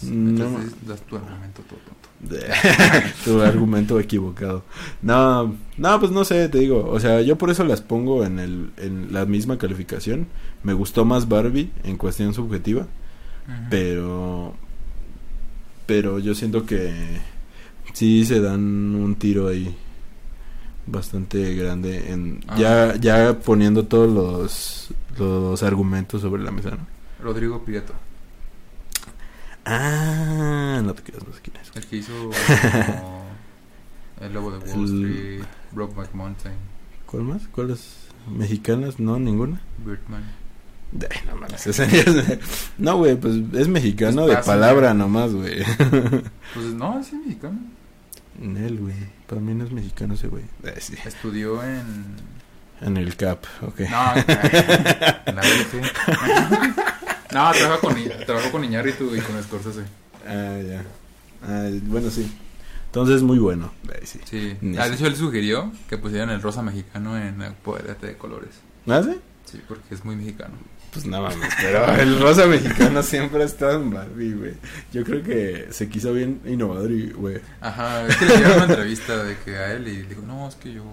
No, 0.03 0.29
Entonces, 0.29 0.88
das 0.88 1.01
tu 1.01 1.15
argumento 1.15 1.62
todo 1.63 1.79
tonto. 1.79 2.03
tu 3.25 3.41
argumento 3.41 3.99
equivocado. 3.99 4.63
No, 5.01 5.56
no, 5.77 5.99
pues 5.99 6.12
no 6.12 6.23
sé, 6.23 6.47
te 6.49 6.60
digo, 6.60 6.89
o 6.89 6.99
sea, 6.99 7.21
yo 7.21 7.38
por 7.38 7.49
eso 7.49 7.63
las 7.65 7.82
pongo 7.82 8.23
en 8.23 8.39
el 8.39 8.71
en 8.77 9.12
la 9.12 9.25
misma 9.25 9.58
calificación. 9.58 10.27
Me 10.63 10.73
gustó 10.73 11.03
más 11.03 11.27
Barbie 11.27 11.71
en 11.84 11.97
cuestión 11.97 12.34
subjetiva, 12.34 12.88
pero 13.69 14.53
pero 15.86 16.19
yo 16.19 16.34
siento 16.34 16.65
que 16.65 16.93
sí 17.93 18.25
se 18.25 18.39
dan 18.39 18.62
un 18.95 19.15
tiro 19.15 19.49
ahí 19.49 19.76
bastante 20.88 21.55
grande 21.55 22.11
en 22.11 22.43
Ah. 22.47 22.57
ya 22.57 22.95
ya 22.95 23.39
poniendo 23.39 23.86
todos 23.88 24.09
los 24.11 24.89
los 25.17 25.61
argumentos 25.63 26.21
sobre 26.21 26.43
la 26.43 26.51
mesa, 26.51 26.71
¿no? 26.71 26.88
Rodrigo 27.23 27.63
Prieto, 27.63 27.93
Ah, 29.65 30.81
no 30.84 30.93
te 30.93 31.03
quedas 31.03 31.25
más 31.27 31.39
quién 31.39 31.55
es. 31.57 31.71
el 31.75 31.86
que 31.88 31.97
hizo 31.97 32.11
como 32.99 33.23
El 34.19 34.34
Lobo 34.34 34.51
de 34.51 34.57
Wall 34.57 34.89
El- 34.89 35.05
Street, 35.05 35.43
Brokeback 35.71 36.13
Mountain, 36.13 36.53
¿Cuál 37.05 37.23
más? 37.23 37.47
¿Cuáles? 37.49 37.97
¿Mexicanas? 38.27 38.99
No, 38.99 39.19
ninguna. 39.19 39.61
Birdman. 39.86 40.23
No 41.25 41.36
mames, 41.38 41.81
No, 42.77 42.97
güey, 42.97 43.15
pues 43.15 43.36
es 43.53 43.67
mexicano 43.67 44.21
de 44.21 44.27
Pues 44.34 44.38
pasa, 44.39 44.51
palabra 44.51 44.88
güey. 44.89 44.97
nomás, 44.99 45.34
güey. 45.34 45.63
Pues 46.53 46.65
no, 46.75 46.99
es 46.99 47.11
mexicano. 47.13 47.59
Él, 48.41 48.79
güey. 48.79 48.95
Para 49.27 49.41
mí 49.41 49.53
no 49.53 49.63
es 49.65 49.71
mexicano 49.71 50.15
ese 50.15 50.27
güey. 50.27 50.43
Sí. 50.79 50.95
Estudió 51.05 51.63
en 51.63 52.15
En 52.81 52.97
el 52.97 53.15
CAP, 53.15 53.45
ok. 53.61 53.79
No, 53.81 54.13
en 55.25 55.36
la 55.36 55.43
no, 57.31 57.51
trabajo 57.51 57.88
con, 57.88 57.95
trabajo 58.25 58.51
con 58.51 58.63
Iñárritu 58.63 59.15
y 59.15 59.19
con 59.21 59.41
Scorsese. 59.43 59.84
Ah, 60.27 60.57
ya. 60.65 60.84
Ah, 61.43 61.69
bueno, 61.84 62.09
sí. 62.09 62.31
Entonces, 62.88 63.23
muy 63.23 63.39
bueno. 63.39 63.73
Ahí 63.89 64.05
sí. 64.05 64.19
Sí. 64.25 64.57
Ah, 64.77 64.88
de 64.88 64.95
hecho, 64.95 65.07
él 65.07 65.15
sugirió 65.15 65.71
que 65.89 65.97
pusieran 65.97 66.29
el 66.29 66.41
rosa 66.41 66.61
mexicano 66.61 67.17
en 67.17 67.41
el 67.41 67.53
Poderete 67.53 68.07
de 68.07 68.17
colores. 68.17 68.51
¿Ah, 68.88 69.01
sí? 69.03 69.17
Sí, 69.45 69.61
porque 69.67 69.95
es 69.95 70.05
muy 70.05 70.15
mexicano. 70.15 70.55
Pues 70.93 71.05
nada 71.07 71.23
más, 71.23 71.35
pero 71.59 71.85
el 71.95 72.19
rosa 72.19 72.45
mexicano 72.45 73.01
siempre 73.01 73.41
ha 73.41 73.45
estado 73.45 73.81
en 73.81 73.89
Barbie, 73.91 74.33
güey. 74.33 74.53
Yo 74.91 75.03
creo 75.03 75.23
que 75.23 75.67
se 75.71 75.89
quiso 75.89 76.13
bien 76.13 76.39
innovador 76.45 76.91
y, 76.91 77.09
güey. 77.09 77.41
Ajá, 77.61 78.05
es 78.05 78.15
que 78.17 78.25
le 78.25 78.33
hicieron 78.35 78.55
una 78.57 78.65
entrevista 78.65 79.23
de 79.23 79.37
que 79.43 79.55
a 79.57 79.73
él 79.73 79.87
y 79.87 80.03
dijo, 80.03 80.21
no, 80.21 80.47
es 80.47 80.55
que 80.55 80.71
yo... 80.71 80.83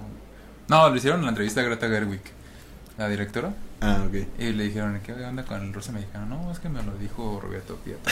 No, 0.68 0.88
le 0.88 0.96
hicieron 0.96 1.22
la 1.22 1.28
entrevista 1.28 1.61
a 1.61 1.64
Greta 1.64 1.88
Gerwig, 1.88 2.20
la 2.96 3.09
directora, 3.11 3.53
Ah, 3.82 4.05
ok. 4.07 4.26
y 4.38 4.53
le 4.53 4.64
dijeron, 4.64 4.98
¿qué 5.05 5.12
onda 5.12 5.44
con 5.44 5.61
el 5.62 5.72
rosa 5.74 5.92
mexicano? 5.92 6.26
No, 6.26 6.51
es 6.53 6.59
que 6.61 6.68
me 6.70 6.82
lo 6.82 6.96
dijo 6.96 7.38
Roberto 7.42 7.76
Pieta. 7.84 8.11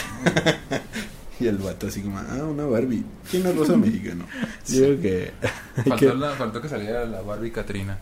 ¿no? 0.69 0.77
Y 1.39 1.47
el 1.47 1.55
vato 1.57 1.87
así 1.87 2.01
como, 2.01 2.17
ah, 2.19 2.43
una 2.43 2.65
Barbie. 2.65 3.05
¿Quién 3.31 3.47
es 3.47 3.55
rosa 3.55 3.77
mexicano? 3.77 4.25
Yo 4.67 4.79
creo 4.81 4.99
que... 5.01 5.31
Faltó, 5.75 5.95
que- 5.95 6.13
la- 6.15 6.31
faltó 6.31 6.61
que 6.61 6.67
saliera 6.67 7.05
la 7.05 7.21
Barbie 7.21 7.51
Katrina, 7.51 7.97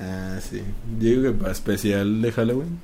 Ah, 0.00 0.38
sí. 0.40 0.62
Digo 0.98 1.22
que 1.22 1.30
para 1.32 1.52
especial 1.52 2.20
de 2.22 2.32
Halloween. 2.32 2.80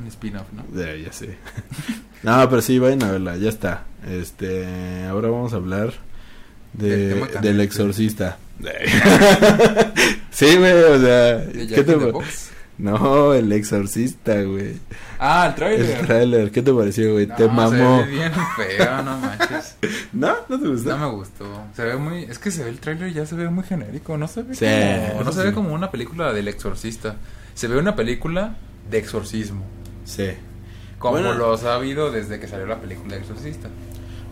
Un 0.00 0.06
spin-off, 0.08 0.46
¿no? 0.52 0.64
Ya, 0.78 0.94
ya 0.96 1.12
sé. 1.12 1.36
no, 2.22 2.48
pero 2.48 2.62
sí, 2.62 2.78
vayan 2.78 3.02
a 3.02 3.10
verla, 3.12 3.36
ya 3.36 3.48
está. 3.48 3.84
Este, 4.08 5.04
ahora 5.04 5.28
vamos 5.28 5.52
a 5.52 5.56
hablar 5.56 5.92
de, 6.72 7.18
candente. 7.20 7.40
del 7.48 7.60
exorcista. 7.60 8.38
sí, 10.30 10.56
güey, 10.56 10.72
o 10.72 11.00
sea, 11.00 11.36
De 11.38 11.66
¿qué 11.66 11.82
te. 11.82 11.96
No, 12.78 13.34
el 13.34 13.52
exorcista, 13.52 14.40
güey. 14.42 14.78
Ah, 15.18 15.44
el 15.44 15.50
El 15.50 15.54
trailer. 15.54 16.06
trailer, 16.06 16.50
¿qué 16.50 16.62
te 16.62 16.72
pareció, 16.72 17.12
güey? 17.12 17.26
No, 17.26 17.36
¿Te 17.36 17.46
mamó? 17.46 18.00
Se 18.00 18.06
ve 18.06 18.10
bien 18.10 18.32
feo, 18.56 19.02
no 19.02 19.18
manches. 19.18 19.76
¿No? 20.14 20.34
¿No 20.48 20.58
te 20.60 20.66
gustó? 20.66 20.96
No 20.96 21.10
me 21.10 21.14
gustó. 21.16 21.44
Se 21.76 21.84
ve 21.84 21.96
muy. 21.96 22.24
Es 22.24 22.38
que 22.38 22.50
se 22.50 22.64
ve 22.64 22.70
el 22.70 22.80
tráiler 22.80 23.12
ya 23.12 23.26
se 23.26 23.34
ve 23.34 23.50
muy 23.50 23.64
genérico. 23.64 24.16
No 24.16 24.26
se 24.28 24.42
ve 24.42 24.54
Sí, 24.54 24.64
como. 25.12 25.24
No 25.24 25.32
se 25.32 25.42
ve 25.42 25.52
como 25.52 25.74
una 25.74 25.90
película 25.90 26.32
del 26.32 26.48
exorcista. 26.48 27.16
Se 27.54 27.68
ve 27.68 27.76
una 27.76 27.94
película 27.96 28.56
de 28.90 28.96
exorcismo. 28.98 29.62
Sí. 30.10 30.30
Como 30.98 31.12
Bueno. 31.12 31.34
los 31.34 31.64
ha 31.64 31.74
habido 31.76 32.10
desde 32.10 32.38
que 32.40 32.48
salió 32.48 32.66
la 32.66 32.80
película 32.80 33.16
exorcista. 33.16 33.68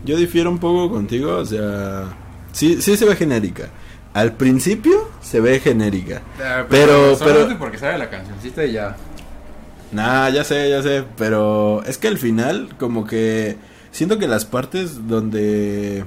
Yo 0.05 0.17
difiero 0.17 0.49
un 0.49 0.59
poco 0.59 0.89
contigo, 0.93 1.37
o 1.37 1.45
sea, 1.45 2.05
sí, 2.51 2.81
sí 2.81 2.95
se 2.97 3.05
ve 3.05 3.15
genérica. 3.15 3.69
Al 4.13 4.33
principio 4.33 5.09
se 5.21 5.39
ve 5.39 5.59
genérica. 5.59 6.21
Ah, 6.43 6.65
Pero- 6.69 7.15
solamente 7.15 7.45
pero- 7.47 7.59
porque 7.59 7.77
sale 7.77 7.97
la 7.97 8.09
cancioncita 8.09 8.65
y 8.65 8.73
ya. 8.73 8.95
Nah, 9.91 10.29
ya 10.29 10.43
sé, 10.43 10.69
ya 10.69 10.81
sé, 10.83 11.03
pero 11.17 11.83
es 11.85 11.97
que 11.97 12.07
al 12.07 12.17
final 12.17 12.69
como 12.77 13.05
que 13.07 13.57
siento 13.91 14.19
que 14.19 14.27
las 14.27 14.45
partes 14.45 15.07
donde 15.07 16.05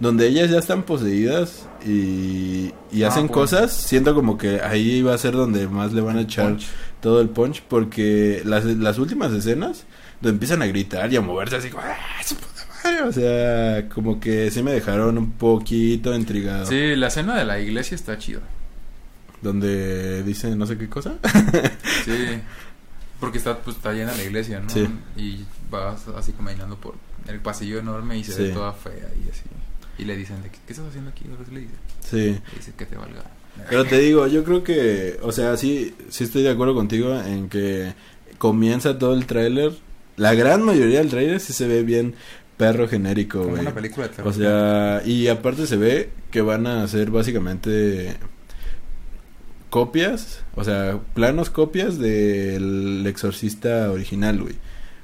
donde 0.00 0.26
ellas 0.26 0.50
ya 0.50 0.58
están 0.58 0.82
poseídas 0.82 1.66
y, 1.86 2.72
y 2.90 3.02
Ah, 3.04 3.08
hacen 3.08 3.26
punch. 3.28 3.32
cosas, 3.34 3.72
siento 3.72 4.14
como 4.14 4.36
que 4.38 4.60
ahí 4.60 5.02
va 5.02 5.14
a 5.14 5.18
ser 5.18 5.32
donde 5.34 5.68
más 5.68 5.92
le 5.92 6.00
van 6.00 6.16
a 6.18 6.22
echar 6.22 6.48
Punch. 6.52 6.66
todo 7.00 7.20
el 7.20 7.28
punch 7.28 7.62
porque 7.68 8.42
las, 8.44 8.64
las 8.64 8.98
últimas 8.98 9.30
escenas 9.32 9.84
donde 10.20 10.34
empiezan 10.36 10.62
a 10.62 10.66
gritar 10.66 11.12
y 11.12 11.16
a 11.16 11.20
moverse 11.20 11.56
así 11.56 11.68
como 11.70 11.82
"Ah, 11.84 11.96
su 12.24 12.34
puta 12.36 12.66
madre", 12.84 13.02
o 13.02 13.12
sea, 13.12 13.88
como 13.90 14.18
que 14.20 14.50
sí 14.50 14.62
me 14.62 14.72
dejaron 14.72 15.16
un 15.18 15.32
poquito 15.32 16.14
intrigado. 16.14 16.66
Sí, 16.66 16.96
la 16.96 17.08
escena 17.08 17.36
de 17.38 17.44
la 17.44 17.60
iglesia 17.60 17.94
está 17.94 18.16
chida. 18.18 18.40
Donde 19.42 20.22
dice 20.22 20.54
no 20.56 20.66
sé 20.66 20.76
qué 20.78 20.88
cosa. 20.88 21.14
Sí. 22.04 22.40
Porque 23.20 23.36
está, 23.36 23.58
pues, 23.58 23.76
está 23.76 23.92
llena 23.92 24.14
la 24.14 24.22
iglesia, 24.22 24.60
¿no? 24.60 24.70
Sí. 24.70 24.88
Y 25.16 25.44
vas 25.70 26.08
así 26.16 26.32
caminando 26.32 26.76
por 26.76 26.94
el 27.28 27.38
pasillo 27.40 27.78
enorme 27.78 28.16
y 28.18 28.24
se 28.24 28.32
Sí. 28.32 28.42
ve 28.44 28.48
toda 28.50 28.72
fea 28.72 28.94
y 28.94 29.28
así. 29.28 29.42
Y 30.00 30.04
le 30.04 30.16
dicen, 30.16 30.42
de, 30.42 30.50
¿qué, 30.50 30.58
estás 30.68 30.86
haciendo 30.86 31.10
aquí? 31.10 31.24
¿Qué 31.24 31.54
le 31.54 31.60
dice? 31.60 31.74
sí. 32.08 32.16
Le 32.16 32.56
dice 32.56 32.72
que 32.76 32.86
te 32.86 32.96
valga. 32.96 33.22
Pero 33.68 33.84
te 33.84 33.98
digo, 33.98 34.26
yo 34.26 34.44
creo 34.44 34.62
que, 34.64 35.18
o 35.22 35.32
sea, 35.32 35.56
sí, 35.56 35.94
sí 36.08 36.24
estoy 36.24 36.42
de 36.42 36.50
acuerdo 36.50 36.74
contigo 36.74 37.20
en 37.20 37.48
que 37.48 37.92
comienza 38.38 38.98
todo 38.98 39.14
el 39.14 39.26
tráiler. 39.26 39.72
La 40.16 40.34
gran 40.34 40.62
mayoría 40.62 41.00
del 41.00 41.10
tráiler 41.10 41.40
sí 41.40 41.52
se 41.52 41.66
ve 41.66 41.82
bien 41.82 42.14
perro 42.56 42.88
genérico, 42.88 43.38
Como 43.38 43.50
güey. 43.50 43.62
una 43.62 43.74
película 43.74 44.08
de 44.08 44.14
terror. 44.14 44.28
O 44.28 44.32
sea, 44.32 45.02
y 45.04 45.28
aparte 45.28 45.66
se 45.66 45.76
ve 45.76 46.10
que 46.30 46.40
van 46.40 46.66
a 46.66 46.82
hacer 46.82 47.10
básicamente 47.10 48.16
copias, 49.68 50.42
o 50.56 50.64
sea, 50.64 50.98
planos 51.14 51.50
copias 51.50 51.98
del 51.98 53.04
exorcista 53.06 53.90
original, 53.90 54.40
güey. 54.40 54.54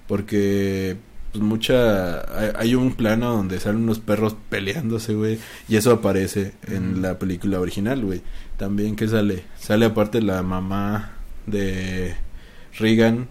Porque 0.07 0.97
pues 1.37 1.47
mucha 1.47 2.39
hay, 2.39 2.51
hay 2.57 2.75
un 2.75 2.95
plano 2.95 3.31
donde 3.31 3.61
salen 3.61 3.83
unos 3.83 3.99
perros 3.99 4.37
peleándose, 4.49 5.15
güey, 5.15 5.39
y 5.69 5.77
eso 5.77 5.93
aparece 5.93 6.55
en 6.67 7.03
la 7.03 7.19
película 7.19 7.61
original, 7.61 8.03
güey. 8.05 8.23
También 8.57 8.97
que 8.97 9.07
sale, 9.07 9.45
sale 9.59 9.85
aparte 9.85 10.23
la 10.23 10.43
mamá 10.43 11.13
de 11.47 12.15
Regan 12.79 13.29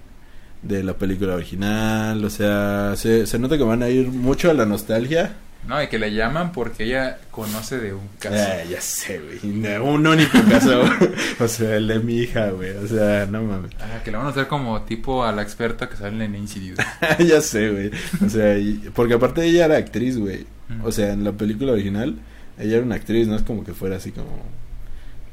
de 0.62 0.84
la 0.84 0.94
película 0.98 1.36
original, 1.36 2.24
o 2.24 2.30
sea, 2.30 2.94
se, 2.96 3.26
se 3.26 3.40
nota 3.40 3.58
que 3.58 3.64
van 3.64 3.84
a 3.84 3.90
ir 3.90 4.08
mucho 4.10 4.52
a 4.52 4.54
la 4.54 4.66
nostalgia. 4.66 5.36
No, 5.68 5.82
y 5.82 5.88
que 5.88 5.98
le 5.98 6.14
llaman 6.14 6.52
porque 6.52 6.84
ella 6.84 7.18
conoce 7.32 7.80
de 7.80 7.94
un 7.94 8.08
caso. 8.20 8.36
Ah, 8.38 8.64
ya 8.70 8.80
sé, 8.82 9.20
güey. 9.20 9.40
No, 9.56 9.84
Un 9.84 10.06
único 10.06 10.38
caso. 10.50 10.84
o 11.40 11.48
sea, 11.48 11.76
el 11.78 11.88
de 11.88 12.00
mi 12.00 12.18
hija, 12.20 12.52
güey. 12.52 12.72
O 12.78 12.88
sea, 12.88 13.26
no 13.26 13.42
mames. 13.44 13.72
Ah, 13.80 14.02
que 14.04 14.12
le 14.12 14.18
van 14.18 14.28
a 14.28 14.30
hacer 14.30 14.48
como 14.48 14.82
tipo 14.84 15.24
a 15.24 15.32
la 15.32 15.42
experta 15.42 15.90
que 15.90 15.98
sale 15.98 16.24
en 16.24 16.36
Insidious. 16.36 16.78
ya 17.20 17.42
sé, 17.42 17.70
güey. 17.72 17.92
O 18.26 18.30
sea, 18.30 18.58
y- 18.58 18.90
porque 18.94 19.16
aparte 19.16 19.44
ella 19.44 19.66
era 19.66 19.78
actriz, 19.78 20.18
güey. 20.18 20.46
O 20.84 20.92
sea, 20.92 21.14
en 21.14 21.24
la 21.24 21.32
película 21.32 21.72
original, 21.74 22.16
ella 22.60 22.78
era 22.78 22.86
una 22.86 22.96
actriz, 22.96 23.28
no 23.28 23.36
es 23.36 23.42
como 23.44 23.64
que 23.64 23.74
fuera 23.74 23.98
así 23.98 24.12
como 24.12 24.44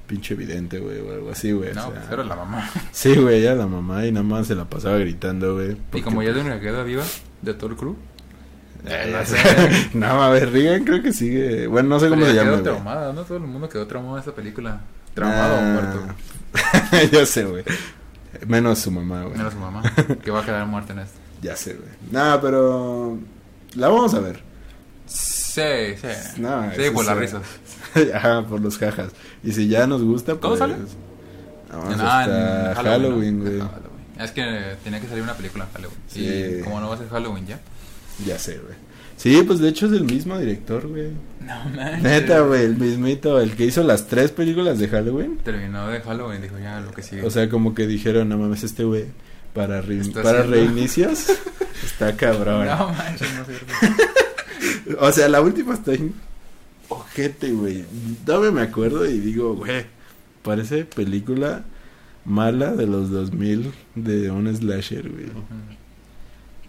pinche 0.06 0.34
evidente, 0.34 0.78
güey, 0.78 0.98
o 1.00 1.12
algo 1.12 1.30
así, 1.30 1.52
güey. 1.52 1.70
o 1.70 1.74
No, 1.74 1.82
sea, 1.82 1.90
pues 2.00 2.10
era 2.10 2.24
la 2.24 2.36
mamá. 2.36 2.70
Sí, 2.92 3.14
güey, 3.14 3.38
ella 3.40 3.52
era 3.52 3.60
la 3.60 3.66
mamá 3.66 4.04
y 4.06 4.12
nada 4.12 4.24
más 4.24 4.46
se 4.46 4.54
la 4.54 4.64
pasaba 4.66 4.98
gritando, 4.98 5.54
güey. 5.54 5.76
Y 5.94 6.02
como 6.02 6.22
ya 6.22 6.28
de 6.30 6.34
pues, 6.40 6.46
una 6.46 6.60
queda 6.60 6.82
viva 6.84 7.04
de 7.40 7.54
todo 7.54 7.70
el 7.70 7.76
crew. 7.76 7.96
Eh, 8.86 9.10
no 9.12 9.24
sé. 9.26 9.88
no, 9.94 10.22
a 10.22 10.30
ver, 10.30 10.50
Regan 10.52 10.84
creo 10.84 11.02
que 11.02 11.12
sigue. 11.12 11.66
Bueno, 11.66 11.88
no 11.90 12.00
sé 12.00 12.08
cómo 12.08 12.24
se 12.26 12.34
llama, 12.34 12.50
quedó 12.52 12.62
traumada, 12.62 13.12
¿no? 13.12 13.22
Todo 13.22 13.36
el 13.38 13.44
mundo 13.44 13.68
quedó 13.68 13.86
traumado 13.86 14.16
en 14.16 14.20
esta 14.20 14.32
película. 14.34 14.80
Traumado 15.14 15.54
o 15.54 15.58
Ah, 15.58 15.62
muerto. 15.62 16.14
ya 17.12 17.26
sé, 17.26 17.44
güey. 17.44 17.64
Menos 18.46 18.78
su 18.78 18.90
mamá, 18.90 19.22
güey. 19.24 19.36
Menos 19.36 19.52
su 19.52 19.58
mamá, 19.58 19.82
que 20.24 20.30
va 20.30 20.40
a 20.40 20.44
quedar 20.44 20.66
muerta 20.66 20.92
en 20.92 21.00
esto. 21.00 21.18
Ya 21.42 21.56
sé, 21.56 21.74
güey. 21.74 21.88
Nada, 22.12 22.40
pero. 22.40 23.18
La 23.74 23.88
vamos 23.88 24.14
a 24.14 24.20
ver. 24.20 24.40
Sí, 25.06 25.60
sí. 26.00 26.40
No, 26.40 26.70
sí, 26.76 26.82
por 26.94 27.04
las 27.04 27.16
risas. 27.16 27.42
Ajá, 28.14 28.46
por 28.46 28.60
los 28.60 28.78
jajas. 28.78 29.10
Y 29.42 29.52
si 29.52 29.66
ya 29.68 29.86
nos 29.88 30.02
gusta, 30.04 30.36
pues. 30.36 30.56
¿Cuándo 30.58 30.76
sale? 30.76 30.76
Vamos 31.72 31.96
Ah, 32.00 32.20
hasta 32.20 32.70
en 32.70 32.74
Halloween, 32.86 33.38
¿no? 33.38 33.50
güey. 33.50 33.62
Es 34.20 34.30
que 34.30 34.76
tenía 34.84 35.00
que 35.00 35.08
salir 35.08 35.22
una 35.24 35.34
película 35.34 35.64
en 35.64 35.72
Halloween. 35.72 35.98
Sí. 36.06 36.24
Y 36.24 36.62
como 36.62 36.80
no 36.80 36.88
va 36.90 36.94
a 36.94 36.98
ser 36.98 37.08
Halloween 37.08 37.46
ya. 37.46 37.60
Ya 38.26 38.38
sé, 38.38 38.58
güey. 38.58 38.74
Sí, 39.16 39.42
pues 39.46 39.60
de 39.60 39.68
hecho 39.68 39.86
es 39.86 39.92
el 39.92 40.04
mismo 40.04 40.36
director, 40.38 40.88
güey. 40.88 41.10
No 41.40 41.54
manches. 41.76 42.02
Neta, 42.02 42.40
güey, 42.40 42.64
el 42.64 42.76
mismito, 42.76 43.40
el 43.40 43.52
que 43.52 43.64
hizo 43.66 43.82
las 43.84 44.06
tres 44.08 44.30
películas 44.32 44.78
de 44.78 44.88
Halloween. 44.88 45.38
Terminó 45.44 45.86
de 45.88 46.00
Halloween, 46.00 46.42
dijo 46.42 46.58
ya 46.58 46.80
lo 46.80 46.90
que 46.92 47.02
sigue. 47.02 47.22
O 47.24 47.30
sea, 47.30 47.48
como 47.48 47.74
que 47.74 47.86
dijeron, 47.86 48.28
no 48.28 48.38
mames, 48.38 48.64
este 48.64 48.84
güey, 48.84 49.04
para, 49.54 49.80
re- 49.80 50.02
para 50.22 50.42
reinicios, 50.42 51.26
está 51.84 52.16
cabrón. 52.16 52.66
no 52.66 52.88
manches, 52.88 53.28
no 53.34 53.42
es 53.42 53.46
cierto. 53.48 53.66
O 55.00 55.12
sea, 55.12 55.28
la 55.28 55.40
última 55.40 55.74
está 55.74 55.92
en 55.94 56.14
ojete, 56.88 57.50
güey. 57.52 57.84
Todavía 58.24 58.50
me 58.50 58.62
acuerdo 58.62 59.06
y 59.08 59.18
digo, 59.20 59.54
güey, 59.54 59.84
parece 60.42 60.84
película 60.84 61.64
mala 62.24 62.72
de 62.74 62.86
los 62.86 63.10
2000 63.10 63.72
de 63.94 64.30
un 64.30 64.54
slasher, 64.54 65.08
güey. 65.08 65.26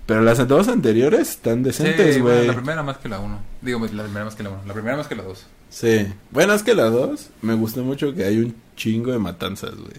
Pero 0.05 0.21
las 0.21 0.45
dos 0.47 0.67
anteriores 0.67 1.29
están 1.29 1.63
decentes, 1.63 2.15
Sí, 2.15 2.21
bueno, 2.21 2.35
güey. 2.37 2.47
la 2.47 2.53
primera 2.55 2.83
más 2.83 2.97
que 2.97 3.07
la 3.09 3.19
uno. 3.19 3.39
Digo, 3.61 3.79
la 3.79 4.03
primera 4.03 4.25
más 4.25 4.35
que 4.35 4.43
la 4.43 4.49
uno. 4.49 4.61
La 4.65 4.73
primera 4.73 4.97
más 4.97 5.07
que 5.07 5.15
la 5.15 5.23
dos. 5.23 5.45
Sí. 5.69 6.07
Bueno, 6.31 6.53
es 6.53 6.61
que 6.63 6.75
la 6.75 6.89
dos 6.89 7.29
me 7.41 7.53
gustó 7.53 7.83
mucho 7.83 8.13
que 8.13 8.25
hay 8.25 8.39
un 8.39 8.55
chingo 8.75 9.11
de 9.11 9.19
matanzas, 9.19 9.75
güey. 9.75 9.93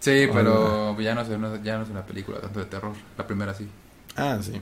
Sí, 0.00 0.28
pero 0.32 0.98
ya 1.00 1.14
no, 1.14 1.22
es 1.22 1.28
una, 1.28 1.62
ya 1.62 1.76
no 1.78 1.84
es 1.84 1.90
una 1.90 2.04
película 2.04 2.40
tanto 2.40 2.58
de 2.60 2.66
terror. 2.66 2.92
La 3.16 3.26
primera 3.26 3.54
sí. 3.54 3.68
Ah, 4.16 4.38
sí. 4.40 4.60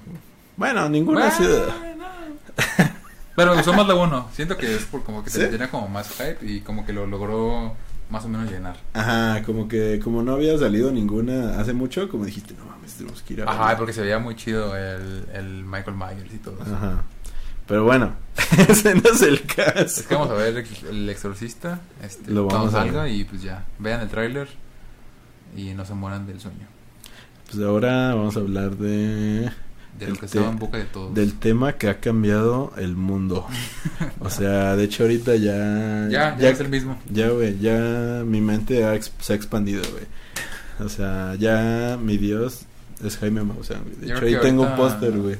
Bueno, 0.57 0.89
ninguna 0.89 1.29
ha 1.29 1.31
sido... 1.31 1.66
Pero 3.37 3.51
me 3.51 3.57
gustó 3.59 3.74
más 3.74 3.87
la 3.87 3.95
uno. 3.95 4.29
Siento 4.33 4.57
que 4.57 4.74
es 4.77 4.85
por 4.85 5.03
como 5.05 5.22
que 5.22 5.29
¿Sí? 5.29 5.41
se 5.41 5.49
tenía 5.49 5.70
como 5.70 5.89
más 5.89 6.09
hype 6.12 6.39
y 6.43 6.61
como 6.61 6.87
que 6.87 6.95
lo 6.95 7.07
logró 7.07 7.74
más 8.11 8.25
o 8.25 8.29
menos 8.29 8.51
llenar. 8.51 8.77
Ajá, 8.93 9.43
como 9.45 9.69
que 9.69 10.01
como 10.03 10.23
no 10.23 10.33
había 10.35 10.57
salido 10.59 10.91
ninguna 10.93 11.59
hace 11.61 11.73
mucho, 11.73 12.09
como 12.09 12.25
dijiste, 12.25 12.55
no 12.59 12.65
mames, 12.67 12.95
tenemos 12.95 13.23
que 13.23 13.35
ir 13.35 13.43
a 13.43 13.45
Ajá, 13.45 13.59
verla". 13.65 13.77
porque 13.79 13.93
se 13.93 14.03
veía 14.03 14.19
muy 14.19 14.37
chido 14.37 14.77
el, 14.77 15.27
el 15.33 15.65
Michael 15.65 15.97
Myers 15.97 16.33
y 16.35 16.39
todo 16.39 16.63
eso. 16.63 16.75
Ajá. 16.75 17.03
Pero 17.67 17.83
bueno, 17.85 18.13
ese 18.69 18.95
no 18.95 19.11
es 19.11 19.23
el 19.23 19.43
caso. 19.45 19.81
Es 20.01 20.03
que 20.07 20.15
vamos 20.15 20.31
a 20.31 20.35
ver 20.35 20.65
el, 20.89 21.09
exorcista. 21.11 21.81
Este, 22.03 22.31
Lo 22.31 22.47
vamos 22.47 22.69
a 22.75 22.79
salga 22.83 23.03
ver. 23.05 23.13
y 23.13 23.25
pues 23.25 23.43
ya. 23.43 23.65
Vean 23.81 24.01
el 24.03 24.09
tráiler 24.09 24.49
y 25.57 25.75
no 25.75 25.85
se 25.85 25.95
mueran 25.95 26.27
del 26.29 26.39
sueño. 26.41 26.67
Pues 27.51 27.63
ahora 27.65 28.15
vamos 28.15 28.37
a 28.37 28.41
hablar 28.41 28.77
de 28.77 29.51
De 29.99 30.09
lo 30.09 30.17
que 30.17 30.27
estaba 30.27 30.51
en 30.51 30.59
boca 30.59 30.79
de 30.79 30.85
todos. 30.85 31.15
del 31.15 31.39
tema 31.39 31.73
que 31.75 31.89
ha 31.89 32.01
cambiado 32.01 32.73
el 32.77 32.97
mundo. 32.97 33.47
O 34.21 34.29
sea, 34.31 34.77
de 34.77 34.85
hecho 34.85 35.05
ahorita 35.05 35.37
ya 35.37 36.09
Ya, 36.11 36.37
ya, 36.39 36.49
es 36.51 36.61
el 36.61 36.69
mismo. 36.69 36.99
ya, 37.11 37.29
güey, 37.31 37.59
ya 37.59 38.23
mi 38.27 38.41
mente 38.41 38.85
ha 38.85 38.99
se 39.01 39.33
ha 39.33 39.37
expandido, 39.37 39.83
güey. 39.93 40.05
O 40.85 40.89
sea, 40.89 41.35
ya 41.37 41.97
mi 42.03 42.19
Dios 42.19 42.63
es 43.05 43.17
Jaime 43.19 43.43
Maussan, 43.45 43.83
güey. 43.85 43.97
De 43.97 44.09
Yo 44.09 44.17
hecho, 44.17 44.27
ahí 44.27 44.37
tengo 44.43 44.63
un 44.65 44.77
póster, 44.77 45.13
güey. 45.13 45.37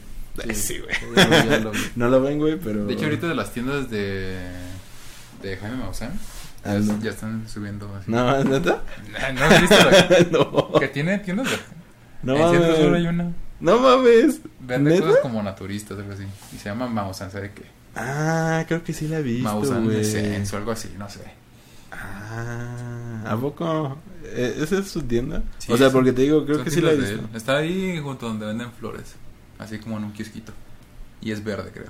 Sí. 0.49 0.55
Sí, 0.55 0.79
güey. 0.79 1.27
Ya 1.49 1.59
lo-. 1.59 1.73
No 1.97 2.09
lo 2.09 2.21
ven, 2.23 2.39
güey, 2.39 2.59
pero... 2.59 2.85
De 2.87 2.95
hecho, 2.95 3.05
ahorita 3.05 3.27
de 3.29 3.35
las 3.35 3.53
tiendas 3.53 3.91
de, 3.91 4.39
de 5.43 5.57
Jaime 5.57 5.77
Maussan 5.79 6.13
Ah, 6.65 6.75
ya, 6.75 6.81
no. 6.81 7.01
ya 7.03 7.11
están 7.11 7.49
subiendo 7.49 7.89
así. 7.95 8.11
No, 8.11 8.43
¿neta? 8.45 8.83
¿No 9.35 9.45
has 9.45 9.61
visto 9.61 9.77
la- 9.77 10.27
no. 10.33 10.73
que 10.81 10.89
tiene 10.89 11.19
tiendas 11.19 11.49
de 11.51 11.57
No 12.23 12.35
en 12.55 12.95
hay 12.95 13.07
una. 13.07 13.33
No 13.61 13.79
mames. 13.79 14.41
Vende 14.61 15.01
cosas 15.01 15.19
como 15.23 15.43
naturistas, 15.43 15.99
algo 15.99 16.13
así. 16.13 16.25
Y 16.55 16.59
se 16.59 16.69
llama 16.69 16.87
Maussan, 16.89 17.31
¿sabe 17.31 17.53
qué? 17.55 17.65
Ah, 17.95 18.65
creo 18.69 18.85
que 18.85 18.93
sí 18.93 19.09
la 19.09 19.19
he 19.21 19.23
visto, 19.23 19.59
güey. 19.83 20.01
Essence 20.01 20.55
o 20.55 20.59
algo 20.59 20.73
así, 20.73 20.91
no 20.99 21.09
sé. 21.09 21.21
Ah, 21.93 23.25
¿a 23.27 23.37
poco? 23.37 23.97
¿E- 24.25 24.57
¿Esa 24.61 24.79
es 24.81 24.91
su 24.91 25.03
tienda? 25.03 25.43
Sí, 25.59 25.73
o 25.73 25.77
sea, 25.77 25.91
porque 25.91 26.13
te 26.13 26.23
digo, 26.23 26.45
creo 26.45 26.63
que 26.63 26.71
sí 26.71 26.81
la 26.81 26.93
he 26.93 26.97
de 26.97 27.13
visto. 27.15 27.29
Está 27.37 27.57
ahí 27.59 27.99
junto 28.03 28.27
donde 28.29 28.47
venden 28.47 28.71
flores. 28.73 29.15
Así 29.59 29.79
como 29.79 29.97
en 29.97 30.05
un 30.05 30.13
kiosquito. 30.13 30.53
Y 31.23 31.31
es 31.33 31.43
verde, 31.43 31.71
creo. 31.73 31.87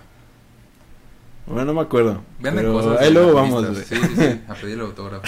Bueno, 1.46 1.64
no 1.64 1.74
me 1.74 1.80
acuerdo. 1.80 2.22
Venden 2.38 2.72
cosas. 2.72 2.98
ahí 3.00 3.06
de 3.08 3.10
luego 3.14 3.32
vamos, 3.34 3.64
güey. 3.66 3.76
naturistas. 3.78 3.98
Sí, 3.98 4.06
sí, 4.16 4.22
sí. 4.22 4.40
A 4.48 4.54
pedir 4.60 4.74
el 4.74 4.80
autógrafo. 4.82 5.26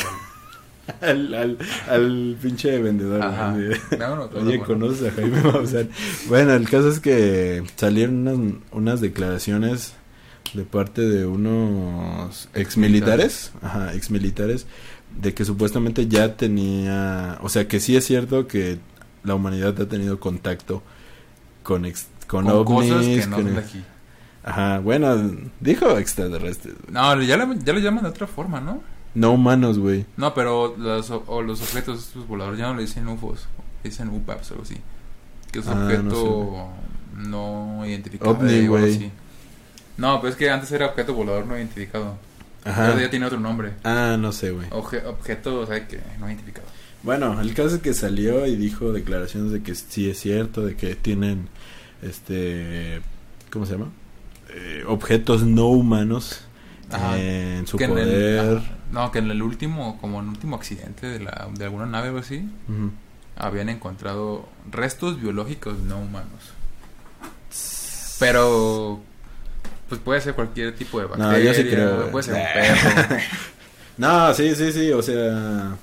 Al, 1.00 1.34
al, 1.34 1.58
al 1.88 2.36
pinche 2.40 2.78
vendedor. 2.80 3.22
Ajá. 3.22 3.50
autógrafo. 3.52 4.38
Oye, 4.46 4.58
¿no? 4.58 4.64
¿conoces 4.64 5.08
a 5.08 5.14
Jaime 5.14 5.40
Maussan? 5.42 5.88
Bueno, 6.28 6.54
el 6.54 6.68
caso 6.68 6.88
es 6.88 7.00
que 7.00 7.62
salieron 7.76 8.26
unas, 8.28 8.54
unas 8.72 9.00
declaraciones 9.00 9.94
de 10.54 10.62
parte 10.64 11.02
de 11.02 11.26
unos 11.26 12.48
exmilitares, 12.54 13.52
ajá, 13.62 13.92
exmilitares, 13.94 14.66
de 15.20 15.34
que 15.34 15.44
supuestamente 15.44 16.06
ya 16.08 16.36
tenía, 16.36 17.38
o 17.42 17.48
sea, 17.48 17.68
que 17.68 17.80
sí 17.80 17.96
es 17.96 18.04
cierto 18.06 18.46
que 18.46 18.78
la 19.24 19.34
humanidad 19.34 19.78
ha 19.80 19.86
tenido 19.88 20.18
contacto 20.20 20.82
con 21.62 21.84
ex- 21.84 22.06
con, 22.26 22.46
Con 22.46 22.54
ovnis, 22.66 22.92
cosas 22.92 23.06
que 23.06 23.26
no 23.26 23.36
con- 23.36 23.44
son 23.46 23.54
de 23.54 23.60
aquí. 23.60 23.84
ajá, 24.44 24.78
bueno, 24.78 25.16
dijo 25.60 25.98
extraterrestres. 25.98 26.74
No, 26.90 27.20
ya 27.22 27.36
lo, 27.36 27.52
ya 27.54 27.72
lo 27.72 27.78
llaman 27.80 28.04
de 28.04 28.10
otra 28.10 28.26
forma, 28.26 28.60
¿no? 28.60 28.82
No 29.14 29.32
humanos, 29.32 29.78
güey. 29.78 30.06
No, 30.16 30.34
pero 30.34 30.74
los, 30.76 31.10
o 31.10 31.42
los 31.42 31.60
objetos 31.62 31.98
estos 32.06 32.26
voladores 32.26 32.58
ya 32.58 32.68
no 32.68 32.74
le 32.74 32.82
dicen 32.82 33.06
UFOs, 33.08 33.46
le 33.82 33.90
dicen 33.90 34.08
UPAPs 34.08 34.50
o 34.50 34.54
algo 34.54 34.64
así. 34.64 34.76
Que 35.52 35.60
es 35.60 35.66
un 35.66 35.72
Ah, 35.72 35.76
no 35.76 35.84
objeto 35.86 36.68
no, 37.16 37.82
identificado. 37.86 38.30
OVNI, 38.32 38.54
algo 38.60 38.78
güey. 38.78 39.10
No, 39.96 40.20
pero 40.20 40.30
es 40.32 40.36
que 40.38 40.50
antes 40.50 40.70
era 40.72 40.86
objeto 40.86 41.14
volador 41.14 41.46
no 41.46 41.56
identificado. 41.56 42.16
Ajá. 42.64 42.88
Ahora 42.90 43.00
ya 43.02 43.10
tiene 43.10 43.26
otro 43.26 43.40
nombre. 43.40 43.72
Ah, 43.84 44.16
no 44.18 44.30
sé, 44.32 44.50
güey. 44.50 44.68
Obje- 44.70 45.04
objeto, 45.06 45.60
o 45.60 45.66
sea, 45.66 45.86
que 45.88 46.00
no 46.20 46.26
identificado. 46.28 46.66
Bueno, 47.02 47.40
el 47.40 47.54
caso 47.54 47.76
es 47.76 47.80
que 47.82 47.94
salió 47.94 48.46
y 48.46 48.56
dijo 48.56 48.92
declaraciones 48.92 49.52
de 49.52 49.62
que 49.62 49.74
sí 49.74 50.10
es 50.10 50.18
cierto, 50.20 50.66
de 50.66 50.76
que 50.76 50.94
tienen, 50.96 51.48
este, 52.02 53.00
¿cómo 53.50 53.66
se 53.66 53.72
llama? 53.72 53.90
Eh, 54.50 54.84
objetos 54.86 55.44
no 55.44 55.66
humanos 55.68 56.40
Ajá. 56.90 57.18
en 57.18 57.66
su 57.66 57.76
Que 57.76 57.84
en 57.84 57.90
el- 57.98 58.04
poder. 58.04 58.62
no, 58.92 59.10
que 59.12 59.18
en 59.18 59.30
el 59.30 59.42
último, 59.42 59.98
como 60.00 60.18
en 60.20 60.24
el 60.26 60.30
último 60.30 60.56
accidente 60.56 61.06
de, 61.06 61.20
la, 61.20 61.48
de 61.54 61.64
alguna 61.64 61.86
nave 61.86 62.10
o 62.10 62.18
así, 62.18 62.48
habían 63.36 63.68
encontrado 63.68 64.48
restos 64.70 65.20
biológicos 65.20 65.78
no 65.80 65.98
humanos. 65.98 66.52
Pero, 68.18 69.00
pues 69.88 70.00
puede 70.00 70.20
ser 70.20 70.34
cualquier 70.34 70.74
tipo 70.74 70.98
de 71.00 71.04
No, 71.06 71.16
bacteria, 71.16 71.52
yo 71.52 71.54
sí 71.54 71.68
creo. 71.68 72.10
puede 72.10 72.24
ser 72.24 72.34
un 72.34 72.42
perro. 72.54 73.16
No, 73.98 74.32
sí, 74.32 74.54
sí, 74.54 74.70
sí, 74.72 74.92
o 74.92 75.02
sea, 75.02 75.76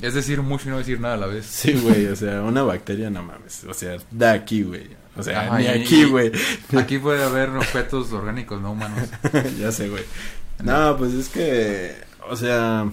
es 0.00 0.14
decir 0.14 0.40
mucho 0.40 0.68
y 0.68 0.70
no 0.70 0.78
decir 0.78 0.98
nada 1.00 1.14
a 1.14 1.18
la 1.18 1.26
vez. 1.26 1.44
sí, 1.44 1.72
güey, 1.74 2.06
o 2.06 2.16
sea, 2.16 2.40
una 2.40 2.62
bacteria, 2.62 3.10
no 3.10 3.22
mames, 3.22 3.62
o 3.64 3.74
sea, 3.74 3.98
da 4.10 4.32
aquí, 4.32 4.62
güey, 4.62 4.88
o 5.16 5.22
sea, 5.22 5.46
Ajá, 5.46 5.58
ni 5.58 5.64
y- 5.64 5.68
aquí, 5.68 6.00
y- 6.02 6.04
güey, 6.04 6.32
Aquí 6.78 6.98
puede 6.98 7.22
haber 7.24 7.50
objetos 7.50 8.12
orgánicos 8.12 8.60
no 8.60 8.72
humanos. 8.72 9.08
ya 9.58 9.72
sé, 9.72 9.88
güey. 9.88 10.02
No, 10.62 10.96
pues 10.96 11.12
es 11.14 11.28
que, 11.28 11.92
o 12.28 12.36
sea, 12.36 12.86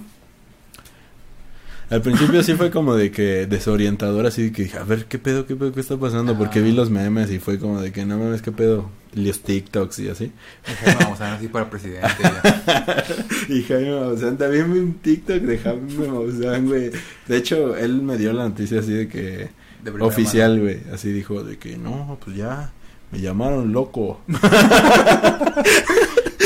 al 1.90 2.02
principio 2.02 2.42
sí 2.42 2.56
fue 2.56 2.72
como 2.72 2.96
de 2.96 3.12
que 3.12 3.46
desorientador, 3.46 4.26
así 4.26 4.44
de 4.44 4.52
que 4.52 4.64
dije, 4.64 4.78
a 4.80 4.84
ver, 4.84 5.06
¿qué 5.06 5.20
pedo, 5.20 5.46
qué 5.46 5.56
pedo, 5.56 5.72
qué 5.74 5.80
está 5.80 5.96
pasando? 5.98 6.36
Porque 6.38 6.60
vi 6.62 6.72
los 6.72 6.90
memes 6.90 7.30
y 7.30 7.40
fue 7.40 7.60
como 7.60 7.80
de 7.82 7.92
que, 7.92 8.06
no 8.06 8.18
mames, 8.18 8.42
¿qué 8.42 8.52
pedo? 8.52 8.90
Y 9.16 9.26
los 9.28 9.42
TikToks 9.42 10.00
y 10.00 10.10
así. 10.10 10.32
A 10.66 10.86
ver 11.14 11.24
así 11.34 11.48
para 11.50 11.70
presidente. 11.70 12.08
ya. 12.22 13.04
Y 13.50 13.62
Jaime 13.64 13.92
Maussan, 14.00 14.38
también 14.38 14.74
vi 14.74 14.80
un 14.80 14.94
TikTok 14.96 15.38
de 15.42 15.58
Jaime 15.60 16.08
Maussan, 16.08 16.66
güey. 16.68 16.90
De 17.28 17.38
hecho, 17.38 17.76
él 17.78 18.02
me 18.02 18.18
dio 18.18 18.34
la 18.34 18.48
noticia 18.50 18.80
así 18.80 18.92
de 18.94 19.08
que, 19.08 19.50
De 19.84 19.92
oficial, 20.02 20.60
güey, 20.60 20.82
así 20.94 21.12
dijo 21.12 21.44
de 21.44 21.58
que, 21.58 21.78
no, 21.78 22.18
pues 22.24 22.36
ya, 22.38 22.72
me 23.12 23.20
llamaron 23.22 23.72
loco. 23.74 24.22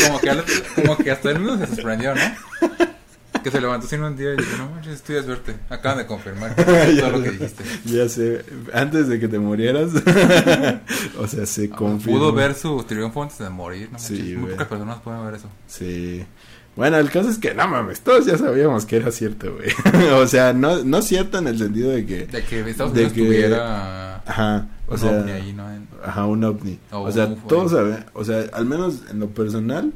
Como 0.08 0.20
que, 0.20 0.32
como 0.76 0.98
que 0.98 1.12
hasta 1.12 1.32
él 1.32 1.40
mismo 1.40 1.58
se 1.58 1.76
sorprendió, 1.76 2.14
¿no? 2.16 2.22
Que 3.44 3.52
se 3.52 3.60
levantó 3.62 3.88
sin 3.88 4.02
un 4.04 4.16
día 4.16 4.34
y 4.34 4.38
dijo, 4.38 4.58
no 4.58 4.70
manches, 4.72 4.94
estoy 4.96 5.16
de 5.16 5.24
suerte. 5.24 5.56
Acaban 5.70 5.98
de 6.00 6.06
confirmar 6.06 6.56
todo 6.56 7.10
lo 7.12 7.22
que 7.24 7.32
dijiste. 7.32 7.64
Ya 7.86 8.08
sé, 8.08 8.44
antes 8.74 9.08
de 9.08 9.20
que 9.20 9.28
te 9.28 9.38
murieras, 9.40 9.92
o 11.20 11.28
sea, 11.28 11.46
se 11.46 11.70
confirmó. 11.70 12.20
Pudo 12.20 12.32
ver 12.34 12.56
su 12.56 12.84
triunfo 12.84 13.24
antes 13.24 13.38
de 13.40 13.50
morir. 13.50 13.90
No 13.92 14.00
Sí, 14.00 14.14
manches, 14.14 14.28
Muy 14.34 14.42
güey. 14.42 14.52
pocas 14.54 14.68
personas 14.68 15.02
pueden 15.02 15.26
ver 15.26 15.34
eso. 15.36 15.50
Sí. 15.68 16.26
Bueno, 16.78 16.98
el 16.98 17.10
caso 17.10 17.30
es 17.30 17.38
que, 17.40 17.54
no 17.54 17.68
mames, 17.68 18.00
todos 18.02 18.26
ya 18.26 18.38
sabíamos 18.38 18.86
que 18.86 18.96
era 18.98 19.12
cierto, 19.12 19.54
güey. 19.56 19.70
o 20.14 20.28
sea, 20.28 20.54
no, 20.54 20.84
no 20.84 21.02
cierto 21.02 21.40
en 21.40 21.48
el 21.48 21.58
sentido 21.58 21.90
de 21.92 22.06
que... 22.06 22.28
De 22.28 22.44
que 22.44 22.62
Estados 22.70 22.94
De 22.94 23.12
que- 23.12 23.24
tuviera 23.26 24.18
Ajá, 24.26 24.68
o 24.88 24.94
un 24.94 25.00
sea... 25.00 25.12
ovni 25.20 25.32
ahí, 25.32 25.54
¿no? 25.54 25.64
Ajá, 26.06 26.26
un 26.28 26.44
ovni. 26.44 26.80
O 26.92 27.02
O, 27.02 27.12
sea, 27.12 27.36
todos 27.48 27.72
saben, 27.72 28.06
o 28.14 28.24
sea, 28.24 28.46
al 28.54 28.66
menos 28.66 29.02
en 29.10 29.20
lo 29.20 29.28
personal, 29.30 29.92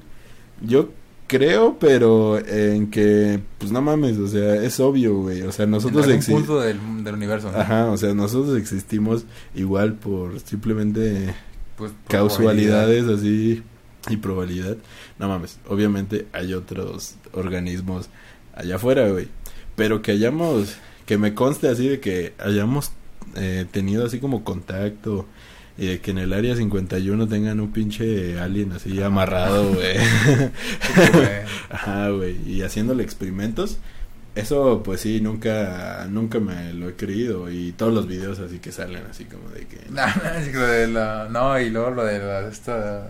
yo 0.61 0.89
creo, 1.27 1.77
pero 1.79 2.39
en 2.45 2.89
que, 2.89 3.39
pues 3.59 3.71
no 3.71 3.81
mames, 3.81 4.17
o 4.17 4.27
sea, 4.27 4.55
es 4.55 4.79
obvio, 4.79 5.15
güey. 5.17 5.43
O 5.43 5.51
sea, 5.51 5.65
nosotros 5.67 6.05
existimos... 6.07 6.41
punto 6.43 6.59
del, 6.61 6.79
del 7.03 7.13
universo. 7.13 7.51
¿no? 7.51 7.57
Ajá, 7.59 7.85
o 7.91 7.97
sea, 7.97 8.13
nosotros 8.13 8.57
existimos 8.57 9.23
igual 9.55 9.93
por 9.93 10.39
simplemente 10.41 11.33
Pues, 11.77 11.91
por 11.91 12.11
causalidades 12.11 13.05
así 13.07 13.63
y 14.09 14.17
probabilidad. 14.17 14.77
No 15.21 15.29
mames, 15.29 15.59
obviamente 15.67 16.25
hay 16.33 16.55
otros 16.55 17.13
organismos 17.33 18.09
allá 18.55 18.77
afuera, 18.77 19.07
güey. 19.07 19.27
Pero 19.75 20.01
que 20.01 20.13
hayamos, 20.13 20.77
que 21.05 21.19
me 21.19 21.35
conste 21.35 21.69
así 21.69 21.87
de 21.87 21.99
que 21.99 22.33
hayamos 22.39 22.91
eh, 23.35 23.67
tenido 23.69 24.03
así 24.03 24.19
como 24.19 24.43
contacto 24.43 25.27
y 25.77 25.85
de 25.85 26.01
que 26.01 26.09
en 26.09 26.17
el 26.17 26.33
área 26.33 26.55
51 26.55 27.27
tengan 27.27 27.59
un 27.59 27.71
pinche 27.71 28.39
alien 28.39 28.71
así 28.71 28.97
Ajá. 28.97 29.05
amarrado, 29.05 29.73
güey. 29.73 29.97
Ajá, 31.69 32.09
güey, 32.09 32.37
y 32.49 32.63
haciéndole 32.63 33.03
experimentos. 33.03 33.77
Eso, 34.33 34.81
pues 34.83 35.01
sí, 35.01 35.21
nunca, 35.21 36.07
nunca 36.09 36.39
me 36.39 36.73
lo 36.73 36.89
he 36.89 36.95
creído. 36.95 37.51
Y 37.51 37.73
todos 37.73 37.93
los 37.93 38.07
videos 38.07 38.39
así 38.39 38.57
que 38.57 38.71
salen 38.71 39.03
así 39.07 39.25
como 39.25 39.49
de 39.49 39.67
que... 39.67 39.81
No, 41.29 41.59
y 41.59 41.69
luego 41.69 41.91
lo 41.91 42.05
de 42.05 42.17
la, 42.17 42.47
esta, 42.47 43.07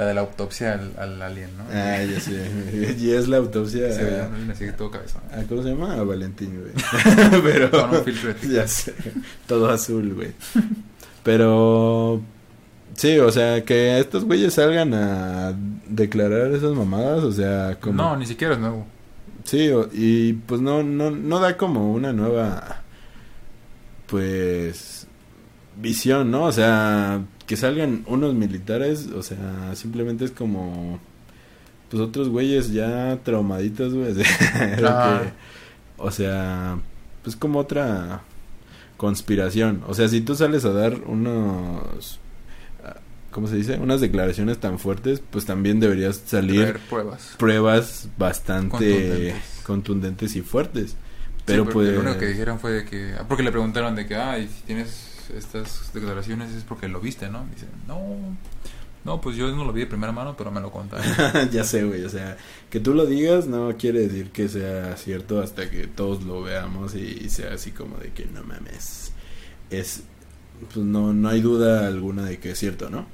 la 0.00 0.06
de 0.06 0.14
la 0.14 0.22
autopsia 0.22 0.72
al, 0.72 0.94
al 0.96 1.20
alien, 1.20 1.50
¿no? 1.58 1.64
Ah, 1.70 2.02
ya 2.02 2.18
sé. 2.18 2.96
Y 2.98 3.10
es 3.10 3.28
la 3.28 3.36
autopsia. 3.36 3.92
Se 3.92 4.02
veía 4.02 4.26
un 4.28 4.34
alien 4.34 4.50
así 4.50 4.64
todo 4.72 4.90
cabezón. 4.90 5.20
Ah, 5.30 5.42
¿Cómo 5.46 5.62
se 5.62 5.68
llama? 5.68 5.92
A 5.94 6.02
Valentín, 6.02 6.58
güey. 6.58 6.72
Pero. 7.42 7.70
Con 7.70 7.90
un 7.90 8.04
filtro 8.04 8.34
Ya 8.50 8.66
sé. 8.66 8.94
Todo 9.46 9.68
azul, 9.68 10.14
güey. 10.14 10.32
Pero. 11.22 12.22
Sí, 12.94 13.18
o 13.18 13.30
sea, 13.30 13.62
que 13.62 13.98
estos 13.98 14.24
güeyes 14.24 14.54
salgan 14.54 14.94
a 14.94 15.54
declarar 15.86 16.50
esas 16.52 16.72
mamadas, 16.72 17.22
o 17.22 17.32
sea, 17.32 17.76
como. 17.78 18.02
No, 18.02 18.16
ni 18.16 18.24
siquiera 18.24 18.54
es 18.54 18.60
nuevo. 18.60 18.86
Sí, 19.44 19.70
y 19.92 20.32
pues 20.32 20.62
no, 20.62 20.82
no, 20.82 21.10
no 21.10 21.40
da 21.40 21.58
como 21.58 21.92
una 21.92 22.14
nueva. 22.14 22.84
Pues. 24.06 25.06
Visión, 25.76 26.30
¿no? 26.30 26.44
O 26.44 26.52
sea, 26.52 27.20
que 27.50 27.56
salgan 27.56 28.04
unos 28.06 28.32
militares, 28.32 29.08
o 29.08 29.24
sea, 29.24 29.74
simplemente 29.74 30.24
es 30.24 30.30
como. 30.30 31.00
Pues 31.90 32.00
otros 32.00 32.28
güeyes 32.28 32.72
ya 32.72 33.18
traumaditos, 33.24 33.92
güey. 33.92 34.14
o 35.98 36.10
sea, 36.12 36.78
pues 37.24 37.34
como 37.34 37.58
otra 37.58 38.22
conspiración. 38.96 39.82
O 39.88 39.94
sea, 39.94 40.06
si 40.06 40.20
tú 40.20 40.36
sales 40.36 40.64
a 40.64 40.70
dar 40.70 41.00
unos. 41.06 42.20
¿cómo 43.32 43.48
se 43.48 43.56
dice? 43.56 43.78
Unas 43.78 44.00
declaraciones 44.00 44.58
tan 44.58 44.78
fuertes, 44.78 45.20
pues 45.28 45.44
también 45.44 45.80
deberías 45.80 46.22
salir 46.24 46.60
Traer 46.60 46.78
pruebas. 46.78 47.34
pruebas 47.36 48.08
bastante 48.16 48.70
Contundentes. 48.70 49.34
contundentes 49.64 50.36
y 50.36 50.42
fuertes. 50.42 50.90
Sí, 50.90 50.96
Pero 51.46 51.64
porque 51.64 51.74
pues 51.74 51.94
Lo 51.94 52.00
único 52.02 52.18
que 52.18 52.26
dijeron 52.26 52.60
fue 52.60 52.70
de 52.70 52.84
que. 52.84 53.14
ah, 53.18 53.24
Porque 53.26 53.42
le 53.42 53.50
preguntaron 53.50 53.96
de 53.96 54.06
que, 54.06 54.14
ah, 54.14 54.38
y 54.38 54.46
si 54.46 54.62
tienes 54.62 55.09
estas 55.36 55.92
declaraciones 55.92 56.52
es 56.52 56.64
porque 56.64 56.88
lo 56.88 57.00
viste, 57.00 57.28
¿no? 57.28 57.46
Dice, 57.52 57.66
no. 57.86 58.00
No, 59.02 59.18
pues 59.20 59.34
yo 59.36 59.50
no 59.54 59.64
lo 59.64 59.72
vi 59.72 59.80
de 59.80 59.86
primera 59.86 60.12
mano, 60.12 60.36
pero 60.36 60.50
me 60.50 60.60
lo 60.60 60.70
contaron. 60.70 61.06
ya 61.52 61.64
sé, 61.64 61.84
güey, 61.84 62.04
o 62.04 62.10
sea, 62.10 62.36
que 62.68 62.80
tú 62.80 62.92
lo 62.92 63.06
digas 63.06 63.46
no 63.46 63.74
quiere 63.78 64.00
decir 64.00 64.30
que 64.30 64.46
sea 64.48 64.94
cierto 64.98 65.40
hasta 65.40 65.70
que 65.70 65.86
todos 65.86 66.22
lo 66.22 66.42
veamos 66.42 66.94
y, 66.94 67.30
sea 67.30 67.54
así 67.54 67.70
como 67.70 67.96
de 67.96 68.12
que 68.12 68.26
no 68.26 68.42
mames. 68.44 69.12
Es 69.70 70.02
pues 70.74 70.84
no 70.84 71.14
no 71.14 71.28
hay 71.30 71.40
duda 71.40 71.86
alguna 71.86 72.24
de 72.24 72.38
que 72.38 72.50
es 72.50 72.58
cierto, 72.58 72.90
¿no? 72.90 73.06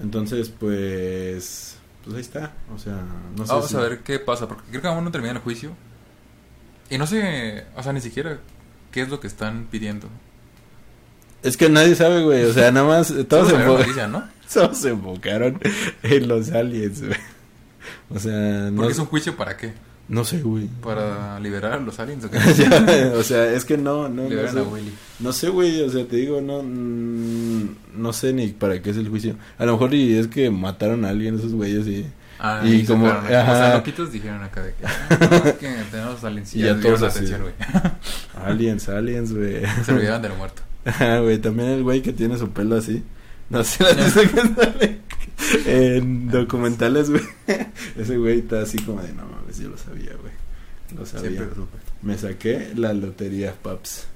Entonces, 0.00 0.50
pues 0.50 1.76
pues 2.04 2.14
ahí 2.14 2.20
está, 2.22 2.54
o 2.72 2.78
sea, 2.78 3.04
no 3.36 3.44
sé 3.44 3.52
Vamos 3.52 3.70
si- 3.70 3.76
a 3.76 3.80
ver 3.80 3.98
qué 4.04 4.20
pasa, 4.20 4.46
porque 4.46 4.70
creo 4.70 4.82
que 4.82 4.88
aún 4.88 5.02
no 5.04 5.10
termina 5.10 5.32
el 5.32 5.40
juicio. 5.40 5.72
Y 6.90 6.96
no 6.96 7.06
sé, 7.08 7.64
o 7.76 7.82
sea, 7.82 7.92
ni 7.92 8.00
siquiera 8.00 8.38
qué 8.92 9.02
es 9.02 9.08
lo 9.08 9.18
que 9.18 9.26
están 9.26 9.66
pidiendo. 9.70 10.08
Es 11.42 11.56
que 11.56 11.68
nadie 11.68 11.94
sabe, 11.94 12.22
güey, 12.24 12.44
o 12.44 12.52
sea, 12.52 12.70
nada 12.72 12.86
más 12.86 13.12
todos 13.28 13.48
se, 13.48 13.56
enfo- 13.56 14.24
todos 14.52 14.78
se 14.78 14.88
enfocaron 14.90 15.60
en 16.02 16.28
los 16.28 16.50
aliens, 16.50 17.00
güey. 17.04 17.18
O 18.10 18.18
sea, 18.18 18.70
no, 18.70 18.76
Porque 18.76 18.92
es 18.92 18.98
un 18.98 19.06
juicio 19.06 19.36
para 19.36 19.56
qué? 19.56 19.72
no 20.08 20.24
sé, 20.24 20.40
güey. 20.40 20.66
¿Para 20.82 21.38
liberar 21.38 21.72
a 21.74 21.76
los 21.80 21.98
aliens 22.00 22.24
o 22.24 22.30
qué? 22.30 22.38
Ya, 22.56 23.12
o 23.14 23.22
sea, 23.22 23.52
es 23.52 23.64
que 23.66 23.76
no, 23.76 24.08
no, 24.08 24.22
no 24.28 24.48
sé. 24.50 24.58
a 24.58 24.62
Willy. 24.62 24.92
No 25.20 25.32
sé, 25.34 25.50
güey, 25.50 25.82
o 25.82 25.90
sea, 25.90 26.06
te 26.06 26.16
digo, 26.16 26.40
no 26.40 26.62
mm, 26.62 27.76
no 27.94 28.12
sé 28.14 28.32
ni 28.32 28.48
para 28.48 28.80
qué 28.80 28.88
es 28.90 28.96
el 28.96 29.08
juicio. 29.10 29.36
A 29.58 29.66
lo 29.66 29.72
mejor 29.72 29.92
y 29.92 30.16
es 30.16 30.26
que 30.28 30.50
mataron 30.50 31.04
a 31.04 31.10
alguien 31.10 31.34
esos 31.38 31.52
güeyes 31.52 31.86
y 31.86 32.06
Ah, 32.40 32.62
Y 32.64 32.72
y 32.76 32.84
como- 32.86 33.06
como, 33.08 33.20
como 33.20 33.34
ajá. 33.36 33.74
loquitos 33.74 34.12
dijeron 34.12 34.42
acá 34.44 34.62
de 34.62 34.72
que, 34.72 34.86
ah, 34.86 35.18
no, 35.28 35.36
es 35.50 35.54
que 35.56 35.68
tenemos 35.90 36.22
aliens 36.24 36.54
Y 36.54 36.60
ya 36.60 36.66
ya 36.68 36.80
todos 36.80 37.02
así. 37.02 37.18
atención, 37.18 37.42
aliens, 38.44 38.88
aliens, 38.88 39.34
güey. 39.34 39.62
Se 39.84 39.92
olvidaron 39.92 40.22
del 40.22 40.32
muerto. 40.34 40.62
Ajá, 40.88 41.20
güey, 41.20 41.36
también 41.38 41.68
el 41.68 41.82
güey 41.82 42.00
que 42.00 42.14
tiene 42.14 42.38
su 42.38 42.50
pelo 42.50 42.76
así. 42.76 43.04
No 43.50 43.62
sé, 43.62 43.84
la 43.84 43.94
que 43.94 44.10
sale 44.10 44.98
en 45.66 46.30
documentales, 46.30 47.10
güey. 47.10 47.22
Ese 47.98 48.16
güey 48.16 48.38
está 48.38 48.62
así 48.62 48.78
como 48.78 49.02
de, 49.02 49.12
no 49.12 49.26
mames, 49.26 49.58
yo 49.58 49.68
lo 49.68 49.76
sabía, 49.76 50.12
güey. 50.18 50.32
Lo 50.96 51.04
sabía. 51.04 51.30
Siempre. 51.30 51.64
Me 52.00 52.16
saqué 52.16 52.72
la 52.74 52.94
lotería, 52.94 53.54
paps. 53.54 54.06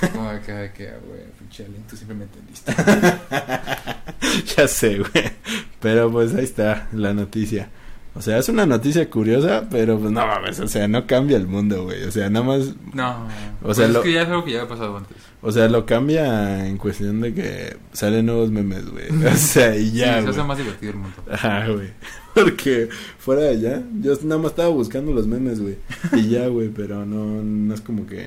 Como 0.00 0.28
acá 0.28 0.62
ah, 0.62 0.98
güey, 1.06 1.20
pinche 1.38 1.64
tú 1.88 1.96
siempre 1.96 2.16
me 2.16 2.24
entendiste. 2.24 2.74
ya 4.56 4.66
sé, 4.66 4.98
güey. 4.98 5.32
Pero 5.80 6.10
pues 6.10 6.34
ahí 6.34 6.42
está 6.42 6.88
la 6.92 7.14
noticia. 7.14 7.70
O 8.16 8.22
sea, 8.22 8.38
es 8.38 8.48
una 8.48 8.64
noticia 8.64 9.08
curiosa, 9.10 9.66
pero 9.70 9.98
pues 9.98 10.10
no 10.10 10.26
mames, 10.26 10.58
o 10.60 10.66
sea, 10.68 10.88
no 10.88 11.06
cambia 11.06 11.36
el 11.36 11.46
mundo, 11.46 11.84
güey. 11.84 12.02
O 12.04 12.10
sea, 12.10 12.30
nada 12.30 12.44
más, 12.46 12.74
No, 12.94 13.26
O 13.62 13.74
sea, 13.74 13.88
lo- 13.88 13.98
es 14.00 14.04
que 14.06 14.12
ya 14.12 14.22
es 14.22 14.28
algo 14.28 14.44
que 14.44 14.52
ya 14.52 14.62
ha 14.62 14.68
pasado 14.68 14.96
antes. 14.96 15.16
o 15.42 15.52
sea, 15.52 15.68
lo 15.68 15.84
cambia 15.84 16.66
en 16.66 16.78
cuestión 16.78 17.20
de 17.20 17.34
que 17.34 17.76
salen 17.92 18.26
nuevos 18.26 18.50
memes, 18.50 18.88
güey. 18.90 19.04
O 19.32 19.36
sea, 19.36 19.76
y 19.76 19.92
ya, 19.92 20.18
sí, 20.20 20.24
se 20.24 20.30
hace 20.30 20.42
más 20.44 20.56
divertido 20.58 20.92
el 20.92 20.98
mundo. 20.98 21.16
Ajá, 21.30 21.68
güey. 21.68 21.90
Porque 22.34 22.88
fuera 23.18 23.42
de 23.42 23.48
allá, 23.50 23.82
yo 24.00 24.14
nada 24.24 24.40
más 24.40 24.52
estaba 24.52 24.68
buscando 24.68 25.12
los 25.12 25.26
memes, 25.26 25.60
güey. 25.60 25.76
Y 26.14 26.28
ya, 26.30 26.48
güey, 26.48 26.68
pero 26.68 27.04
no, 27.06 27.42
no 27.42 27.74
es 27.74 27.80
como 27.80 28.06
que 28.06 28.26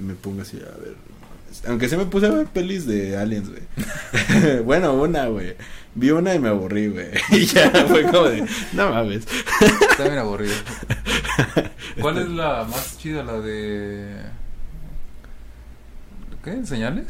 me 0.00 0.14
ponga 0.14 0.42
así 0.42 0.56
a 0.58 0.78
ver. 0.80 0.94
Aunque 1.68 1.88
se 1.88 1.96
me 1.96 2.06
puse 2.06 2.26
a 2.26 2.30
ver 2.30 2.46
pelis 2.46 2.86
de 2.86 3.16
aliens, 3.16 3.48
güey. 3.48 4.60
bueno, 4.64 4.94
una, 4.94 5.26
güey. 5.26 5.54
Vi 5.94 6.10
una 6.10 6.34
y 6.34 6.38
me 6.38 6.48
aburrí, 6.48 6.88
güey. 6.88 7.08
Y 7.30 7.46
ya 7.46 7.70
fue 7.88 8.02
como 8.02 8.24
de, 8.24 8.44
no 8.72 8.90
mames. 8.90 9.24
Está 9.90 10.04
bien 10.04 10.18
aburrido. 10.18 10.54
¿Cuál 12.00 12.18
es 12.18 12.28
la 12.28 12.64
más 12.64 12.98
chida? 12.98 13.22
La 13.22 13.40
de... 13.40 14.16
¿Qué? 16.42 16.66
¿Señales? 16.66 17.06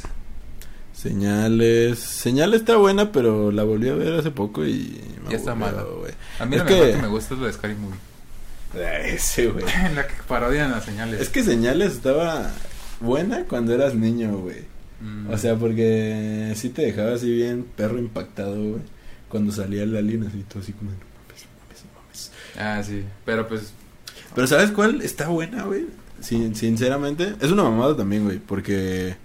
Señales. 0.92 1.99
Señales 1.99 2.61
está 2.61 2.76
buena, 2.76 3.11
pero 3.11 3.51
la 3.51 3.64
volví 3.64 3.88
a 3.88 3.95
ver 3.95 4.14
hace 4.14 4.30
poco 4.30 4.64
y 4.64 5.01
me 5.24 5.30
Ya 5.30 5.36
está 5.38 5.55
mala. 5.55 5.82
güey. 5.82 6.12
A 6.38 6.47
mí 6.47 6.57
Es 6.57 6.62
la 6.62 6.66
que- 6.68 6.92
que 6.92 6.97
me 6.99 7.09
gusta 7.09 7.34
es 7.34 7.40
la 7.40 7.47
de 7.49 7.53
Scary 7.53 7.74
Movie. 7.74 7.99
Ese, 9.14 9.47
güey. 9.49 9.64
En 9.84 9.95
la 9.95 10.07
que 10.07 10.14
parodian 10.28 10.70
las 10.70 10.84
señales. 10.84 11.20
Es 11.20 11.28
que 11.28 11.42
Señales 11.45 11.92
estaba 11.92 12.51
buena 13.05 13.44
cuando 13.44 13.72
eras 13.74 13.94
niño, 13.94 14.36
güey. 14.38 14.62
Mm. 15.00 15.30
O 15.30 15.38
sea, 15.38 15.57
porque 15.57 16.52
sí 16.57 16.70
te 16.70 16.82
dejaba 16.82 17.14
así 17.14 17.30
bien 17.32 17.64
perro 17.76 17.98
impactado, 17.98 18.57
güey. 18.57 18.82
Cuando 19.28 19.52
salía 19.52 19.82
el 19.82 19.96
alien 19.96 20.26
así, 20.26 20.44
todo 20.48 20.61
así 20.62 20.72
como, 20.72 20.90
no 20.90 20.96
mames, 20.96 21.44
no 21.44 21.50
mames, 21.61 21.84
no 21.84 22.00
mames. 22.00 22.32
Ah, 22.59 22.82
sí. 22.82 23.05
Pero 23.24 23.48
pues... 23.48 23.72
Pero 24.34 24.46
¿sabes 24.46 24.70
cuál 24.70 25.00
está 25.02 25.28
buena, 25.28 25.64
güey? 25.64 25.86
Sin- 26.20 26.55
sinceramente, 26.55 27.34
es 27.40 27.50
una 27.50 27.64
mamada 27.64 27.96
también, 27.96 28.24
güey, 28.24 28.38
porque 28.38 29.16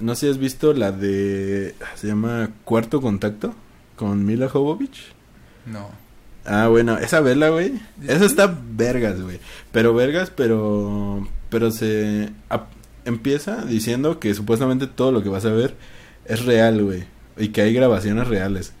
no 0.00 0.14
sé 0.14 0.26
si 0.26 0.30
has 0.32 0.38
visto 0.38 0.72
la 0.72 0.90
de 0.92 1.74
se 1.96 2.06
llama 2.08 2.50
Cuarto 2.64 3.00
Contacto 3.00 3.54
con 3.96 4.24
Mila 4.24 4.48
Jovovich. 4.48 5.12
No. 5.66 5.90
Ah, 6.44 6.68
bueno, 6.68 6.98
esa 6.98 7.20
vela, 7.20 7.48
güey. 7.50 7.72
¿Dice 7.96 8.14
Esa 8.14 8.24
está 8.26 8.58
vergas, 8.72 9.20
güey. 9.20 9.38
Pero 9.72 9.94
vergas, 9.94 10.30
pero 10.30 11.26
pero 11.48 11.70
se 11.70 12.30
empieza 13.04 13.64
diciendo 13.64 14.18
que 14.20 14.34
supuestamente 14.34 14.86
todo 14.86 15.12
lo 15.12 15.22
que 15.22 15.28
vas 15.28 15.44
a 15.44 15.50
ver 15.52 15.74
es 16.24 16.44
real, 16.44 16.82
güey, 16.82 17.04
y 17.36 17.48
que 17.48 17.62
hay 17.62 17.72
grabaciones 17.74 18.28
reales. 18.28 18.72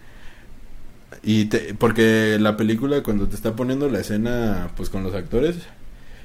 Y 1.22 1.46
te, 1.46 1.74
porque 1.74 2.36
la 2.40 2.56
película 2.56 3.02
cuando 3.02 3.28
te 3.28 3.36
está 3.36 3.54
poniendo 3.56 3.88
la 3.88 4.00
escena 4.00 4.70
pues 4.76 4.90
con 4.90 5.02
los 5.02 5.14
actores, 5.14 5.56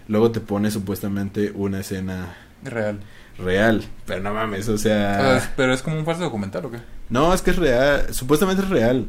luego 0.08 0.32
te 0.32 0.40
pone 0.42 0.72
supuestamente 0.72 1.52
una 1.56 1.80
escena 1.80 2.36
Real. 2.64 3.00
real, 3.38 3.84
pero 4.06 4.22
no 4.22 4.34
mames, 4.34 4.68
o 4.68 4.74
O 4.74 4.78
sea, 4.78 5.54
pero 5.56 5.74
es 5.74 5.82
como 5.82 5.98
un 5.98 6.06
falso 6.06 6.24
documental, 6.24 6.66
¿o 6.66 6.72
qué? 6.72 6.80
no, 7.10 7.34
es 7.34 7.42
que 7.42 7.52
es 7.52 7.56
real, 7.58 8.14
supuestamente 8.14 8.64
es 8.64 8.70
real, 8.70 9.06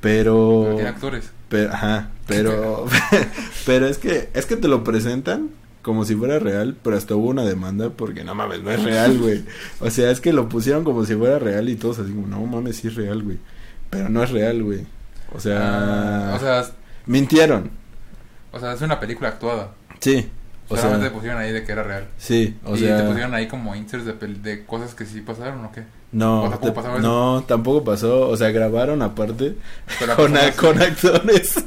Pero 0.00 0.62
pero 0.64 0.74
tiene 0.76 0.88
actores. 0.90 1.30
pero, 1.48 1.72
ajá, 1.72 2.08
pero, 2.26 2.86
pero 3.66 3.86
es 3.86 3.98
que, 3.98 4.30
es 4.34 4.46
que 4.46 4.56
te 4.56 4.66
lo 4.68 4.82
presentan 4.82 5.50
como 5.88 6.04
si 6.04 6.14
fuera 6.14 6.38
real, 6.38 6.76
pero 6.82 6.96
hasta 6.96 7.16
hubo 7.16 7.28
una 7.28 7.42
demanda 7.44 7.90
porque 7.90 8.22
no 8.22 8.34
mames, 8.34 8.62
no 8.62 8.70
es 8.70 8.82
real, 8.84 9.18
güey. 9.18 9.42
O 9.80 9.90
sea, 9.90 10.10
es 10.10 10.20
que 10.20 10.32
lo 10.32 10.48
pusieron 10.48 10.84
como 10.84 11.04
si 11.04 11.14
fuera 11.16 11.38
real 11.38 11.68
y 11.68 11.74
todos 11.76 11.98
así 11.98 12.12
como, 12.12 12.26
no 12.28 12.40
mames, 12.46 12.76
sí 12.76 12.88
es 12.88 12.94
real, 12.94 13.22
güey. 13.22 13.38
Pero 13.90 14.08
no 14.10 14.22
es 14.22 14.30
real, 14.30 14.62
güey. 14.62 14.86
O 15.34 15.40
sea, 15.40 15.58
Ah, 15.62 16.34
o 16.36 16.38
sea, 16.38 16.64
mintieron. 17.06 17.70
o 18.52 18.60
sea, 18.60 18.72
es 18.74 18.80
una 18.82 19.00
película 19.00 19.30
actuada. 19.30 19.72
Sí. 20.00 20.28
O 20.70 20.76
Solamente 20.76 21.04
sea, 21.06 21.08
te 21.08 21.14
pusieron 21.16 21.40
ahí 21.40 21.50
de 21.52 21.64
que 21.64 21.72
era 21.72 21.82
real. 21.82 22.08
sí, 22.18 22.54
o 22.64 22.76
y 22.76 22.80
sea, 22.80 22.98
te 22.98 23.04
pusieron 23.04 23.34
ahí 23.34 23.48
como 23.48 23.74
inserts 23.74 24.04
de, 24.04 24.12
de 24.12 24.66
cosas 24.66 24.94
que 24.94 25.06
sí 25.06 25.22
pasaron 25.22 25.64
o 25.64 25.72
qué. 25.72 25.84
no, 26.12 26.42
¿O 26.44 26.50
tampoco 26.50 26.66
te- 26.66 26.72
pasó 26.72 26.92
eso? 26.92 27.00
no, 27.00 27.44
tampoco 27.48 27.84
pasó, 27.84 28.28
o 28.28 28.36
sea, 28.36 28.50
grabaron 28.50 29.00
aparte 29.00 29.54
con, 30.16 30.36
a- 30.36 30.52
con 30.52 30.82
actores, 30.82 31.64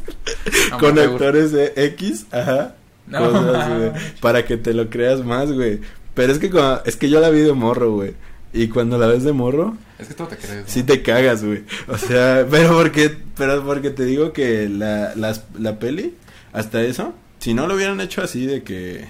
con 0.79 0.89
Amateur. 0.91 1.09
actores 1.13 1.51
de 1.51 1.73
X, 1.75 2.27
ajá, 2.31 2.75
No, 3.11 3.31
cosas, 3.31 3.69
güey, 3.77 3.91
para 4.21 4.45
que 4.45 4.57
te 4.57 4.73
lo 4.73 4.89
creas 4.89 5.23
más, 5.23 5.51
güey. 5.51 5.79
Pero 6.13 6.31
es 6.33 6.39
que 6.39 6.49
cuando- 6.49 6.81
es 6.85 6.95
que 6.95 7.09
yo 7.09 7.19
la 7.21 7.29
vi 7.29 7.41
de 7.41 7.53
morro, 7.53 7.91
güey. 7.93 8.13
Y 8.53 8.67
cuando 8.67 8.97
la 8.97 9.07
ves 9.07 9.23
de 9.23 9.31
morro, 9.31 9.77
Es 9.99 10.07
que 10.09 10.13
todo 10.13 10.27
te 10.27 10.37
crees. 10.37 10.57
¿no? 10.57 10.63
sí 10.67 10.83
te 10.83 11.01
cagas, 11.01 11.43
güey. 11.43 11.63
O 11.87 11.97
sea, 11.97 12.45
pero 12.51 12.73
porque 12.75 13.15
pero 13.37 13.63
porque 13.65 13.91
te 13.91 14.03
digo 14.05 14.33
que 14.33 14.67
la 14.69 15.13
las- 15.15 15.45
la 15.59 15.77
peli 15.79 16.15
hasta 16.53 16.81
eso, 16.83 17.13
si 17.39 17.53
no 17.53 17.67
lo 17.67 17.75
hubieran 17.75 18.01
hecho 18.01 18.21
así 18.21 18.45
de 18.45 18.63
que 18.63 19.05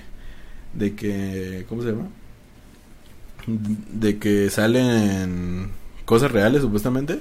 de 0.73 0.93
que 0.95 1.65
¿cómo 1.69 1.81
se 1.81 1.89
llama? 1.89 2.07
De 3.47 4.17
que 4.19 4.49
salen 4.49 5.71
cosas 6.05 6.31
reales 6.31 6.61
supuestamente. 6.61 7.19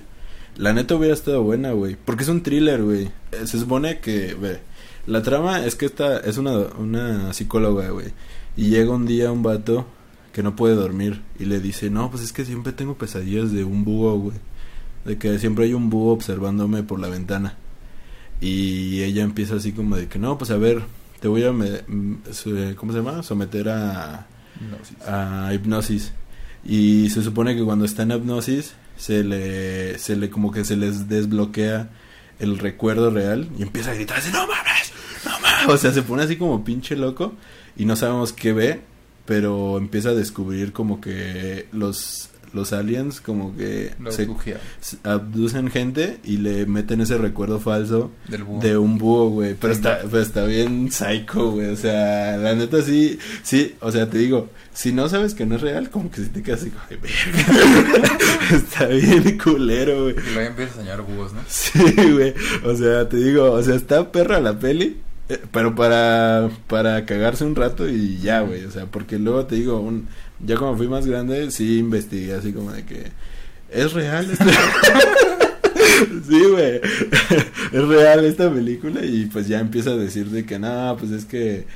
La 0.56 0.72
neta 0.74 0.94
hubiera 0.96 1.14
estado 1.14 1.42
buena, 1.42 1.72
güey, 1.72 1.96
porque 2.04 2.24
es 2.24 2.28
un 2.28 2.42
thriller, 2.42 2.82
güey. 2.82 3.04
Eh, 3.32 3.46
Se 3.46 3.58
supone 3.58 4.00
que 4.00 4.34
ve, 4.34 4.58
la 5.06 5.22
trama 5.22 5.64
es 5.64 5.74
que 5.76 5.86
esta 5.86 6.18
es 6.18 6.38
una 6.38 6.52
una 6.78 7.32
psicóloga, 7.32 7.88
güey, 7.90 8.08
y 8.56 8.66
llega 8.70 8.90
un 8.90 9.06
día 9.06 9.32
un 9.32 9.42
vato 9.42 9.86
que 10.32 10.42
no 10.42 10.54
puede 10.56 10.74
dormir 10.74 11.22
y 11.38 11.44
le 11.46 11.60
dice, 11.60 11.90
"No, 11.90 12.10
pues 12.10 12.22
es 12.22 12.32
que 12.32 12.44
siempre 12.44 12.72
tengo 12.72 12.94
pesadillas 12.96 13.52
de 13.52 13.64
un 13.64 13.84
búho, 13.84 14.16
güey." 14.18 14.36
De 15.04 15.18
que 15.18 15.38
siempre 15.38 15.64
hay 15.64 15.74
un 15.74 15.90
búho 15.90 16.12
observándome 16.12 16.82
por 16.82 17.00
la 17.00 17.08
ventana. 17.08 17.56
Y 18.40 19.02
ella 19.02 19.22
empieza 19.22 19.56
así 19.56 19.72
como 19.72 19.96
de 19.96 20.08
que, 20.08 20.18
"No, 20.18 20.38
pues 20.38 20.50
a 20.50 20.56
ver, 20.56 20.82
te 21.20 21.28
voy 21.28 21.44
a 21.44 21.52
me- 21.52 21.82
mm, 21.86 22.14
¿cómo 22.76 22.92
se 22.92 22.98
llama? 22.98 23.22
someter 23.22 23.68
a 23.68 24.26
sí. 24.82 24.94
a 25.06 25.52
hipnosis 25.54 26.12
y 26.64 27.08
se 27.10 27.22
supone 27.22 27.54
que 27.56 27.64
cuando 27.64 27.84
está 27.84 28.02
en 28.04 28.12
hipnosis 28.12 28.74
se 28.96 29.24
le 29.24 29.98
se 29.98 30.16
le 30.16 30.28
como 30.30 30.50
que 30.52 30.64
se 30.64 30.76
les 30.76 31.08
desbloquea 31.08 31.90
el 32.40 32.58
recuerdo 32.58 33.10
real 33.10 33.48
y 33.58 33.62
empieza 33.62 33.92
a 33.92 33.94
gritar 33.94 34.18
así 34.18 34.30
no 34.32 34.46
mames 34.46 34.92
no 35.24 35.38
mames 35.40 35.68
o 35.68 35.76
sea 35.76 35.92
se 35.92 36.02
pone 36.02 36.22
así 36.22 36.36
como 36.36 36.64
pinche 36.64 36.96
loco 36.96 37.34
y 37.76 37.84
no 37.84 37.96
sabemos 37.96 38.32
qué 38.32 38.52
ve 38.52 38.80
pero 39.26 39.78
empieza 39.78 40.08
a 40.08 40.14
descubrir 40.14 40.72
como 40.72 41.00
que 41.00 41.68
los 41.72 42.29
los 42.52 42.72
aliens 42.72 43.20
como 43.20 43.56
que 43.56 43.92
Lo 44.00 44.10
se 44.12 44.26
abducen 45.04 45.70
gente 45.70 46.18
y 46.24 46.38
le 46.38 46.66
meten 46.66 47.00
ese 47.00 47.16
recuerdo 47.18 47.60
falso 47.60 48.10
del 48.28 48.44
búho. 48.44 48.60
de 48.60 48.76
un 48.78 48.98
búho, 48.98 49.28
güey. 49.30 49.54
Pero 49.54 49.72
Sí, 49.74 49.78
está, 49.80 50.00
pero 50.10 50.22
está 50.22 50.44
bien 50.44 50.90
psycho, 50.90 51.52
güey. 51.52 51.68
O 51.68 51.76
sea, 51.76 52.36
la 52.36 52.54
neta 52.54 52.82
sí, 52.82 53.18
sí, 53.42 53.74
o 53.80 53.90
sea, 53.92 54.08
te 54.10 54.18
digo, 54.18 54.48
si 54.74 54.92
no 54.92 55.08
sabes 55.08 55.34
que 55.34 55.46
no 55.46 55.56
es 55.56 55.60
real, 55.60 55.90
como 55.90 56.10
que 56.10 56.22
si 56.22 56.28
te 56.28 56.42
quedas 56.42 56.60
así 56.62 56.72
está 58.54 58.86
bien 58.86 59.38
culero, 59.38 60.04
güey. 60.04 60.16
Y 60.16 60.34
luego 60.34 60.48
empiezas 60.50 60.74
a 60.76 60.80
soñar 60.80 61.02
búhos, 61.02 61.32
¿no? 61.32 61.40
Sí, 61.48 61.78
güey. 62.12 62.34
O 62.64 62.74
sea, 62.76 63.08
te 63.08 63.16
digo, 63.16 63.52
o 63.52 63.62
sea, 63.62 63.74
está 63.74 64.10
perra 64.12 64.40
la 64.40 64.58
peli. 64.58 64.98
eh, 65.28 65.40
Pero 65.52 65.74
para, 65.74 66.50
para 66.66 67.04
cagarse 67.06 67.44
un 67.44 67.54
rato 67.56 67.88
y 67.88 68.18
ya, 68.18 68.40
güey. 68.40 68.64
O 68.64 68.70
sea, 68.70 68.86
porque 68.86 69.18
luego 69.18 69.46
te 69.46 69.56
digo, 69.56 69.80
un, 69.80 70.08
ya 70.44 70.56
como 70.56 70.76
fui 70.76 70.88
más 70.88 71.06
grande, 71.06 71.50
sí 71.50 71.78
investigué 71.78 72.34
así 72.34 72.52
como 72.52 72.72
de 72.72 72.84
que 72.84 73.04
es 73.70 73.92
real 73.92 74.30
esta... 74.30 74.44
sí, 76.28 76.42
güey. 76.50 76.80
es 77.72 77.88
real 77.88 78.24
esta 78.24 78.52
película 78.52 79.04
y 79.04 79.26
pues 79.26 79.48
ya 79.48 79.60
empieza 79.60 79.90
a 79.90 79.96
decir 79.96 80.26
de 80.30 80.44
que 80.44 80.58
no, 80.58 80.96
pues 80.98 81.12
es 81.12 81.24
que... 81.24 81.66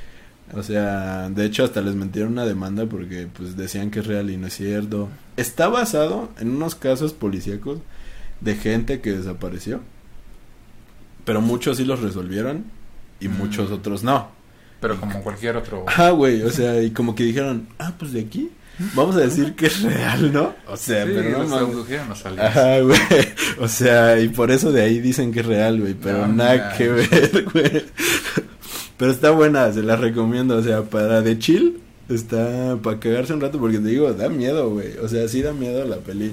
O 0.53 0.61
sea, 0.61 1.29
de 1.29 1.45
hecho 1.45 1.63
hasta 1.63 1.81
les 1.81 1.95
metieron 1.95 2.33
una 2.33 2.45
demanda 2.45 2.85
porque 2.85 3.27
pues 3.35 3.57
decían 3.57 3.89
que 3.89 3.99
es 3.99 4.07
real 4.07 4.29
y 4.29 4.37
no 4.37 4.47
es 4.47 4.53
cierto. 4.53 5.09
Está 5.37 5.69
basado 5.69 6.29
en 6.39 6.51
unos 6.51 6.75
casos 6.75 7.13
policíacos 7.13 7.79
de 8.41 8.55
gente 8.55 9.01
que 9.01 9.13
desapareció. 9.13 9.81
Pero 11.25 11.41
muchos 11.41 11.77
sí 11.77 11.85
los 11.85 12.01
resolvieron 12.01 12.65
y 13.19 13.27
muchos 13.27 13.71
otros 13.71 14.03
no. 14.03 14.34
Pero 14.85 14.99
como 14.99 15.23
cualquier 15.23 15.57
otro. 15.57 15.83
Ah, 15.97 16.11
güey, 16.11 16.43
o 16.43 16.51
sea, 16.51 16.79
y 16.79 16.91
como 16.91 17.15
que 17.15 17.23
dijeron, 17.23 17.67
ah, 17.79 17.93
pues 17.97 18.13
de 18.13 18.19
aquí 18.19 18.51
vamos 18.93 19.15
a 19.15 19.21
decir 19.21 19.55
que 19.55 19.65
es 19.65 19.81
real, 19.81 20.31
¿no? 20.31 20.53
O 20.67 20.77
sea, 20.77 21.07
sí, 21.07 21.11
pero 21.15 21.39
no 21.39 21.47
mames. 21.47 22.25
Ajá, 22.37 22.79
güey. 22.81 22.99
O 23.57 23.67
sea, 23.67 24.19
y 24.19 24.29
por 24.29 24.51
eso 24.51 24.71
de 24.71 24.83
ahí 24.83 24.99
dicen 24.99 25.33
que 25.33 25.39
es 25.39 25.45
real, 25.47 25.81
güey. 25.81 25.95
Pero 25.95 26.27
No, 26.27 26.33
nada 26.33 26.77
que 26.77 26.87
ver, 26.89 27.45
güey. 27.53 27.83
Pero 28.95 29.09
está 29.11 29.31
buena, 29.31 29.73
se 29.73 29.81
la 29.81 29.95
recomiendo. 29.95 30.55
O 30.55 30.61
sea, 30.61 30.83
para 30.83 31.23
de 31.23 31.39
chill, 31.39 31.79
está 32.07 32.77
para 32.83 32.99
cagarse 32.99 33.33
un 33.33 33.41
rato. 33.41 33.57
Porque 33.57 33.79
te 33.79 33.87
digo, 33.87 34.13
da 34.13 34.29
miedo, 34.29 34.69
güey. 34.69 34.97
O 34.99 35.07
sea, 35.07 35.27
sí 35.27 35.41
da 35.41 35.51
miedo 35.51 35.83
la 35.85 35.97
peli. 35.97 36.31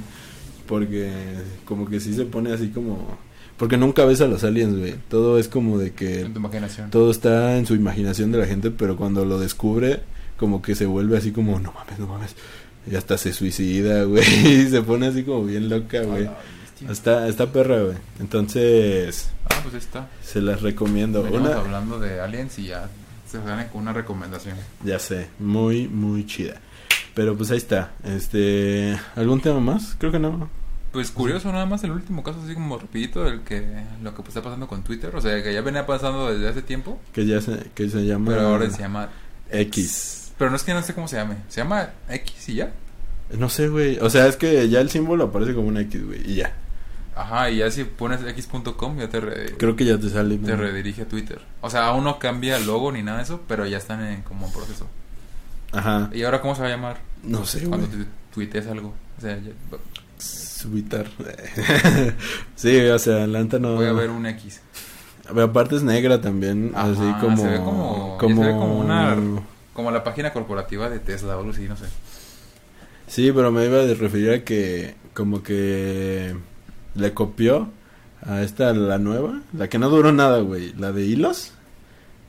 Porque 0.67 1.11
como 1.65 1.89
que 1.89 2.01
sí 2.01 2.13
se 2.13 2.27
pone 2.27 2.53
así 2.53 2.69
como... 2.69 3.17
Porque 3.57 3.77
nunca 3.77 4.05
ves 4.05 4.21
a 4.21 4.27
los 4.27 4.43
aliens, 4.45 4.77
güey. 4.79 4.95
Todo 5.09 5.39
es 5.39 5.49
como 5.49 5.79
de 5.79 5.93
que... 5.93 6.21
En 6.23 6.33
tu 6.33 6.41
imaginación. 6.41 6.91
Todo 6.91 7.11
está 7.11 7.57
en 7.59 7.67
su 7.67 7.75
imaginación 7.75 8.33
de 8.33 8.39
la 8.39 8.47
gente, 8.47 8.71
pero 8.71 8.97
cuando 8.97 9.25
lo 9.25 9.39
descubre, 9.39 10.01
como 10.37 10.63
que 10.63 10.75
se 10.75 10.87
vuelve 10.87 11.17
así 11.17 11.31
como, 11.33 11.61
no 11.61 11.73
mames, 11.73 11.99
no 11.99 12.07
mames. 12.09 12.35
Y 12.91 12.97
hasta 12.97 13.17
se 13.19 13.33
suicida, 13.33 14.03
güey. 14.07 14.25
Y 14.25 14.69
se 14.69 14.83
pone 14.83 15.07
así 15.07 15.23
como 15.23 15.45
bien 15.45 15.69
loca, 15.69 16.03
güey. 16.03 16.29
Está, 16.91 17.29
está 17.29 17.53
perra, 17.53 17.83
güey. 17.83 17.97
Entonces, 18.19 19.29
Ah, 19.51 19.61
pues 19.63 19.75
ahí 19.75 19.81
está. 19.81 20.09
se 20.25 20.41
las 20.41 20.63
recomiendo. 20.63 21.23
Venimos 21.23 21.49
Una, 21.51 21.61
hablando 21.61 22.01
de 22.01 22.21
aliens 22.21 22.59
y 22.59 22.67
ya 22.69 22.89
se 23.31 23.41
salen 23.43 23.69
con 23.69 23.83
una 23.83 23.93
recomendación. 23.93 24.57
ya 24.85 24.99
sé, 24.99 25.29
muy, 25.39 25.87
muy 25.87 26.27
chida. 26.27 26.55
Pero 27.15 27.37
pues 27.37 27.51
ahí 27.53 27.59
está. 27.59 27.93
Este, 28.05 28.99
¿algún 29.15 29.41
tema 29.41 29.61
más? 29.61 29.95
Creo 29.99 30.11
que 30.11 30.19
no. 30.19 30.49
Pues 30.93 31.11
curioso 31.11 31.51
nada 31.53 31.65
más 31.67 31.83
el 31.85 31.91
último 31.93 32.23
caso 32.23 32.39
así 32.45 32.53
como 32.55 32.79
rapidito 32.79 33.27
el 33.27 33.41
que 33.41 33.63
lo 34.03 34.15
que 34.15 34.23
está 34.29 34.43
pasando 34.43 34.69
con 34.69 34.83
Twitter, 34.85 35.15
o 35.17 35.21
sea, 35.23 35.43
que 35.43 35.53
ya 35.55 35.63
venía 35.63 35.87
pasando 35.87 36.31
desde 36.33 36.49
hace 36.49 36.61
tiempo, 36.63 37.01
Que 37.15 37.25
ya 37.27 37.41
se, 37.41 37.71
que 37.75 37.89
se 37.89 38.05
llama 38.05 38.31
pero 38.33 38.47
ahora 38.49 38.69
se 38.71 38.83
llama 38.83 39.09
X. 39.51 40.33
Pero 40.39 40.51
no 40.51 40.57
es 40.57 40.63
que 40.65 40.75
no 40.75 40.83
sé 40.83 40.93
cómo 40.95 41.09
se 41.09 41.17
llame. 41.17 41.37
Se 41.49 41.61
llama 41.63 41.89
X 42.11 42.49
y 42.51 42.55
ya. 42.57 42.73
No 43.39 43.49
sé, 43.49 43.69
güey. 43.69 43.99
O 44.01 44.11
sea, 44.11 44.27
es 44.27 44.37
que 44.37 44.69
ya 44.69 44.81
el 44.81 44.91
símbolo 44.91 45.25
aparece 45.25 45.55
como 45.55 45.69
una 45.69 45.81
X, 45.81 46.05
güey. 46.05 46.31
Y 46.31 46.35
ya. 46.37 46.53
Ajá, 47.15 47.51
y 47.51 47.59
ya 47.59 47.71
si 47.71 47.85
pones 47.85 48.21
x.com 48.27 48.99
ya 48.99 49.09
te, 49.09 49.21
re- 49.21 49.55
Creo 49.59 49.77
que 49.77 49.85
ya 49.85 49.99
te 49.99 50.09
sale. 50.11 50.37
te 50.39 50.57
redirige 50.57 51.03
a 51.03 51.09
Twitter. 51.09 51.41
O 51.61 51.69
sea, 51.71 51.87
aún 51.87 52.05
no 52.05 52.19
cambia 52.19 52.57
el 52.57 52.67
logo 52.67 52.91
ni 52.93 53.03
nada 53.03 53.19
de 53.19 53.25
eso, 53.25 53.43
pero 53.47 53.67
ya 53.67 53.77
están 53.79 54.03
en 54.05 54.23
como 54.23 54.47
en 54.47 54.53
proceso. 54.53 54.89
Ajá. 55.73 56.11
¿Y 56.13 56.23
ahora 56.23 56.41
cómo 56.41 56.55
se 56.55 56.63
va 56.63 56.69
a 56.69 56.71
llamar? 56.71 57.01
No 57.23 57.45
sé, 57.47 57.59
güey. 57.61 57.69
Cuando 57.71 57.87
tu- 57.89 58.07
tuitees 58.35 58.67
algo. 58.67 58.95
O 59.19 59.21
sea, 59.21 59.37
ya- 59.39 59.53
Subitar. 60.23 61.07
sí, 62.57 62.79
o 62.79 62.99
sea, 62.99 63.25
Atlanta 63.25 63.59
no. 63.59 63.75
voy 63.75 63.87
a 63.87 63.93
ver 63.93 64.11
un 64.11 64.27
X. 64.27 64.61
Aparte 65.29 65.77
es 65.77 65.83
negra 65.83 66.21
también, 66.21 66.73
Ajá, 66.75 66.91
así 66.93 67.21
como. 67.21 67.37
se 67.37 67.49
ve 67.49 67.57
como- 67.57 68.19
ya 68.21 68.29
se 68.29 68.35
ve 68.35 68.51
como 68.53 68.79
una- 68.79 69.17
Como 69.73 69.91
la 69.91 70.05
página 70.05 70.33
corporativa 70.33 70.89
de 70.91 70.99
Tesla 70.99 71.37
o 71.37 71.41
algo 71.41 71.53
así, 71.53 71.63
no 71.69 71.77
sé. 71.77 71.87
Sí, 73.07 73.33
pero 73.33 73.51
me 73.51 73.65
iba 73.67 73.81
a 73.83 73.87
referir 73.95 74.31
a 74.31 74.45
que 74.45 74.95
como 75.15 75.43
que 75.43 76.37
le 76.95 77.15
copió 77.15 77.71
a 78.25 78.43
esta, 78.43 78.73
la 78.73 78.99
nueva, 78.99 79.41
la 79.57 79.69
que 79.69 79.79
no 79.79 79.89
duró 79.89 80.13
nada, 80.13 80.39
güey, 80.41 80.73
la 80.75 80.93
de 80.93 81.05
hilos. 81.05 81.53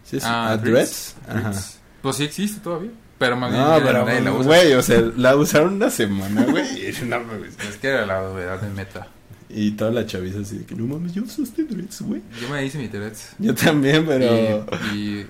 ¿Sí 0.03 0.17
es? 0.17 0.23
Ah, 0.25 0.51
¿A 0.53 0.61
Threads. 0.61 1.15
Ajá. 1.27 1.53
Pues 2.01 2.15
sí 2.17 2.23
existe 2.23 2.59
todavía. 2.61 2.91
Pero 3.23 3.37
más 3.37 3.51
bien 3.51 3.63
No, 3.63 3.79
ya 3.79 3.85
pero, 3.85 4.05
nadie 4.05 4.19
la 4.19 4.33
usa. 4.33 4.43
güey, 4.45 4.73
o 4.73 4.81
sea, 4.81 5.01
la 5.15 5.35
usaron 5.37 5.75
una 5.75 5.89
semana, 5.89 6.43
güey. 6.43 6.65
no. 7.07 7.21
Es 7.69 7.77
que 7.79 7.87
era 7.87 8.05
la 8.05 8.21
novedad 8.21 8.59
de 8.59 8.69
Meta. 8.69 9.07
Y 9.49 9.71
toda 9.71 9.91
la 9.91 10.05
chaviza 10.05 10.39
así 10.39 10.57
de 10.57 10.65
que 10.65 10.75
no 10.75 10.85
mames, 10.85 11.13
yo 11.13 11.23
usaste 11.23 11.63
Threads, 11.63 12.01
güey. 12.01 12.21
Yo 12.41 12.49
me 12.49 12.65
hice 12.65 12.79
mi 12.79 12.89
Threads. 12.89 13.35
Yo 13.39 13.55
también, 13.55 14.05
pero. 14.05 14.65
Y, 14.93 14.97
y 14.97 15.27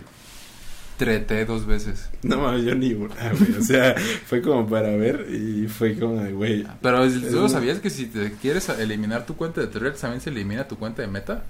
treté 0.97 1.45
dos 1.45 1.65
veces. 1.67 2.09
No 2.23 2.37
mames, 2.37 2.63
yo 2.65 2.73
ni 2.73 2.93
una, 2.93 3.13
güey. 3.37 3.53
O 3.59 3.63
sea, 3.63 3.93
fue 4.25 4.41
como 4.41 4.67
para 4.67 4.89
ver 4.95 5.27
y 5.29 5.67
fue 5.67 5.99
como 5.99 6.23
de, 6.23 6.31
güey. 6.31 6.65
Pero 6.81 7.07
¿tú 7.07 7.39
muy- 7.41 7.49
sabías 7.49 7.77
que 7.79 7.89
si 7.91 8.07
te 8.07 8.31
quieres 8.41 8.67
eliminar 8.69 9.25
tu 9.27 9.35
cuenta 9.35 9.61
de 9.61 9.67
Threads, 9.67 9.99
también 10.01 10.21
se 10.21 10.31
elimina 10.31 10.67
tu 10.67 10.77
cuenta 10.77 11.01
de 11.03 11.07
Meta? 11.09 11.43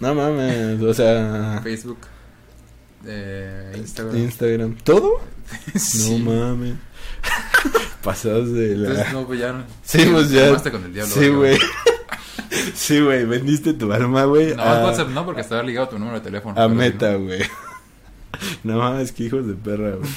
No 0.00 0.14
mames, 0.14 0.80
o 0.82 0.92
sea. 0.94 1.60
Facebook, 1.62 1.98
eh, 3.06 3.72
Instagram. 3.76 4.16
Instagram. 4.16 4.76
¿Todo? 4.84 5.20
Sí. 5.76 6.18
No 6.18 6.32
mames. 6.32 6.74
Pasados 8.02 8.52
de 8.52 8.76
la. 8.76 8.88
Entonces, 8.90 9.12
no, 9.12 9.26
pues 9.26 9.40
ya. 9.40 9.64
Sí, 9.82 10.08
pues 10.10 10.30
ya. 10.30 10.46
tomaste 10.46 10.70
con 10.70 10.84
el 10.84 10.94
diablo. 10.94 11.14
Sí, 11.14 11.28
güey. 11.28 11.58
Sí, 12.74 13.00
güey, 13.00 13.24
vendiste 13.24 13.74
tu 13.74 13.92
alma, 13.92 14.24
güey. 14.24 14.54
No, 14.54 14.62
a, 14.62 14.84
WhatsApp 14.84 15.08
no, 15.08 15.24
porque 15.24 15.40
estaba 15.40 15.62
ligado 15.62 15.86
a 15.86 15.90
tu 15.90 15.98
número 15.98 16.18
de 16.18 16.24
teléfono. 16.24 16.58
a 16.60 16.68
Meta, 16.68 17.14
güey. 17.16 17.42
No 18.64 18.78
mames, 18.78 19.12
que 19.12 19.24
hijos 19.24 19.46
de 19.46 19.54
perra, 19.54 19.96
güey. 19.96 20.10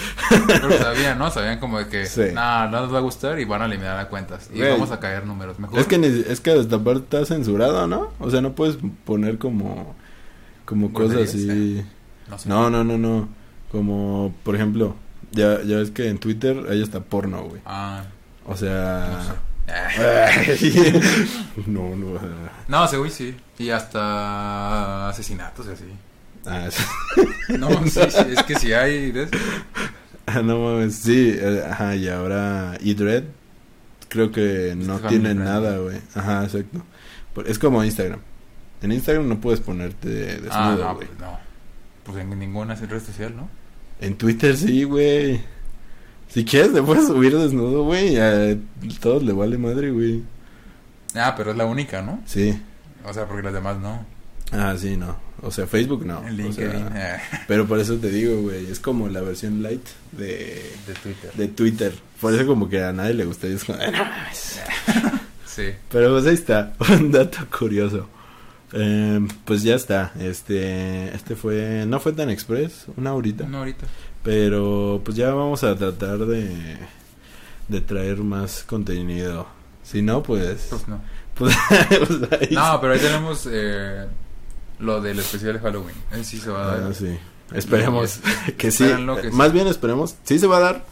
Pero 0.47 0.77
sabían, 0.77 1.17
¿no? 1.17 1.31
Sabían 1.31 1.59
como 1.59 1.79
de 1.79 1.87
que, 1.87 2.05
Sí. 2.05 2.21
no, 2.33 2.67
no 2.69 2.81
nos 2.81 2.93
va 2.93 2.97
a 2.99 3.01
gustar 3.01 3.39
y 3.39 3.45
van 3.45 3.61
a 3.61 3.65
eliminar 3.65 3.95
las 3.95 4.07
cuentas. 4.07 4.49
Y 4.53 4.61
vamos 4.61 4.91
a 4.91 4.99
caer 4.99 5.25
números. 5.25 5.59
Mejor. 5.59 5.79
Es 5.79 5.87
que, 5.87 5.95
es 6.27 6.39
que 6.39 6.51
hasta 6.51 6.79
parte 6.83 7.01
está 7.01 7.25
censurado, 7.25 7.87
¿no? 7.87 8.11
O 8.19 8.29
sea, 8.29 8.41
no 8.41 8.53
puedes 8.53 8.77
poner 9.05 9.37
como. 9.37 9.95
Como 10.65 10.93
cosas 10.93 11.29
así. 11.29 11.83
No, 12.29 12.37
sé. 12.37 12.49
No, 12.49 12.69
no, 12.69 12.83
no, 12.83 12.97
no. 12.97 13.29
Como, 13.71 14.33
por 14.43 14.55
ejemplo, 14.55 14.95
ya, 15.31 15.61
ya 15.63 15.77
ves 15.77 15.91
que 15.91 16.09
en 16.09 16.17
Twitter 16.17 16.65
hay 16.69 16.81
hasta 16.81 17.01
porno, 17.01 17.43
güey. 17.43 17.61
Ah, 17.65 18.03
O 18.45 18.55
sea. 18.55 19.09
no 19.11 19.23
sé. 19.23 19.31
Ah. 19.71 20.29
No, 21.67 21.95
no. 21.95 22.19
No, 22.67 22.87
seguro 22.87 23.09
sí. 23.09 23.35
Y 23.59 23.69
hasta 23.69 25.09
asesinatos 25.09 25.67
y 25.67 25.71
así. 25.71 25.83
Ah, 26.45 26.67
sí. 26.71 26.83
No, 27.57 27.69
sí, 27.85 27.99
sí, 28.09 28.25
es 28.35 28.43
que 28.43 28.55
si 28.55 28.73
hay. 28.73 29.11
¿ves? 29.11 29.29
Ah, 30.25 30.41
no 30.41 30.59
mames, 30.59 30.95
sí, 30.95 31.35
eh, 31.35 31.63
ajá, 31.69 31.95
y 31.95 32.07
ahora 32.07 32.75
Edred 32.83 33.23
creo 34.09 34.31
que 34.31 34.73
no 34.77 34.97
Family 34.99 35.19
tiene 35.19 35.35
nada, 35.35 35.77
güey. 35.77 35.97
Ajá, 36.15 36.43
exacto. 36.45 36.81
Es 37.45 37.59
como 37.59 37.83
Instagram. 37.83 38.19
En 38.81 38.91
Instagram 38.91 39.27
no 39.27 39.39
puedes 39.39 39.59
ponerte 39.59 40.39
Ah, 40.49 40.71
desnudo, 40.71 40.85
no, 40.87 40.95
güey. 40.95 41.07
pues 41.07 41.19
no. 41.19 41.39
Pues 42.09 42.23
en 42.23 42.39
ninguna 42.39 42.73
red 42.73 43.01
social, 43.03 43.35
¿no? 43.35 43.49
En 44.01 44.15
Twitter 44.17 44.57
sí, 44.57 44.83
güey. 44.83 45.41
Si 46.29 46.43
quieres 46.43 46.73
te 46.73 46.81
puedes 46.81 47.05
subir 47.07 47.37
desnudo, 47.37 47.83
güey, 47.83 48.17
a 48.17 48.55
todos 48.99 49.21
le 49.23 49.33
vale 49.33 49.57
madre, 49.57 49.91
güey. 49.91 50.23
Ah, 51.15 51.35
pero 51.37 51.51
es 51.51 51.57
la 51.57 51.65
única, 51.65 52.01
¿no? 52.01 52.21
Sí. 52.25 52.59
O 53.05 53.13
sea, 53.13 53.25
porque 53.27 53.43
las 53.43 53.53
demás 53.53 53.77
no. 53.77 54.05
Ah, 54.51 54.75
sí, 54.77 54.97
no. 54.97 55.15
O 55.41 55.51
sea, 55.51 55.67
Facebook 55.67 56.03
no. 56.05 56.19
En 56.27 56.33
O 56.33 56.37
LinkedIn. 56.37 56.89
sea, 56.89 57.15
eh, 57.15 57.21
pero 57.47 57.67
por 57.67 57.79
eso 57.79 57.97
te 57.97 58.09
digo, 58.09 58.41
güey, 58.41 58.65
es 58.71 58.79
como 58.79 59.07
la 59.07 59.21
versión 59.21 59.61
light 59.61 59.85
de, 60.11 60.63
de 60.87 60.93
Twitter. 61.03 61.31
de 61.33 61.47
Twitter. 61.47 61.93
Por 62.19 62.33
eso 62.33 62.47
como 62.47 62.67
que 62.69 62.83
a 62.83 62.91
nadie 62.91 63.13
le 63.13 63.25
gusta. 63.25 63.47
y. 63.47 63.55
Sí. 65.45 65.73
Pero 65.91 66.11
pues 66.13 66.25
ahí 66.25 66.35
está, 66.35 66.73
un 66.99 67.11
dato 67.11 67.39
curioso. 67.55 68.07
Eh, 68.73 69.27
pues 69.45 69.63
ya 69.63 69.75
está, 69.75 70.11
este, 70.19 71.13
este 71.15 71.35
fue, 71.35 71.85
no 71.87 71.99
fue 71.99 72.13
tan 72.13 72.29
express, 72.29 72.85
una 72.97 73.13
horita, 73.15 73.45
No, 73.47 73.59
ahorita. 73.59 73.87
pero 74.23 75.01
pues 75.03 75.17
ya 75.17 75.33
vamos 75.33 75.63
a 75.63 75.75
tratar 75.75 76.19
de, 76.19 76.77
de 77.67 77.81
traer 77.81 78.17
más 78.17 78.63
contenido. 78.67 79.47
Si 79.83 80.01
no, 80.03 80.21
pues, 80.21 80.67
Pues 80.69 80.87
no. 80.87 81.01
pues, 81.33 81.55
pues 81.89 82.41
ahí 82.41 82.49
No, 82.55 82.79
pero 82.79 82.93
ahí 82.93 82.99
tenemos 82.99 83.47
eh, 83.51 84.05
lo 84.79 85.01
del 85.01 85.17
especial 85.19 85.53
de 85.53 85.59
Halloween. 85.59 85.95
Sí 86.23 86.37
se 86.37 86.51
va 86.51 86.63
a 86.63 86.67
dar. 86.67 86.77
Bueno, 86.79 86.93
sí. 86.93 87.17
Esperemos 87.53 88.19
es- 88.47 88.53
que 88.53 88.69
sí. 88.69 88.85
que 88.85 89.31
Más 89.31 89.51
bien 89.51 89.65
esperemos. 89.65 90.15
Sí 90.23 90.37
se 90.37 90.45
va 90.45 90.57
a 90.57 90.59
dar. 90.59 90.85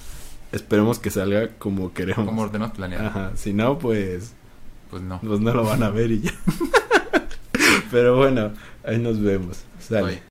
esperemos 0.52 0.98
que 0.98 1.12
salga 1.12 1.50
como 1.60 1.94
queremos. 1.94 2.26
Como 2.26 2.46
lo 2.46 2.50
tenemos 2.52 2.74
planeado. 2.76 3.06
Ajá, 3.10 3.32
si 3.36 3.54
no, 3.54 3.78
pues, 3.78 4.34
Pues 4.90 5.04
no. 5.04 5.20
pues 5.22 5.40
no 5.42 5.54
lo 5.54 5.64
van 5.64 5.84
a 5.84 5.92
ver 5.92 6.10
y 6.10 6.22
ya. 6.22 6.32
Pero 7.92 8.18
bueno, 8.18 8.52
ahí 8.84 8.98
nos 8.98 9.22
vemos. 9.22 9.64
Sale. 9.80 10.22